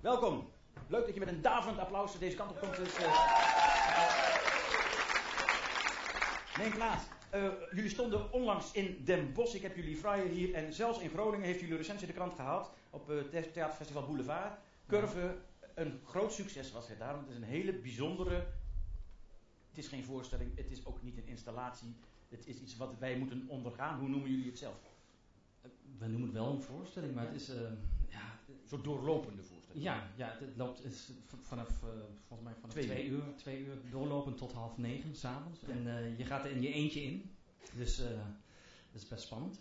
Welkom. 0.00 0.50
Leuk 0.88 1.04
dat 1.04 1.14
je 1.14 1.20
met 1.20 1.28
een 1.28 1.42
daverend 1.42 1.78
applaus 1.78 2.18
deze 2.18 2.36
kant 2.36 2.50
op 2.50 2.60
komt. 2.60 2.76
Dus, 2.76 2.98
uh... 2.98 3.06
Neem 6.58 6.70
plaats. 6.70 7.04
Eh, 7.30 7.48
jullie 7.70 7.90
stonden 7.90 8.32
onlangs 8.32 8.72
in 8.72 9.04
Den 9.04 9.32
Bosch. 9.32 9.54
Ik 9.54 9.62
heb 9.62 9.76
jullie 9.76 9.96
flyer 9.96 10.28
hier. 10.28 10.54
En 10.54 10.72
zelfs 10.72 10.98
in 10.98 11.10
Groningen 11.10 11.46
heeft 11.46 11.60
jullie 11.60 11.76
recent 11.76 12.00
in 12.00 12.06
de 12.06 12.12
krant 12.12 12.34
gehaald. 12.34 12.70
Op 12.90 13.06
het 13.06 13.34
uh, 13.34 13.42
Theaterfestival 13.42 14.06
Boulevard. 14.06 14.58
Curve, 14.86 15.36
een 15.74 16.00
groot 16.04 16.32
succes 16.32 16.72
was 16.72 16.88
het 16.88 16.98
daar. 16.98 17.14
Want 17.14 17.26
het 17.26 17.36
is 17.36 17.42
een 17.42 17.48
hele 17.48 17.72
bijzondere... 17.72 18.46
Het 19.68 19.78
is 19.78 19.88
geen 19.88 20.04
voorstelling. 20.04 20.56
Het 20.56 20.70
is 20.70 20.86
ook 20.86 21.02
niet 21.02 21.16
een 21.16 21.26
installatie. 21.26 21.94
Het 22.28 22.46
is 22.46 22.60
iets 22.60 22.76
wat 22.76 22.98
wij 22.98 23.16
moeten 23.16 23.44
ondergaan. 23.48 23.98
Hoe 23.98 24.08
noemen 24.08 24.30
jullie 24.30 24.46
het 24.46 24.58
zelf? 24.58 24.76
We 25.98 26.06
noemen 26.06 26.22
het 26.22 26.32
wel 26.32 26.52
een 26.52 26.62
voorstelling, 26.62 27.14
maar 27.14 27.26
het 27.26 27.34
is... 27.34 27.50
Uh, 27.50 27.56
ja, 28.08 28.38
een 28.48 28.68
soort 28.68 28.84
doorlopende 28.84 29.42
voorstelling. 29.42 29.57
Ja, 29.72 30.10
ja 30.16 30.36
het 30.38 30.56
loopt 30.56 30.84
is 30.84 31.10
vanaf, 31.42 31.68
uh, 31.68 31.88
volgens 32.26 32.48
mij 32.48 32.52
vanaf 32.60 32.70
twee, 32.70 32.84
twee 32.84 33.06
uur, 33.06 33.22
twee 33.36 33.58
uur 33.58 33.76
doorlopen 33.90 34.34
tot 34.34 34.52
half 34.52 34.76
negen 34.76 35.14
s'avonds. 35.14 35.60
Ja. 35.60 35.68
En 35.68 35.86
uh, 35.86 36.18
je 36.18 36.24
gaat 36.24 36.44
er 36.44 36.50
in 36.50 36.62
je 36.62 36.72
eentje 36.72 37.02
in. 37.02 37.30
Dus 37.76 38.00
uh, 38.00 38.06
dat 38.92 39.02
is 39.02 39.08
best 39.08 39.22
spannend. 39.22 39.60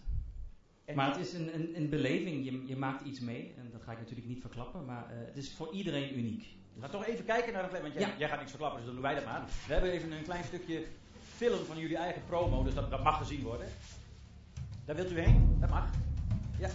En 0.85 0.95
maar 0.95 1.07
het 1.07 1.27
is 1.27 1.33
een, 1.33 1.55
een, 1.55 1.75
een 1.75 1.89
beleving. 1.89 2.45
Je, 2.45 2.65
je, 2.65 2.75
maakt 2.75 3.05
iets 3.05 3.19
mee. 3.19 3.53
En 3.57 3.69
dat 3.71 3.81
ga 3.81 3.91
ik 3.91 3.97
natuurlijk 3.97 4.27
niet 4.27 4.41
verklappen. 4.41 4.85
Maar 4.85 5.05
het 5.09 5.37
is 5.37 5.51
voor 5.53 5.73
iedereen 5.73 6.17
uniek. 6.17 6.55
Dus 6.73 6.83
Ga 6.83 6.89
toch 6.89 7.05
even 7.05 7.25
kijken 7.25 7.53
naar 7.53 7.71
het... 7.71 7.81
Want 7.81 7.93
jij, 7.93 8.01
ja. 8.01 8.13
jij 8.17 8.27
gaat 8.27 8.37
niks 8.37 8.49
verklappen, 8.49 8.79
dus 8.79 8.87
dan 8.87 8.95
doen 8.95 9.05
wij 9.05 9.15
dat 9.15 9.25
maar. 9.25 9.45
We 9.67 9.73
hebben 9.73 9.91
even 9.91 10.11
een 10.11 10.23
klein 10.23 10.43
stukje 10.43 10.85
film 11.21 11.65
van 11.65 11.77
jullie 11.77 11.97
eigen 11.97 12.21
promo. 12.25 12.63
Dus 12.63 12.73
dat, 12.73 12.91
dat 12.91 13.03
mag 13.03 13.17
gezien 13.17 13.43
worden. 13.43 13.67
Daar 14.85 14.95
wilt 14.95 15.11
u 15.11 15.19
heen? 15.19 15.57
Dat 15.59 15.69
mag. 15.69 15.89
Ja. 16.59 16.69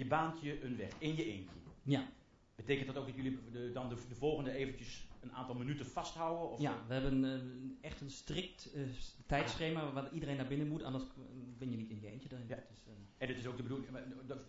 Je 0.00 0.06
baant 0.06 0.40
je 0.40 0.62
een 0.64 0.76
weg 0.76 0.90
in 0.98 1.16
je 1.16 1.24
eentje. 1.24 1.56
Ja. 1.82 2.08
Betekent 2.56 2.86
dat 2.86 2.96
ook 2.96 3.06
dat 3.06 3.14
jullie 3.14 3.38
de, 3.52 3.70
dan 3.72 3.88
de, 3.88 3.94
de 4.08 4.14
volgende 4.14 4.50
eventjes 4.52 5.08
een 5.20 5.32
aantal 5.32 5.54
minuten 5.54 5.86
vasthouden? 5.86 6.50
Of 6.50 6.60
Ja, 6.60 6.84
we 6.86 6.92
hebben 6.94 7.24
eh, 7.24 7.86
echt 7.88 8.00
een 8.00 8.10
strikt 8.10 8.72
eh, 8.72 8.82
s- 8.98 9.16
tijdschema 9.26 9.92
waar 9.92 10.12
iedereen 10.12 10.36
naar 10.36 10.46
binnen 10.46 10.68
moet, 10.68 10.82
anders 10.82 11.04
ben 11.58 11.70
je 11.70 11.76
niet 11.76 11.90
in 11.90 12.00
je 12.00 12.06
eentje. 12.10 12.28
Ja. 12.48 12.56
Eh, 12.56 12.62
En 13.18 13.26
dit 13.26 13.38
is 13.38 13.46
ook 13.46 13.56
de 13.56 13.62
bedoeling. 13.62 13.88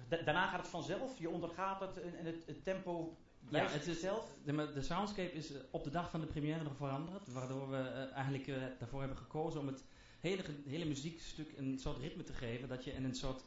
Daarna 0.09 0.47
gaat 0.47 0.59
het 0.59 0.67
vanzelf. 0.69 1.19
Je 1.19 1.29
ondergaat 1.29 1.79
het 1.79 2.01
en 2.01 2.25
het, 2.25 2.43
het 2.45 2.63
tempo. 2.63 3.17
Ja, 3.49 3.67
het 3.67 3.87
is 3.87 3.99
zelf. 3.99 4.39
De, 4.45 4.71
de 4.73 4.81
soundscape 4.81 5.31
is 5.33 5.51
eh, 5.53 5.59
op 5.71 5.83
de 5.83 5.89
dag 5.89 6.09
van 6.09 6.19
de 6.19 6.27
première 6.27 6.63
nog 6.63 6.75
veranderd, 6.75 7.31
waardoor 7.31 7.69
we 7.69 7.77
eh, 7.77 8.11
eigenlijk 8.13 8.47
eh, 8.47 8.55
daarvoor 8.79 8.99
hebben 8.99 9.17
gekozen 9.17 9.59
om 9.59 9.67
het 9.67 9.83
hele, 10.19 10.43
hele 10.67 10.85
muziekstuk 10.85 11.53
een 11.57 11.79
soort 11.79 11.97
ritme 11.97 12.23
te 12.23 12.33
geven, 12.33 12.67
dat 12.67 12.83
je 12.83 12.91
in 12.91 13.03
een 13.03 13.15
soort 13.15 13.43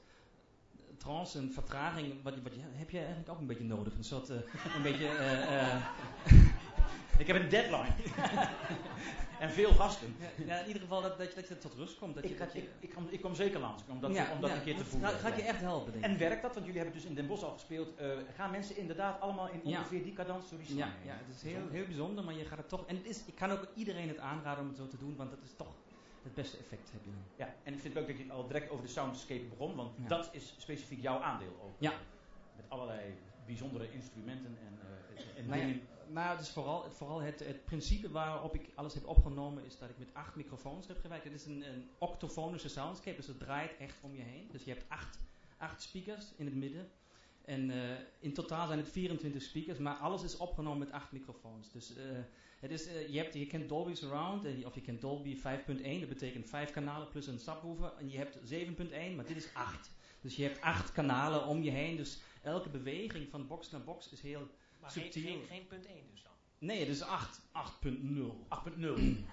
trance, 0.96 1.38
een 1.38 1.52
vertraging, 1.52 2.22
wat, 2.22 2.34
je- 2.34 2.42
wat 2.42 2.54
je, 2.54 2.60
heb 2.72 2.90
je 2.90 2.98
eigenlijk 2.98 3.28
ook 3.30 3.38
een 3.38 3.46
beetje 3.46 3.64
nodig, 3.64 3.94
een 3.96 4.04
soort, 4.04 4.30
eh, 4.30 4.36
een 4.76 4.82
beetje, 4.88 5.06
eh, 5.08 5.60
eh, 5.72 5.76
Ik 7.18 7.26
heb 7.26 7.36
een 7.42 7.48
deadline. 7.48 7.94
en 9.40 9.50
veel 9.50 9.70
gasten. 9.72 10.16
ja, 10.46 10.58
in 10.58 10.66
ieder 10.66 10.82
geval 10.82 11.02
dat, 11.02 11.18
dat, 11.18 11.28
je, 11.28 11.34
dat 11.34 11.48
je 11.48 11.58
tot 11.58 11.74
rust 11.74 11.98
komt. 11.98 12.14
Dat 12.14 12.24
je, 12.24 12.30
Ik, 12.30 12.38
dat 12.38 12.52
je, 12.52 12.58
ik, 12.58 12.68
ik, 12.80 12.90
kom, 12.94 13.06
ik 13.10 13.20
kom 13.20 13.34
zeker 13.34 13.60
langs 13.60 13.82
om 13.88 14.00
dat, 14.00 14.14
Ja, 14.14 14.26
om 14.32 14.40
dat 14.40 14.50
ja, 14.50 14.56
een 14.56 14.62
keer 14.62 14.76
te 14.76 14.84
voelen. 14.84 15.10
ga- 15.10 15.16
ga 15.18 15.28
ik 15.28 15.36
je 15.36 15.42
echt 15.42 15.60
helpen, 15.60 15.92
denk 15.92 16.04
ik. 16.04 16.10
En 16.10 16.18
werkt 16.18 16.42
dat? 16.42 16.54
Want 16.54 16.66
jullie 16.66 16.80
hebben 16.80 17.00
dus 17.00 17.08
in 17.08 17.14
Den 17.14 17.26
Bosch 17.26 17.42
al 17.44 17.50
gespeeld. 17.52 17.88
Gaan 18.36 18.50
mensen 18.50 18.76
inderdaad 18.76 19.20
allemaal 19.20 19.48
in 19.48 19.60
ongeveer 19.62 20.02
die 20.02 20.12
cadans 20.12 20.50
door 20.50 20.58
die 20.66 20.76
Ja, 20.76 20.86
ja, 21.04 21.12
het 21.26 21.36
is 21.36 21.42
heel, 21.42 21.52
Bijzonder. 21.52 21.76
heel 21.76 21.86
bijzonder, 21.86 22.24
maar 22.24 22.34
je 22.34 22.44
gaat 22.44 22.58
het 22.58 22.68
toch. 22.68 22.86
En 22.86 22.96
het 22.96 23.06
is, 23.06 23.22
ik 23.26 23.34
kan 23.34 23.50
ook 23.50 23.66
iedereen 23.74 24.08
het 24.08 24.18
aanraden 24.18 24.62
om 24.62 24.68
het 24.68 24.76
zo 24.78 24.88
te 24.88 24.96
doen, 24.98 25.16
want 25.16 25.30
dat 25.30 25.42
is 25.42 25.50
toch 25.56 25.72
het 26.24 26.34
beste 26.34 26.56
effect 26.56 26.90
heb 26.92 27.04
je 27.04 27.10
dan. 27.10 27.22
Ja, 27.36 27.54
en 27.62 27.72
ik 27.74 27.80
vind 27.80 27.94
het 27.94 28.06
leuk 28.06 28.16
dat 28.16 28.26
je 28.26 28.32
al 28.32 28.46
direct 28.46 28.70
over 28.70 28.84
de 28.84 28.90
soundscape 28.90 29.44
begon, 29.44 29.74
want 29.76 29.96
Ja. 30.02 30.08
dat 30.08 30.28
is 30.32 30.54
specifiek 30.58 31.02
jouw 31.02 31.18
aandeel 31.18 31.60
ook. 31.62 31.74
Ja. 31.78 31.92
Met 32.56 32.64
allerlei 32.68 33.14
bijzondere 33.46 33.92
instrumenten 33.92 34.56
en, 34.66 34.78
eh, 34.80 35.38
en 35.38 35.46
Nou, 35.48 35.60
ja, 35.60 35.74
nou, 36.08 36.30
het 36.30 36.40
is 36.40 36.50
vooral, 36.50 36.84
het, 36.84 36.94
vooral 36.94 37.20
het, 37.20 37.38
het 37.46 37.64
principe 37.64 38.10
waarop 38.10 38.54
ik 38.54 38.68
alles 38.74 38.94
heb 38.94 39.06
opgenomen, 39.06 39.64
is 39.64 39.78
dat 39.78 39.90
ik 39.90 39.98
met 39.98 40.14
acht 40.14 40.34
microfoons 40.34 40.86
heb 40.86 40.98
gewerkt. 41.00 41.24
Het 41.24 41.32
is 41.32 41.46
een, 41.46 41.62
een 41.74 41.88
octofonische 41.98 42.68
soundscape, 42.68 43.16
dus 43.16 43.26
het 43.26 43.38
draait 43.38 43.76
echt 43.76 43.96
om 44.00 44.14
je 44.14 44.22
heen. 44.22 44.48
Dus 44.50 44.64
je 44.64 44.70
hebt 44.70 44.84
acht, 44.88 45.18
acht 45.58 45.82
speakers 45.82 46.32
in 46.36 46.44
het 46.44 46.54
midden. 46.54 46.90
En 47.44 47.70
eh, 47.70 47.96
in 48.18 48.32
totaal 48.32 48.66
zijn 48.66 48.78
het 48.78 48.88
24 48.88 49.42
speakers, 49.42 49.78
maar 49.78 49.96
alles 49.96 50.22
is 50.22 50.36
opgenomen 50.36 50.78
met 50.78 50.92
acht 50.92 51.12
microfoons. 51.12 51.72
Dus 51.72 51.96
eh, 51.96 52.04
het 52.64 52.72
is, 52.72 52.86
eh, 52.86 53.08
je, 53.08 53.18
hebt, 53.18 53.34
je 53.34 53.46
kent 53.46 53.68
Dolby 53.68 53.94
Surround, 53.94 54.44
en 54.44 54.66
of 54.66 54.74
je 54.74 54.80
kent 54.80 55.00
Dolby 55.00 55.36
5.1, 55.36 56.00
dat 56.00 56.08
betekent 56.08 56.48
vijf 56.48 56.70
kanalen 56.70 57.08
plus 57.08 57.26
een 57.26 57.38
subwoofer. 57.38 57.92
En 57.98 58.10
je 58.10 58.18
hebt 58.18 58.36
7.1, 58.52 59.14
maar 59.16 59.26
dit 59.26 59.36
is 59.36 59.48
8. 59.54 59.90
Dus 60.20 60.36
je 60.36 60.42
hebt 60.42 60.60
acht 60.60 60.92
kanalen 60.92 61.46
om 61.46 61.62
je 61.62 61.70
heen, 61.70 61.96
dus 61.96 62.20
elke 62.42 62.68
beweging 62.68 63.28
van 63.30 63.46
box 63.46 63.70
naar 63.70 63.84
box 63.84 64.12
is 64.12 64.20
heel 64.20 64.48
Maar 64.80 64.90
geen, 64.90 65.02
subtiel. 65.02 65.22
geen, 65.22 65.42
geen 65.48 65.66
punt 65.66 65.86
1 65.86 65.96
dus 66.10 66.22
dan. 66.22 66.32
Nee, 66.58 66.78
het 66.78 66.88
is 66.88 67.02
8. 67.02 67.40
8.0. 67.52 68.46
8.0. 68.48 69.24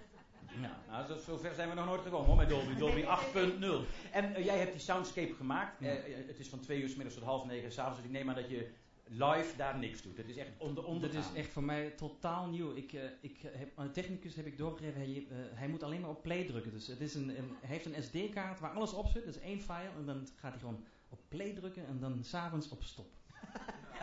Ja, 0.62 0.84
nou, 0.88 1.08
zo, 1.08 1.18
zover 1.18 1.56
zijn 1.56 1.70
we 1.70 1.76
nog 1.76 1.86
nooit 1.86 2.02
gekomen 2.02 2.26
hoor, 2.28 2.36
met 2.36 2.50
Dolby. 2.50 2.76
Dolby 2.76 3.02
8.0. 3.02 4.12
En 4.12 4.36
eh, 4.36 4.46
jij 4.46 4.58
hebt 4.58 4.72
die 4.72 4.82
soundscape 4.82 5.34
gemaakt. 5.34 5.80
Ja. 5.80 5.90
Eh, 5.90 6.28
het 6.28 6.40
is 6.40 6.50
van 6.50 6.60
twee 6.60 6.82
uur 6.82 6.90
s 6.90 6.96
middags 6.96 7.16
tot 7.16 7.24
half 7.24 7.46
negen 7.46 7.72
s'avonds. 7.72 7.98
Dus 7.98 8.06
ik 8.06 8.12
neem 8.12 8.30
aan 8.30 8.36
dat 8.36 8.50
je 8.50 8.70
live 9.12 9.56
daar 9.58 9.78
niks 9.78 10.02
doet. 10.02 10.18
Het 10.18 10.30
is 10.30 10.38
echt 10.38 10.50
onder 10.58 10.86
onder. 10.86 11.12
Dat 11.12 11.24
is 11.24 11.34
echt 11.34 11.50
voor 11.50 11.64
mij 11.64 11.90
totaal 11.90 12.48
nieuw. 12.48 12.76
Ik, 12.76 12.94
eh, 12.94 13.02
ik 13.22 13.38
heb, 13.42 13.72
aan 13.76 13.86
de 13.86 13.92
technicus 13.92 14.36
heb 14.36 14.46
ik 14.46 14.58
doorgegeven, 14.58 15.02
hij, 15.02 15.26
eh, 15.30 15.38
hij 15.54 15.68
moet 15.68 15.84
alleen 15.84 16.02
maar 16.02 16.10
op 16.10 16.22
play 16.22 16.46
drukken. 16.46 16.72
Dus 16.72 16.88
het 16.88 17.02
is 17.02 17.16
een, 17.16 17.30
een, 17.30 17.56
hij 17.62 17.70
heeft 17.70 17.86
een 17.86 18.04
SD-kaart 18.04 18.60
waar 18.60 18.72
alles 18.72 18.94
op 18.94 19.08
zit. 19.08 19.26
Dat 19.26 19.36
is 19.36 19.42
één 19.42 19.62
file. 19.62 19.90
En 19.98 20.06
dan 20.06 20.28
gaat 20.36 20.52
hij 20.52 20.60
gewoon 20.60 20.84
op 21.10 21.20
play 21.28 21.54
drukken 21.54 21.88
en 21.88 22.00
dan 22.00 22.24
s'avonds 22.24 22.70
op 22.70 22.84
stop. 22.84 23.10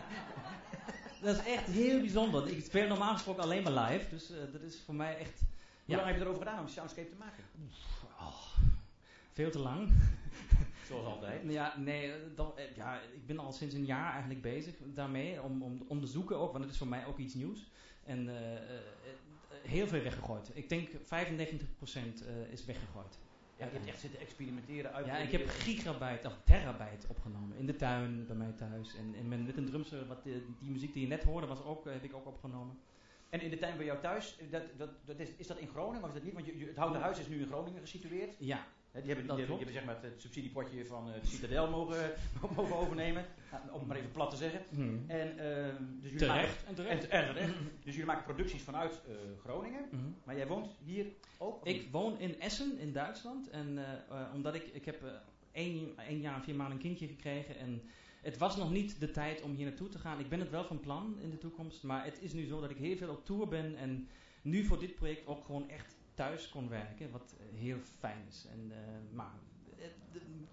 dat 1.23 1.37
is 1.37 1.45
echt 1.45 1.67
heel 1.67 2.01
bijzonder. 2.01 2.49
Ik 2.49 2.65
speel 2.65 2.89
normaal 2.89 3.13
gesproken 3.13 3.43
alleen 3.43 3.63
maar 3.63 3.89
live. 3.89 4.11
Dus 4.11 4.31
eh, 4.31 4.39
dat 4.53 4.61
is 4.61 4.83
voor 4.85 4.95
mij 4.95 5.19
echt... 5.19 5.41
Hoe 5.85 5.97
lang 5.97 6.09
heb 6.09 6.17
je 6.17 6.23
erover 6.23 6.43
gedaan 6.43 6.61
om 6.61 6.69
soundscape 6.69 7.09
te 7.09 7.17
maken? 7.17 7.45
Veel 9.33 9.51
te 9.51 9.59
lang. 9.59 9.89
Zoals 10.89 11.07
altijd. 11.07 11.43
Ja, 11.53 11.79
nee, 11.79 12.13
dat, 12.35 12.59
eh, 12.59 12.77
ja, 12.77 13.01
ik 13.01 13.27
ben 13.27 13.39
al 13.39 13.53
sinds 13.53 13.75
een 13.75 13.85
jaar 13.85 14.11
eigenlijk 14.11 14.43
bezig 14.43 14.75
daarmee. 14.95 15.43
Om, 15.43 15.63
om 15.63 15.79
te 15.79 15.85
onderzoeken 15.89 16.37
ook, 16.37 16.53
want 16.53 16.65
het 16.65 16.73
is 16.73 16.79
voor 16.79 16.89
mij 16.89 17.07
ook 17.07 17.19
iets 17.19 17.35
nieuws. 17.35 17.71
En 18.05 18.29
eh, 18.29 18.55
eh, 18.57 18.61
heel 19.63 19.87
veel 19.87 20.03
weggegooid. 20.03 20.51
Ik 20.55 20.69
denk 20.69 20.89
95% 20.89 20.93
eh, 22.27 22.53
is 22.53 22.65
weggegooid. 22.65 23.19
Ja, 23.57 23.65
je 23.67 23.73
hebt 23.73 23.87
echt 23.87 24.01
zitten 24.01 24.21
experimenteren. 24.21 24.93
uit 24.93 25.07
Ja, 25.07 25.17
ik 25.17 25.33
heb 25.33 25.49
gigabyte 25.49 26.27
of 26.29 26.37
terabyte 26.45 27.09
opgenomen. 27.09 27.57
In 27.57 27.67
de 27.67 27.77
tuin, 27.77 28.27
bij 28.27 28.37
mij 28.37 28.53
thuis. 28.53 28.95
En, 28.97 29.15
en 29.15 29.29
met, 29.29 29.57
een 29.57 29.67
drumster, 29.67 30.07
wat 30.07 30.23
die, 30.23 30.45
die 30.61 30.71
muziek 30.71 30.93
die 30.93 31.03
je 31.03 31.09
net 31.09 31.25
hoorde, 31.25 31.47
was 31.47 31.63
ook, 31.65 31.85
heb 31.85 32.05
ik 32.05 32.15
ook 32.15 32.27
opgenomen. 32.27 32.79
En 33.29 33.41
in 33.41 33.51
de 33.51 33.59
tuin 33.59 33.77
bij 33.77 33.87
jou 33.87 34.01
thuis, 34.01 34.39
dat, 34.51 34.63
dat, 34.77 34.91
dat 35.05 35.19
is, 35.19 35.29
is 35.37 35.47
dat 35.47 35.59
in 35.59 35.69
Groningen 35.69 36.03
of 36.03 36.09
is 36.09 36.15
dat 36.15 36.23
niet? 36.23 36.35
Want 36.35 36.47
je, 36.47 36.59
je- 36.59 36.67
het 36.67 36.77
Houten 36.77 37.01
Huis 37.01 37.19
is 37.19 37.29
nu 37.29 37.41
in 37.41 37.47
Groningen 37.47 37.81
gesitueerd. 37.81 38.37
Ja. 38.39 38.67
Die 39.03 39.15
hebben, 39.15 39.37
die 39.37 39.37
hebben, 39.37 39.47
die 39.47 39.57
hebben 39.57 39.75
zeg 39.75 39.85
maar 39.85 39.99
het 40.03 40.21
subsidiepotje 40.21 40.87
van 40.87 41.07
de 41.07 41.27
Citadel 41.27 41.71
mogen, 41.71 42.13
mogen 42.57 42.77
overnemen. 42.77 43.25
Nou, 43.51 43.63
om 43.71 43.79
het 43.79 43.89
maar 43.89 43.97
even 43.97 44.13
plat 44.13 44.31
te 44.31 44.37
zeggen. 44.37 44.61
Hmm. 44.69 45.05
En, 45.07 45.39
ehm, 45.39 45.83
dus 46.01 46.11
jullie 46.11 46.27
Terecht, 46.27 46.57
maken, 46.57 46.67
en 46.67 46.75
terecht. 46.75 47.09
En, 47.09 47.27
en 47.27 47.35
terecht. 47.35 47.55
Dus 47.85 47.93
jullie 47.93 48.05
maken 48.05 48.25
producties 48.25 48.63
vanuit 48.63 49.01
eh, 49.09 49.15
Groningen. 49.45 49.89
Mhm. 49.91 50.03
Maar 50.25 50.37
jij 50.37 50.47
woont 50.47 50.69
hier 50.85 51.07
ook? 51.39 51.67
Ik 51.67 51.77
niet? 51.77 51.91
woon 51.91 52.19
in 52.19 52.41
Essen 52.41 52.79
in 52.79 52.93
Duitsland. 52.93 53.51
En 53.51 53.79
eh, 53.79 54.35
omdat 54.35 54.55
ik, 54.55 54.67
ik 54.73 54.85
heb 54.85 55.03
één, 55.53 55.99
één 56.09 56.21
jaar 56.21 56.35
en 56.35 56.43
vier 56.43 56.55
maanden 56.55 56.77
een 56.77 56.83
kindje 56.83 57.07
gekregen. 57.07 57.59
En 57.59 57.83
het 58.23 58.39
was 58.39 58.57
nog 58.57 58.71
niet 58.71 59.01
de 59.01 59.11
tijd 59.11 59.43
om 59.43 59.55
hier 59.55 59.67
naartoe 59.67 59.89
te 59.89 59.99
gaan. 59.99 60.21
Ik 60.21 60.29
ben 60.29 60.41
het 60.41 60.51
wel 60.51 60.65
van 60.65 60.81
plan 60.81 61.17
in 61.21 61.31
de 61.31 61.39
toekomst. 61.39 61.83
Maar 61.83 62.05
het 62.05 62.23
is 62.23 62.33
nu 62.33 62.47
zo 62.47 62.61
dat 62.61 62.71
ik 62.71 62.77
heel 62.77 62.97
veel 62.97 63.11
op 63.11 63.25
tour 63.25 63.49
ben. 63.49 63.77
En 63.77 64.09
nu 64.43 64.65
voor 64.65 64.79
dit 64.79 64.95
project 64.95 65.27
ook 65.27 65.45
gewoon 65.45 65.71
echt 65.71 65.97
thuis 66.19 66.49
kon 66.49 66.69
werken. 66.69 67.11
Wat 67.11 67.35
eh, 67.39 67.59
heel 67.61 67.79
fijn 67.99 68.25
is. 68.29 68.47
En, 68.53 68.71
eh, 68.73 68.79
maar 69.13 69.33
eh, 69.79 69.85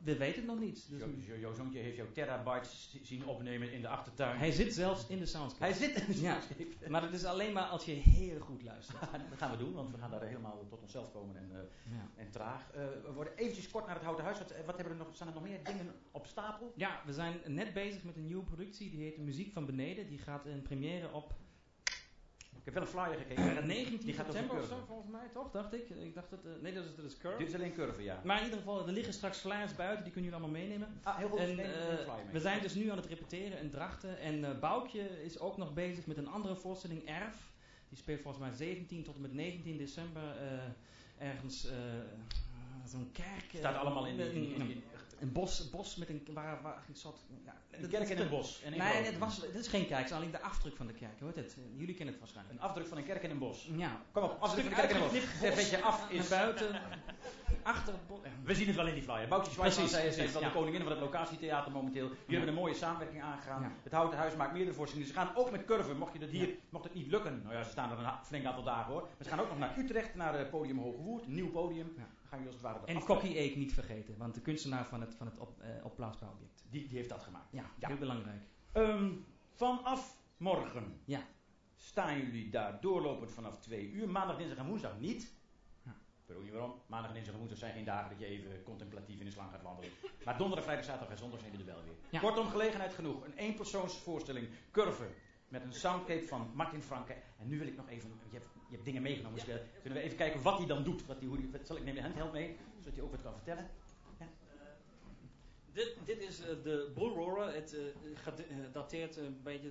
we 0.03 0.17
weten 0.17 0.35
het 0.41 0.45
nog 0.51 0.59
niet. 0.59 0.85
Dus 0.89 0.99
Jo- 0.99 1.07
jo- 1.27 1.35
Jouw 1.39 1.53
zoontje 1.53 1.79
heeft 1.79 1.95
jouw 1.95 2.11
terabytes 2.11 2.89
zi- 2.91 3.05
zien 3.05 3.25
opnemen 3.25 3.71
in 3.71 3.81
de 3.81 3.87
achtertuin. 3.87 4.37
hij 4.37 4.51
zit 4.51 4.73
zelfs 4.73 5.07
in 5.07 5.19
de 5.19 5.25
soundscape. 5.25 5.63
Hij 5.65 5.73
zit 5.73 5.95
in 5.95 6.05
de 6.07 6.21
Ja, 6.21 6.31
soundscape. 6.31 6.89
maar 6.91 7.01
dat 7.01 7.13
is 7.13 7.25
alleen 7.25 7.53
maar 7.53 7.63
als 7.63 7.85
je 7.85 7.91
heel 7.91 8.39
goed 8.39 8.63
luistert. 8.63 8.99
dat 9.29 9.37
gaan 9.37 9.51
we 9.51 9.57
doen, 9.57 9.73
want 9.73 9.91
we 9.91 9.97
gaan 9.97 10.11
daar 10.11 10.21
helemaal 10.23 10.65
tot 10.69 10.81
onszelf 10.81 11.11
komen 11.11 11.35
en, 11.37 11.49
Ja. 11.83 12.09
en 12.15 12.29
traag. 12.31 12.71
We 13.03 13.11
worden 13.13 13.35
eventjes 13.35 13.69
kort 13.69 13.85
naar 13.85 13.95
het 13.95 14.03
Houten 14.03 14.25
Huis. 14.25 14.37
Wat, 14.37 14.53
wat 14.65 14.75
hebben 14.77 14.93
er 14.99 15.05
nog, 15.05 15.15
staan 15.15 15.27
er 15.27 15.33
nog 15.33 15.43
meer 15.43 15.63
dingen 15.63 15.93
op 16.11 16.25
stapel? 16.27 16.73
Ja, 16.75 17.01
we 17.05 17.13
zijn 17.13 17.39
net 17.45 17.73
bezig 17.73 18.03
met 18.03 18.15
een 18.15 18.25
nieuwe 18.25 18.43
productie. 18.43 18.89
Die 18.89 19.01
heet 19.01 19.17
Muziek 19.17 19.51
van 19.53 19.65
Beneden. 19.65 20.07
Die 20.07 20.17
gaat 20.19 20.45
in 20.45 20.61
première 20.61 21.11
op 21.11 21.33
Ik 22.65 22.73
heb 22.73 22.73
wel 22.73 22.83
een 22.83 22.89
flyer 22.89 23.17
gekeken. 23.19 23.57
eh, 23.57 23.63
19 23.65 23.99
Die 24.05 24.13
september 24.15 24.57
of 24.59 24.67
zo, 24.67 24.83
volgens 24.87 25.11
mij, 25.11 25.27
toch? 25.33 25.51
Dacht 25.51 25.73
ik. 25.73 25.89
Ik 25.89 26.13
dacht 26.15 26.29
dat... 26.29 26.39
eh, 26.45 26.51
nee, 26.61 26.73
dat 26.73 26.83
is, 26.85 26.95
dat 26.95 27.05
is 27.05 27.17
Curve. 27.17 27.37
Dit 27.37 27.47
is 27.47 27.53
alleen 27.55 27.73
curve, 27.73 28.03
ja. 28.03 28.21
Maar 28.23 28.37
in 28.37 28.43
ieder 28.43 28.59
geval, 28.59 28.87
er 28.87 28.93
liggen 28.93 29.13
straks 29.13 29.37
flyers 29.37 29.75
buiten. 29.75 30.03
Die 30.03 30.13
kunnen 30.13 30.31
jullie 30.31 30.45
allemaal 30.45 30.61
meenemen. 30.61 30.99
Ah, 31.03 31.17
heel 31.17 31.29
goed. 31.29 31.39
En, 31.39 31.55
mee. 31.55 31.65
we 32.31 32.39
zijn 32.39 32.61
dus 32.61 32.73
nu 32.73 32.89
aan 32.89 32.97
het 32.97 33.05
repeteren 33.05 33.59
in 33.59 33.69
Drachten. 33.69 34.19
En 34.19 34.43
eh 34.45 34.59
Boukje 34.59 35.23
is 35.23 35.39
ook 35.39 35.57
nog 35.57 35.73
bezig 35.73 36.05
met 36.05 36.17
een 36.17 36.27
andere 36.27 36.55
voorstelling, 36.55 37.05
Erf. 37.07 37.51
Die 37.89 37.97
speelt 37.97 38.21
volgens 38.21 38.43
mij 38.43 38.53
17 38.53 39.03
tot 39.03 39.15
en 39.15 39.21
met 39.21 39.33
19 39.33 39.77
december 39.77 40.23
ergens... 41.17 41.67
Zo'n 42.85 43.09
kerk. 43.11 43.45
Staat 43.53 43.75
allemaal 43.75 44.05
in, 44.07 44.19
in, 44.19 44.55
in- 44.55 44.83
een 45.19 45.31
bos, 45.31 45.69
bos 45.69 45.95
met 45.95 46.09
een, 46.09 46.27
waar, 46.33 46.61
waar 46.61 46.83
een 46.87 46.95
soort... 46.95 47.17
Ja, 47.45 47.53
Een 47.71 47.81
dat- 47.81 47.89
kerk 47.89 48.07
dat 48.07 48.17
in 48.17 48.23
een 48.23 48.29
bos. 48.29 48.61
En 48.63 48.71
nee, 48.71 48.79
het, 48.81 49.17
was, 49.17 49.37
het 49.41 49.55
is 49.55 49.67
geen 49.67 49.87
kerk, 49.87 49.99
het 50.01 50.09
is 50.09 50.15
alleen 50.15 50.31
de 50.31 50.41
afdruk 50.41 50.75
van 50.75 50.87
de 50.87 50.93
kerk. 50.93 51.19
Hoort 51.19 51.35
het? 51.35 51.55
Jullie 51.75 51.95
kennen 51.95 52.13
het 52.13 52.19
waarschijnlijk. 52.23 52.55
Een 52.59 52.65
afdruk 52.67 52.87
van 52.87 52.97
een 52.97 53.03
kerk 53.05 53.23
in 53.23 53.29
een 53.29 53.37
bos. 53.37 53.69
Ja. 53.75 54.01
Kom 54.11 54.23
op, 54.23 54.37
afdruk 54.39 54.63
van 54.63 54.73
een 54.73 54.79
kerk 54.79 54.89
in 54.89 54.95
een 54.95 55.09
bos, 55.09 55.19
een 55.49 55.55
beetje 55.55 55.81
af 55.81 56.09
is... 56.09 56.29
Naar 56.29 56.39
buiten, 56.39 56.81
achter 57.65 57.93
het 57.93 58.07
bos. 58.07 58.19
We 58.43 58.55
zien 58.55 58.67
het 58.67 58.75
wel 58.75 58.87
in 58.87 58.93
die 58.93 59.03
flyer. 59.03 59.21
Is 59.47 59.55
precies, 59.55 59.91
wel 60.31 60.41
ja. 60.41 60.47
de 60.47 60.53
koningin 60.53 60.81
van 60.81 60.91
het 60.91 60.99
locatietheater 60.99 61.71
momenteel. 61.71 62.05
Jullie 62.07 62.19
hebben 62.27 62.47
een 62.47 62.53
mooie 62.53 62.73
samenwerking 62.73 63.21
aangegaan. 63.23 63.73
Het 63.83 63.91
Houten 63.91 64.17
Huis 64.17 64.35
maakt 64.35 64.53
meerdere 64.53 64.75
voorstellingen. 64.75 65.13
Ze 65.13 65.19
gaan 65.19 65.35
ook 65.35 65.51
met 65.51 65.65
curven, 65.65 65.97
mocht 65.97 66.13
je 66.13 66.19
dat 66.19 66.29
hier, 66.29 66.57
mocht 66.69 66.83
het 66.83 66.93
niet 66.93 67.07
lukken. 67.07 67.41
Nou 67.43 67.55
ja, 67.55 67.63
ze 67.63 67.69
staan 67.69 67.91
er 67.91 67.97
een 67.97 68.11
flink 68.23 68.45
aantal 68.45 68.63
dagen 68.63 68.91
hoor. 68.93 69.01
Maar 69.01 69.11
ze 69.23 69.29
gaan 69.29 69.39
ook 69.39 69.49
nog 69.49 69.57
naar 69.57 69.77
Utrecht, 69.77 70.15
naar 70.15 70.37
het 70.37 70.49
podium 70.49 70.77
Hoge 70.79 70.97
Woerd. 70.97 71.27
Nieuw 71.27 71.49
podium. 71.51 71.93
Dan 71.95 72.05
gaan 72.23 72.39
jullie 72.39 72.45
als 72.53 72.55
het 72.55 72.63
ware 72.63 72.85
En 72.85 73.03
Kokkie 73.03 73.39
Eek 73.39 73.55
niet 73.55 73.73
vergeten, 73.73 74.17
want 74.17 74.33
de 74.33 74.41
kunstenaar 74.41 74.85
van 74.85 75.01
het, 75.01 75.15
van 75.15 75.27
het 75.27 75.39
op, 75.39 75.61
eh, 75.61 75.85
opblaasbaar 75.85 76.29
object. 76.29 76.63
Die, 76.69 76.87
die 76.87 76.97
heeft 76.97 77.09
dat 77.09 77.23
gemaakt. 77.23 77.51
Ja, 77.51 77.63
Ja. 77.79 77.87
heel 77.87 77.97
belangrijk. 77.97 78.41
Ehm, 78.71 79.11
vanaf 79.53 80.17
morgen 80.37 81.01
Ja. 81.05 81.19
staan 81.75 82.19
jullie 82.19 82.49
daar 82.49 82.81
doorlopend 82.81 83.31
vanaf 83.31 83.59
twee 83.59 83.89
uur. 83.91 84.09
Maandag, 84.09 84.37
dinsdag 84.37 84.57
en 84.57 84.67
woensdag 84.67 84.99
niet. 84.99 85.33
Ja. 86.27 86.33
Ik 86.33 86.33
weet 86.33 86.37
ook 86.37 86.43
niet 86.43 86.53
waarom. 86.53 86.81
Maandag, 86.87 87.11
dinsdag 87.13 87.33
en 87.33 87.39
woensdag 87.39 87.59
zijn 87.59 87.73
geen 87.73 87.83
dagen 87.85 88.09
dat 88.09 88.19
je 88.19 88.25
even 88.25 88.63
contemplatief 88.63 89.19
in 89.19 89.25
de 89.25 89.31
slang 89.31 89.51
gaat 89.51 89.61
wandelen. 89.61 89.89
Maar 90.25 90.37
donderdag, 90.37 90.63
vrijdag, 90.65 90.85
zaterdag 90.85 91.11
en 91.11 91.17
zondag 91.17 91.39
zijn 91.39 91.51
jullie 91.51 91.67
er 91.67 91.73
wel 91.75 91.83
weer. 91.83 91.93
Ja. 92.09 92.19
Kortom, 92.19 92.47
gelegenheid 92.47 92.93
genoeg. 92.93 93.25
Een 93.25 93.33
eenpersoonsvoorstelling, 93.37 94.47
Curve. 94.71 95.07
Met 95.47 95.63
een 95.63 95.73
soundcape 95.73 96.27
van 96.27 96.51
Martin 96.53 96.81
Franke. 96.81 97.13
En 97.39 97.47
nu 97.47 97.57
wil 97.59 97.67
ik 97.67 97.75
nog 97.75 97.89
even, 97.89 98.09
je 98.29 98.33
hebt 98.37 98.47
je 98.69 98.73
hebt 98.73 98.85
dingen 98.85 99.01
meegenomen. 99.01 99.37
Dus 99.39 99.47
we- 99.47 99.65
kunnen 99.81 99.99
we 99.99 100.05
even 100.05 100.17
kijken 100.17 100.41
wat 100.41 100.57
hij 100.57 100.67
dan 100.67 100.83
doet? 100.83 101.05
Wat 101.05 101.19
hij, 101.19 101.27
hoe 101.27 101.37
die, 101.37 101.49
wat, 101.51 101.67
zal 101.67 101.75
ik 101.77 101.83
neem 101.83 101.95
je 101.95 102.01
handheld 102.01 102.31
mee, 102.31 102.57
zodat 102.79 102.93
hij 102.93 103.03
ook 103.03 103.11
wat 103.11 103.21
kan 103.21 103.33
vertellen? 103.33 103.69
Dit, 105.73 105.95
dit 106.05 106.21
is 106.21 106.39
eh, 106.39 106.47
de 106.63 106.91
Bull 106.95 107.09
Roarer. 107.09 107.53
Het 107.53 107.73
eh, 107.73 107.85
eh, 108.37 108.57
dateert 108.71 109.15
een 109.17 109.39
beetje, 109.43 109.69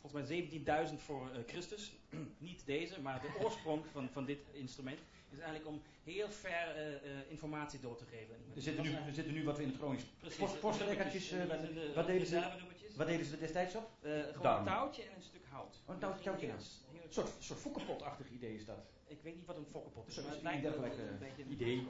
volgens 0.00 0.28
mij 0.28 0.88
17.000 0.90 1.02
voor 1.02 1.30
eh, 1.30 1.38
Christus. 1.46 1.92
Niet 2.38 2.66
deze, 2.66 3.00
maar 3.00 3.20
de 3.20 3.44
oorsprong 3.44 3.86
van, 3.92 4.08
van 4.12 4.24
dit 4.24 4.38
instrument 4.52 4.98
is 5.32 5.38
eigenlijk 5.38 5.66
om 5.68 5.82
heel 6.04 6.30
ver 6.30 6.50
eh, 6.76 6.94
eh, 6.94 7.00
informatie 7.28 7.80
door 7.80 7.96
te 7.96 8.04
geven. 8.04 8.34
Er 8.54 8.62
zitten, 8.62 8.84
nu, 8.84 8.92
er 8.92 9.12
zitten 9.12 9.34
nu 9.34 9.44
wat 9.44 9.56
we 9.56 9.62
in 9.62 9.68
het 9.68 9.78
Gronings. 9.78 10.04
Post- 10.38 10.60
Postlekkertjes, 10.60 11.30
eh, 11.30 11.38
Dit 11.40 11.48
wat, 11.48 11.60
de 11.60 11.92
wat 11.94 12.06
deden 12.06 12.26
ze, 12.26 12.48
wat 12.96 13.06
deden 13.06 13.26
ze 13.26 13.38
destijds 13.38 13.74
op? 13.74 13.90
Gewoon 14.02 14.56
een 14.58 14.64
touwtje 14.64 15.02
en 15.02 15.14
een 15.16 15.22
stuk 15.22 15.44
hout. 15.50 15.80
Oh, 15.86 15.94
een 15.94 16.00
touwtje, 16.00 16.22
touwtje. 16.24 16.48
Een 16.48 16.60
soort, 17.08 17.30
soort 17.38 17.58
fokkepot-achtig 17.58 18.30
idee 18.30 18.54
is 18.54 18.64
dat. 18.64 18.78
Ik 19.06 19.22
weet 19.22 19.36
niet 19.36 19.46
wat 19.46 19.56
een 19.56 19.66
fokkenpot 19.70 20.08
is, 20.08 20.14
Zo, 20.14 20.22
maar 20.22 20.30
het 20.30 20.38
een 20.38 20.44
lijkt 20.46 20.62
wel 20.62 20.72
dergelijk, 20.80 21.10
een 21.10 21.18
beetje 21.18 21.42
een 21.42 21.52
idee. 21.52 21.86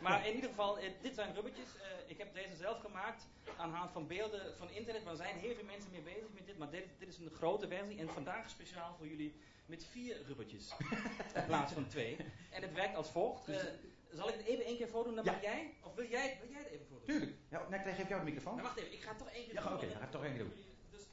Maar 0.00 0.26
in 0.26 0.34
ieder 0.34 0.50
geval, 0.50 0.78
dit 1.02 1.14
zijn 1.14 1.34
rubbertjes. 1.34 1.65
Deze 2.36 2.56
zelf 2.56 2.80
gemaakt 2.80 3.26
aan 3.56 3.70
de 3.70 3.76
hand 3.76 3.90
van 3.92 4.06
beelden 4.06 4.56
van 4.56 4.70
internet. 4.70 5.02
Maar 5.04 5.12
er 5.12 5.18
zijn 5.18 5.36
heel 5.38 5.54
veel 5.54 5.64
mensen 5.64 5.90
mee 5.90 6.00
bezig 6.00 6.28
met 6.34 6.46
dit. 6.46 6.58
Maar 6.58 6.70
dit, 6.70 6.84
dit 6.98 7.08
is 7.08 7.18
een 7.18 7.30
grote 7.30 7.68
versie. 7.68 7.98
En 7.98 8.08
vandaag 8.08 8.50
speciaal 8.50 8.94
voor 8.98 9.06
jullie 9.06 9.34
met 9.66 9.84
vier 9.84 10.22
rubbertjes. 10.26 10.72
in 11.34 11.44
plaats 11.46 11.72
van 11.72 11.86
twee. 11.86 12.16
En 12.50 12.62
het 12.62 12.72
werkt 12.74 12.96
als 12.96 13.10
volgt. 13.10 13.48
Eh, 13.48 13.56
zal 14.12 14.28
ik 14.28 14.34
het 14.34 14.46
even 14.46 14.64
één 14.64 14.76
keer 14.76 14.88
voordoen? 14.88 15.14
Dan 15.14 15.24
Ja. 15.24 15.32
mag 15.32 15.42
jij? 15.42 15.74
Of 15.82 15.94
wil 15.94 16.06
jij, 16.08 16.38
wil 16.40 16.50
jij 16.50 16.58
het 16.62 16.70
even 16.70 16.86
voordoen? 16.86 17.06
Tuurlijk. 17.06 17.32
Ja, 17.50 17.68
nee, 17.68 17.80
ik 17.80 17.94
geef 17.94 18.08
jou 18.08 18.20
de 18.20 18.26
microfoon. 18.30 18.54
Maar 18.54 18.64
wacht 18.64 18.78
even, 18.78 18.92
ik 18.92 19.02
ga 19.02 19.08
het 19.08 19.18
toch 19.18 19.28
één 19.30 19.44
keer 19.44 19.54
Ja, 19.54 19.62
doen. 19.62 19.72
oké, 19.72 19.80
want 19.80 19.90
dan 19.92 20.00
ga 20.00 20.06
ik 20.06 20.12
dan- 20.12 20.20
toch 20.20 20.30
één 20.30 20.36
keer 20.36 20.44
doen. 20.44 20.64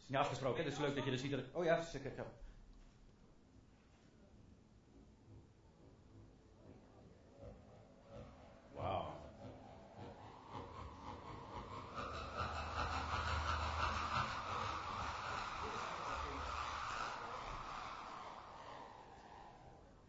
Ja, 0.07 0.19
afgesproken, 0.19 0.63
hè? 0.63 0.69
Dus 0.69 0.79
leuk 0.79 0.95
dat 0.95 1.03
je 1.05 1.11
dus 1.11 1.21
ziet 1.21 1.31
dat. 1.31 1.43
Oh 1.53 1.63
ja, 1.63 1.81
zeker. 1.81 2.11
Ja. 2.15 2.25
Wauw. 8.75 9.11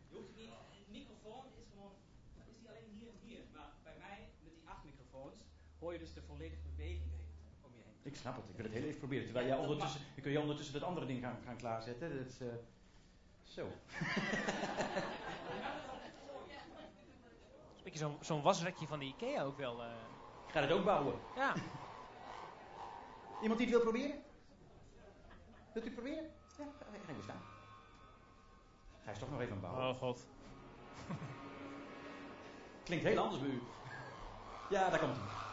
Je 0.08 0.16
hoeft 0.16 0.36
niet, 0.36 0.50
de 0.70 0.90
microfoon 0.98 1.44
is 1.60 1.66
gewoon, 1.72 1.94
is 2.48 2.56
die 2.58 2.68
alleen 2.68 2.90
hier 2.98 3.08
en 3.08 3.18
hier. 3.26 3.42
Maar 3.52 3.70
bij 3.82 3.96
mij, 3.98 4.18
met 4.44 4.52
die 4.54 4.62
acht 4.68 4.84
microfoons, 4.84 5.38
hoor 5.84 5.92
je 5.92 5.98
dus 5.98 6.12
de 6.14 6.22
volledige 6.22 6.62
beweging 6.76 7.02
heen, 7.10 7.26
om 7.62 7.70
je 7.74 7.82
heen. 7.84 7.94
Ik 8.02 8.16
snap 8.16 8.36
het, 8.36 8.44
ik 8.48 8.56
wil 8.56 8.64
het 8.64 8.74
heel 8.74 8.82
even 8.82 8.98
proberen. 8.98 9.24
Terwijl 9.24 9.46
jij 9.46 9.56
ondertussen, 9.56 10.00
je 10.14 10.20
kun 10.20 10.32
je 10.32 10.40
ondertussen 10.40 10.74
dat 10.74 10.82
andere 10.82 11.06
ding 11.06 11.22
gaan, 11.22 11.38
gaan 11.44 11.56
klaarzetten. 11.56 12.16
Dat 12.16 12.26
is, 12.26 12.40
eh, 12.40 12.46
zo. 13.42 13.66
Een 17.76 17.90
beetje 17.90 17.98
zo'n 17.98 18.16
zo'n 18.20 18.42
wasrekje 18.42 18.86
van 18.86 18.98
de 18.98 19.04
Ikea 19.04 19.42
ook 19.42 19.56
wel. 19.56 19.82
eh. 19.82 19.88
Ik 20.46 20.52
ga 20.52 20.60
het 20.60 20.70
ook 20.70 20.84
bouwen. 20.84 21.14
Ja. 21.36 21.54
Iemand 23.42 23.60
die 23.60 23.68
het 23.70 23.76
wil 23.76 23.92
proberen? 23.92 24.22
Wilt 25.72 25.84
u 25.86 25.88
het 25.88 25.92
proberen? 25.94 26.24
Ja, 26.58 26.64
ga 26.78 26.84
ga 27.04 27.10
even 27.10 27.22
staan. 27.22 27.42
Hij 29.02 29.12
is 29.12 29.18
toch 29.18 29.30
nog 29.30 29.40
even 29.40 29.56
aan 29.56 29.62
het 29.62 29.70
bouwen. 29.70 29.94
Oh 29.94 30.00
god. 30.00 30.26
Klinkt 32.84 33.04
heel 33.04 33.18
anders 33.22 33.40
bij 33.42 33.50
u. 33.50 33.62
Ja, 34.70 34.90
daar 34.90 34.98
komt 34.98 35.16
hij. 35.16 35.43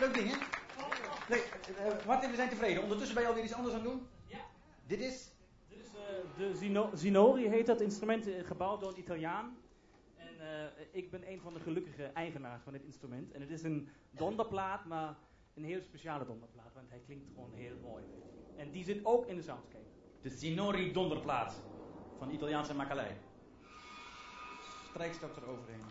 Leuk 0.00 0.14
ding, 0.14 0.28
hè? 0.30 0.36
Nee, 1.28 1.42
eh, 1.42 2.06
Martin, 2.06 2.30
we 2.30 2.36
zijn 2.36 2.48
tevreden. 2.48 2.82
Ondertussen 2.82 3.14
ben 3.14 3.22
je 3.24 3.28
alweer 3.28 3.44
iets 3.44 3.54
anders 3.54 3.74
aan 3.74 3.80
het 3.80 3.90
doen? 3.90 4.06
Ja. 4.26 4.38
Dit 4.86 5.00
is? 5.00 5.30
Dit 5.68 5.78
is 5.78 5.86
eh, 5.94 6.36
de 6.38 6.56
Zino- 6.56 6.90
Zinori, 6.94 7.48
heet 7.48 7.66
dat 7.66 7.80
instrument, 7.80 8.26
eh, 8.26 8.46
gebouwd 8.46 8.80
door 8.80 8.90
een 8.92 8.98
Italiaan. 8.98 9.56
En 10.16 10.40
eh, 10.40 10.86
ik 10.90 11.10
ben 11.10 11.30
een 11.30 11.40
van 11.40 11.54
de 11.54 11.60
gelukkige 11.60 12.04
eigenaars 12.04 12.62
van 12.62 12.72
dit 12.72 12.82
instrument. 12.84 13.32
En 13.32 13.40
het 13.40 13.50
is 13.50 13.62
een 13.62 13.88
donderplaat, 14.10 14.84
maar 14.84 15.16
een 15.54 15.64
heel 15.64 15.80
speciale 15.82 16.26
donderplaat, 16.26 16.74
want 16.74 16.88
hij 16.90 17.00
klinkt 17.06 17.26
gewoon 17.34 17.52
heel 17.52 17.76
mooi. 17.82 18.04
En 18.56 18.70
die 18.70 18.84
zit 18.84 19.04
ook 19.04 19.26
in 19.26 19.36
de 19.36 19.42
soundscape. 19.42 19.84
De 20.22 20.30
Sinori 20.30 20.92
donderplaat 20.92 21.60
van 22.18 22.28
de 22.28 22.34
Italiaanse 22.34 22.74
makelij. 22.74 23.16
Strijkstok 24.90 25.36
eroverheen. 25.36 25.84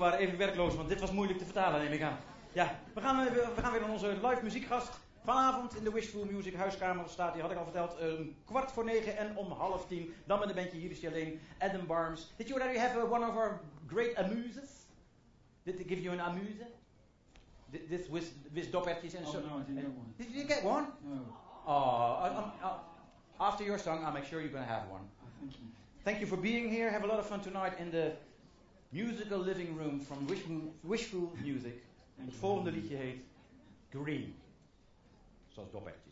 Waren 0.00 0.18
even 0.18 0.38
werkloos, 0.38 0.74
want 0.76 0.88
dit 0.88 1.00
was 1.00 1.12
moeilijk 1.12 1.38
te 1.38 1.44
vertalen, 1.44 1.80
neem 1.82 1.92
ik 1.92 2.02
aan. 2.02 2.16
Ja, 2.52 2.78
we 2.94 3.00
gaan, 3.00 3.24
we 3.24 3.52
gaan 3.62 3.72
weer 3.72 3.80
naar 3.80 3.90
onze 3.90 4.08
live 4.22 4.40
muziekgast. 4.42 4.98
Vanavond 5.24 5.76
in 5.76 5.84
de 5.84 5.92
Wishful 5.92 6.24
Music 6.24 6.54
huiskamer 6.54 7.08
staat, 7.08 7.32
die 7.32 7.42
had 7.42 7.50
ik 7.50 7.56
al 7.56 7.64
verteld, 7.64 7.96
een 8.00 8.36
kwart 8.44 8.72
voor 8.72 8.84
negen 8.84 9.16
en 9.16 9.36
om 9.36 9.52
half 9.52 9.86
tien. 9.86 10.14
Dan 10.24 10.38
met 10.38 10.48
een 10.48 10.54
bandje, 10.54 10.78
hier 10.78 10.90
is 10.90 11.00
hij 11.02 11.10
alleen, 11.10 11.40
Adam 11.58 11.86
Barnes. 11.86 12.32
Did 12.36 12.48
you 12.48 12.60
already 12.60 12.78
have 12.80 12.98
uh, 12.98 13.12
one 13.12 13.26
of 13.28 13.36
our 13.36 13.60
great 13.86 14.16
amuses? 14.16 14.70
Did 15.62 15.76
they 15.76 15.84
give 15.88 16.02
you 16.02 16.18
an 16.18 16.26
amuse? 16.26 16.64
Th- 17.70 17.88
This 17.88 18.08
with, 18.08 18.32
with 18.52 18.70
doppertjes 18.72 19.14
and 19.16 19.26
Oh, 19.26 19.32
so. 19.32 19.40
no, 19.40 19.58
I 19.58 19.62
didn't 19.66 19.96
one. 19.96 20.14
Did 20.16 20.30
you 20.34 20.44
get 20.46 20.64
one? 20.64 20.86
No. 21.02 21.20
Oh, 21.66 22.24
I- 22.62 23.44
after 23.44 23.64
your 23.64 23.78
song, 23.78 24.04
I'll 24.04 24.12
make 24.12 24.24
sure 24.24 24.40
you're 24.40 24.52
going 24.52 24.66
to 24.66 24.72
have 24.72 24.88
one. 24.90 25.04
Thank 25.40 25.52
you. 25.58 25.66
Thank 26.04 26.18
you 26.20 26.26
for 26.26 26.38
being 26.38 26.70
here. 26.70 26.90
Have 26.90 27.04
a 27.04 27.06
lot 27.06 27.18
of 27.18 27.26
fun 27.26 27.40
tonight 27.40 27.78
in 27.78 27.90
the 27.90 28.12
musical 28.92 29.38
living 29.38 29.76
room 29.76 30.00
from 30.00 30.26
Wishful, 30.26 30.74
Wishful 30.82 31.32
Music. 31.44 31.82
Het 32.16 32.34
volgende 32.34 32.72
liedje 32.72 32.96
heet 32.96 33.20
Green. 33.90 34.34
Zoals 35.48 35.70
doppertjes 35.70 36.09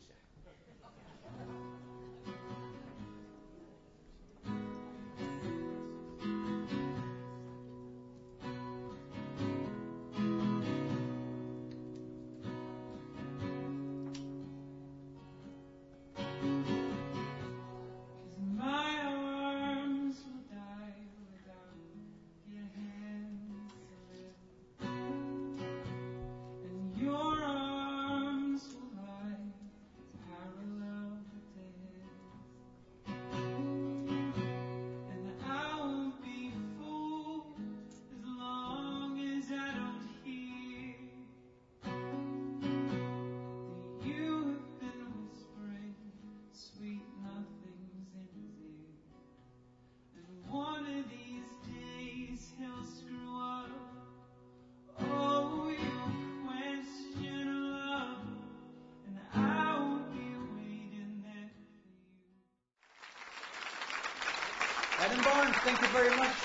Thank 65.52 65.80
you 65.80 65.88
very 65.88 66.16
much. 66.16 66.36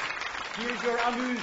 Here's 0.55 0.81
your 0.83 0.97
amuse. 0.97 1.39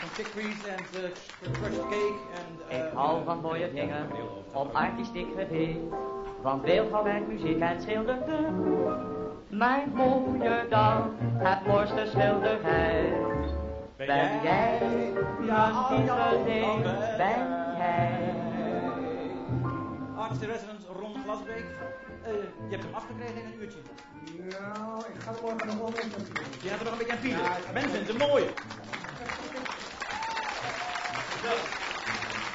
Some 0.00 0.10
chickpeas 0.16 0.60
and 0.68 1.04
uh, 1.04 1.58
crushed 1.58 1.82
cake 1.90 2.20
and... 2.38 2.60
Uh, 2.70 2.76
Ik 2.76 2.92
hou 2.94 3.24
van 3.24 3.40
mooie 3.40 3.72
dingen, 3.72 4.06
op 4.52 4.74
artistiek 4.74 5.26
gebied. 5.38 5.76
Van 6.42 6.60
beeldhouwwerk, 6.60 7.26
muziek 7.26 7.60
en 7.60 7.80
schilderkunst. 7.82 9.02
Mijn 9.48 9.92
mooie 9.94 10.66
dag, 10.68 11.08
het 11.38 11.66
mooiste 11.66 12.06
schilderij. 12.10 13.12
Ben 13.96 14.40
jij, 14.42 14.80
ja, 15.46 15.90
niet 15.90 16.10
alleen, 16.10 16.82
ben 17.16 17.46
jij. 17.78 18.34
artist 20.16 20.42
in 20.42 20.75
Eh, 21.44 22.32
je 22.68 22.74
hebt 22.74 22.84
hem 22.84 22.94
afgekregen 22.94 23.36
in 23.36 23.46
een 23.46 23.60
uurtje. 23.60 23.78
Nou, 24.50 25.04
ik 25.14 25.20
ga 25.22 25.30
er 25.30 25.38
morgen 25.42 25.66
nog 25.66 25.76
wel 25.76 25.90
mee. 25.90 26.04
Je 26.62 26.68
gaat 26.68 26.78
er 26.78 26.84
nog 26.84 26.92
een 26.92 26.98
beetje 26.98 27.12
aan 27.12 27.18
pielen. 27.18 27.42
Ja, 27.42 27.72
Men 27.72 27.90
vindt 27.90 28.08
hem 28.08 28.16
mooi. 28.16 28.44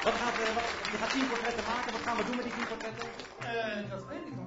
Wat 0.06 0.14
gaat, 0.22 0.36
wat, 0.58 0.68
je 0.92 0.96
gaat 1.02 1.10
tien 1.10 1.28
portretten 1.28 1.64
maken. 1.72 1.92
Wat 1.92 2.00
gaan 2.06 2.16
we 2.16 2.24
doen 2.24 2.36
met 2.36 2.44
die 2.44 2.54
tien 2.56 2.66
portretten? 2.66 3.08
Eh, 3.38 3.90
dat 3.90 4.02
weet 4.10 4.26
ik 4.30 4.34
nog 4.36 4.41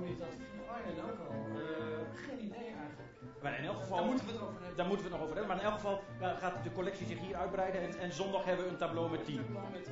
Maar 3.45 3.57
in 3.57 3.65
elk 3.65 3.79
geval, 3.79 3.97
Daar 3.97 4.05
moeten 4.05 4.25
we 4.25 4.31
het 4.31 4.41
over 4.41 4.53
hebben. 4.61 4.77
Daar 4.77 4.87
moeten 4.87 5.05
we 5.05 5.11
het 5.11 5.19
nog 5.19 5.27
over 5.27 5.37
hebben. 5.37 5.55
Maar 5.55 5.65
in 5.65 5.71
elk 5.71 5.79
geval 5.79 6.03
gaat 6.43 6.63
de 6.63 6.71
collectie 6.71 7.05
zich 7.07 7.19
hier 7.19 7.35
uitbreiden. 7.35 7.81
En, 7.81 7.99
en 7.99 8.11
zondag 8.13 8.45
hebben 8.45 8.65
we 8.65 8.71
een 8.71 8.77
tableau 8.77 9.11
met 9.11 9.25
10. 9.25 9.39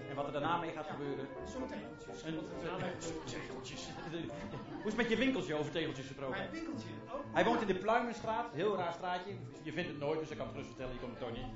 En 0.10 0.16
wat 0.16 0.26
er 0.26 0.32
daarna 0.32 0.58
mee 0.58 0.72
gaat 0.72 0.88
gebeuren. 0.89 1.28
Zonder 1.51 1.70
tegeltjes. 3.26 3.82
Hoe 4.82 4.91
is 4.91 4.93
het 4.93 4.95
met 4.95 5.10
je 5.10 5.18
winkeltje 5.18 5.54
over 5.56 5.72
tegeltjes 5.72 6.06
gesproken? 6.06 6.38
Mijn 6.38 6.51
winkeltje. 6.51 6.89
Oh. 7.06 7.14
Hij 7.34 7.43
woont 7.45 7.62
in 7.62 7.68
de 7.68 7.76
Pluimenstraat. 7.76 8.45
Heel 8.54 8.76
raar 8.76 8.93
straatje. 8.93 9.32
Je 9.62 9.72
vindt 9.72 9.89
het 9.89 9.99
nooit, 9.99 10.20
dus 10.20 10.30
ik 10.30 10.38
kan 10.38 10.45
het 10.45 10.56
gerust 10.56 10.70
vertellen. 10.70 10.93
Je 10.93 10.99
komt 10.99 11.20
het 11.20 11.28
toch 11.28 11.36
niet. 11.38 11.49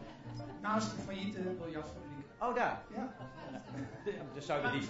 Naast 0.62 0.96
de 0.96 1.02
failliete 1.02 1.40
biljartfabriek. 1.40 2.28
Oh, 2.40 2.56
daar. 2.56 2.82
Ja. 2.96 3.16
De, 4.04 4.12
de. 4.12 4.12
Nee, 4.34 4.42
Schuitendief. 4.42 4.90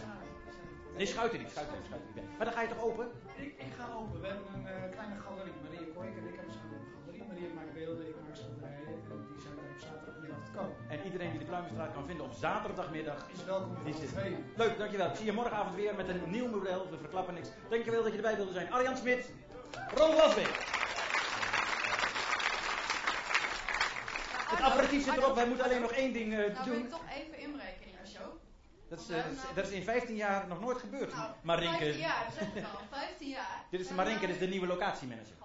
Schuitendief, 0.98 1.52
Schuitendief. 1.52 1.90
Maar 2.38 2.46
dan 2.46 2.54
ga 2.54 2.62
je 2.62 2.68
toch 2.68 2.84
open? 2.84 3.08
Ik, 3.36 3.54
ik 3.58 3.72
ga 3.78 3.86
open. 3.96 4.22
We 4.22 4.28
hebben 4.28 4.46
een 4.54 4.68
eh, 4.68 4.92
kleine 4.92 5.16
galerie. 5.26 5.54
Maria 5.64 5.88
Koik 5.96 6.16
en 6.18 6.28
ik 6.28 6.36
hebben 6.36 6.54
samen 6.54 6.77
galerie. 7.38 7.54
Maria 7.54 7.54
maakt 7.56 7.74
beelden, 7.74 8.08
ik 8.08 8.16
maak 8.26 8.36
schilderijen. 8.36 8.88
En 8.88 9.28
die 9.34 9.42
zijn 9.42 9.54
er 9.58 9.64
op 9.74 9.80
zaterdagmiddag 9.80 10.40
te 10.46 10.52
koop. 10.58 10.76
En 10.90 11.00
iedereen 11.08 11.30
die 11.32 11.40
de 11.40 11.46
Pluimenstraat 11.46 11.94
kan 11.94 12.06
vinden 12.06 12.26
op 12.26 12.34
zaterdagmiddag 12.34 13.20
Is 13.34 13.44
welkom 13.46 13.78
Die 13.84 13.94
zit. 13.94 14.10
Leuk, 14.56 14.78
dankjewel. 14.78 15.10
Ik 15.10 15.16
zie 15.16 15.26
je 15.26 15.34
morgenavond 15.34 15.76
weer 15.76 15.96
met 15.96 16.08
een 16.10 16.22
nieuw 16.26 16.48
model. 16.48 16.90
We 16.90 16.98
verklappen 16.98 17.34
niks. 17.34 17.50
Dankjewel 17.70 18.02
dat 18.04 18.12
je 18.12 18.18
erbij 18.18 18.36
wilde 18.36 18.52
zijn. 18.54 18.72
Arjan 18.72 18.98
Smit, 18.98 19.32
Ron 19.96 20.16
Lasbeek. 20.16 20.76
Het 24.54 24.62
apparatief 24.62 25.04
zit 25.04 25.18
erop. 25.18 25.36
Wij 25.36 25.48
moeten 25.48 25.66
alleen 25.66 25.82
nog 25.82 25.92
één 25.92 26.14
ding 26.14 26.32
eh, 26.34 26.38
Nou 26.40 26.54
wil 26.54 26.64
doen. 26.74 26.84
ik 26.84 26.90
toch 26.90 27.04
even 27.10 27.38
inbreken 27.40 27.82
in 27.86 27.92
jouw 27.92 28.06
show. 28.22 28.32
Dat 28.90 29.00
is, 29.00 29.10
eh, 29.10 29.16
dat 29.16 29.26
is- 29.32 29.56
dat 29.56 29.66
is 29.68 29.72
in 29.72 29.84
15 29.84 30.16
jaar 30.16 30.48
nog 30.48 30.60
nooit 30.60 30.78
gebeurd. 30.78 31.14
Nou, 31.16 31.32
Marinke. 31.42 31.78
15 31.78 32.00
jaar, 32.02 32.24
dat 32.26 32.34
zeg 32.34 32.48
ik 32.56 32.64
al. 32.74 32.80
15 33.00 33.30
jaar. 33.30 33.66
Dit 33.72 33.80
is 33.80 33.90
Marinke, 33.90 34.20
hebben 34.20 34.28
dit 34.28 34.38
is 34.38 34.46
de 34.46 34.52
nieuwe 34.52 34.68
locatiemanager. 34.68 35.36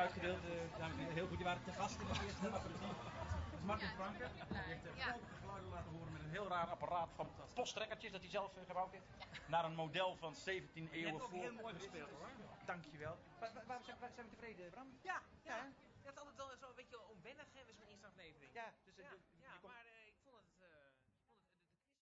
uitgedeeld. 0.00 0.42
eh, 0.44 0.78
dames 0.78 0.92
en 0.94 0.98
heren, 0.98 1.14
heel 1.14 1.26
goed. 1.26 1.36
Die 1.36 1.46
waren 1.46 1.62
te 1.64 1.72
gast 1.72 2.00
in 2.00 2.06
het 2.06 2.20
eerste 2.24 2.46
aperitief. 2.58 2.80
Dat 2.80 3.58
is 3.60 3.64
Martin 3.70 3.88
Franke. 3.88 4.26
Die 4.48 4.58
heeft 4.72 4.84
uh, 4.84 4.90
geweldige 4.92 5.34
geluiden 5.40 5.70
laten 5.70 5.90
horen 5.96 6.12
met 6.12 6.22
een 6.22 6.30
heel 6.30 6.48
raar 6.48 6.66
apparaat 6.66 7.08
van 7.16 7.26
posttrekkertjes 7.54 8.12
dat 8.12 8.20
hij 8.20 8.30
zelf 8.30 8.56
eh, 8.56 8.62
gebouwd 8.66 8.92
heeft. 8.92 9.06
Naar 9.46 9.64
een 9.64 9.74
model 9.74 10.16
van 10.16 10.34
17 10.34 10.82
Je 10.82 10.90
eeuwen 10.90 11.10
hebt 11.12 11.22
ook 11.22 11.30
voor. 11.30 11.38
heel 11.40 11.52
mooi 11.62 11.74
gespeeld 11.74 12.10
hoor. 12.10 12.28
Dankjewel. 12.64 13.16
Waar, 13.40 13.50
waar, 13.54 13.64
waar 13.66 13.80
zijn, 13.84 13.96
waar 14.00 14.10
zijn 14.14 14.26
we 14.28 14.32
tevreden, 14.36 14.70
Bram? 14.70 14.86
Ja, 15.02 15.18
ja. 15.44 15.66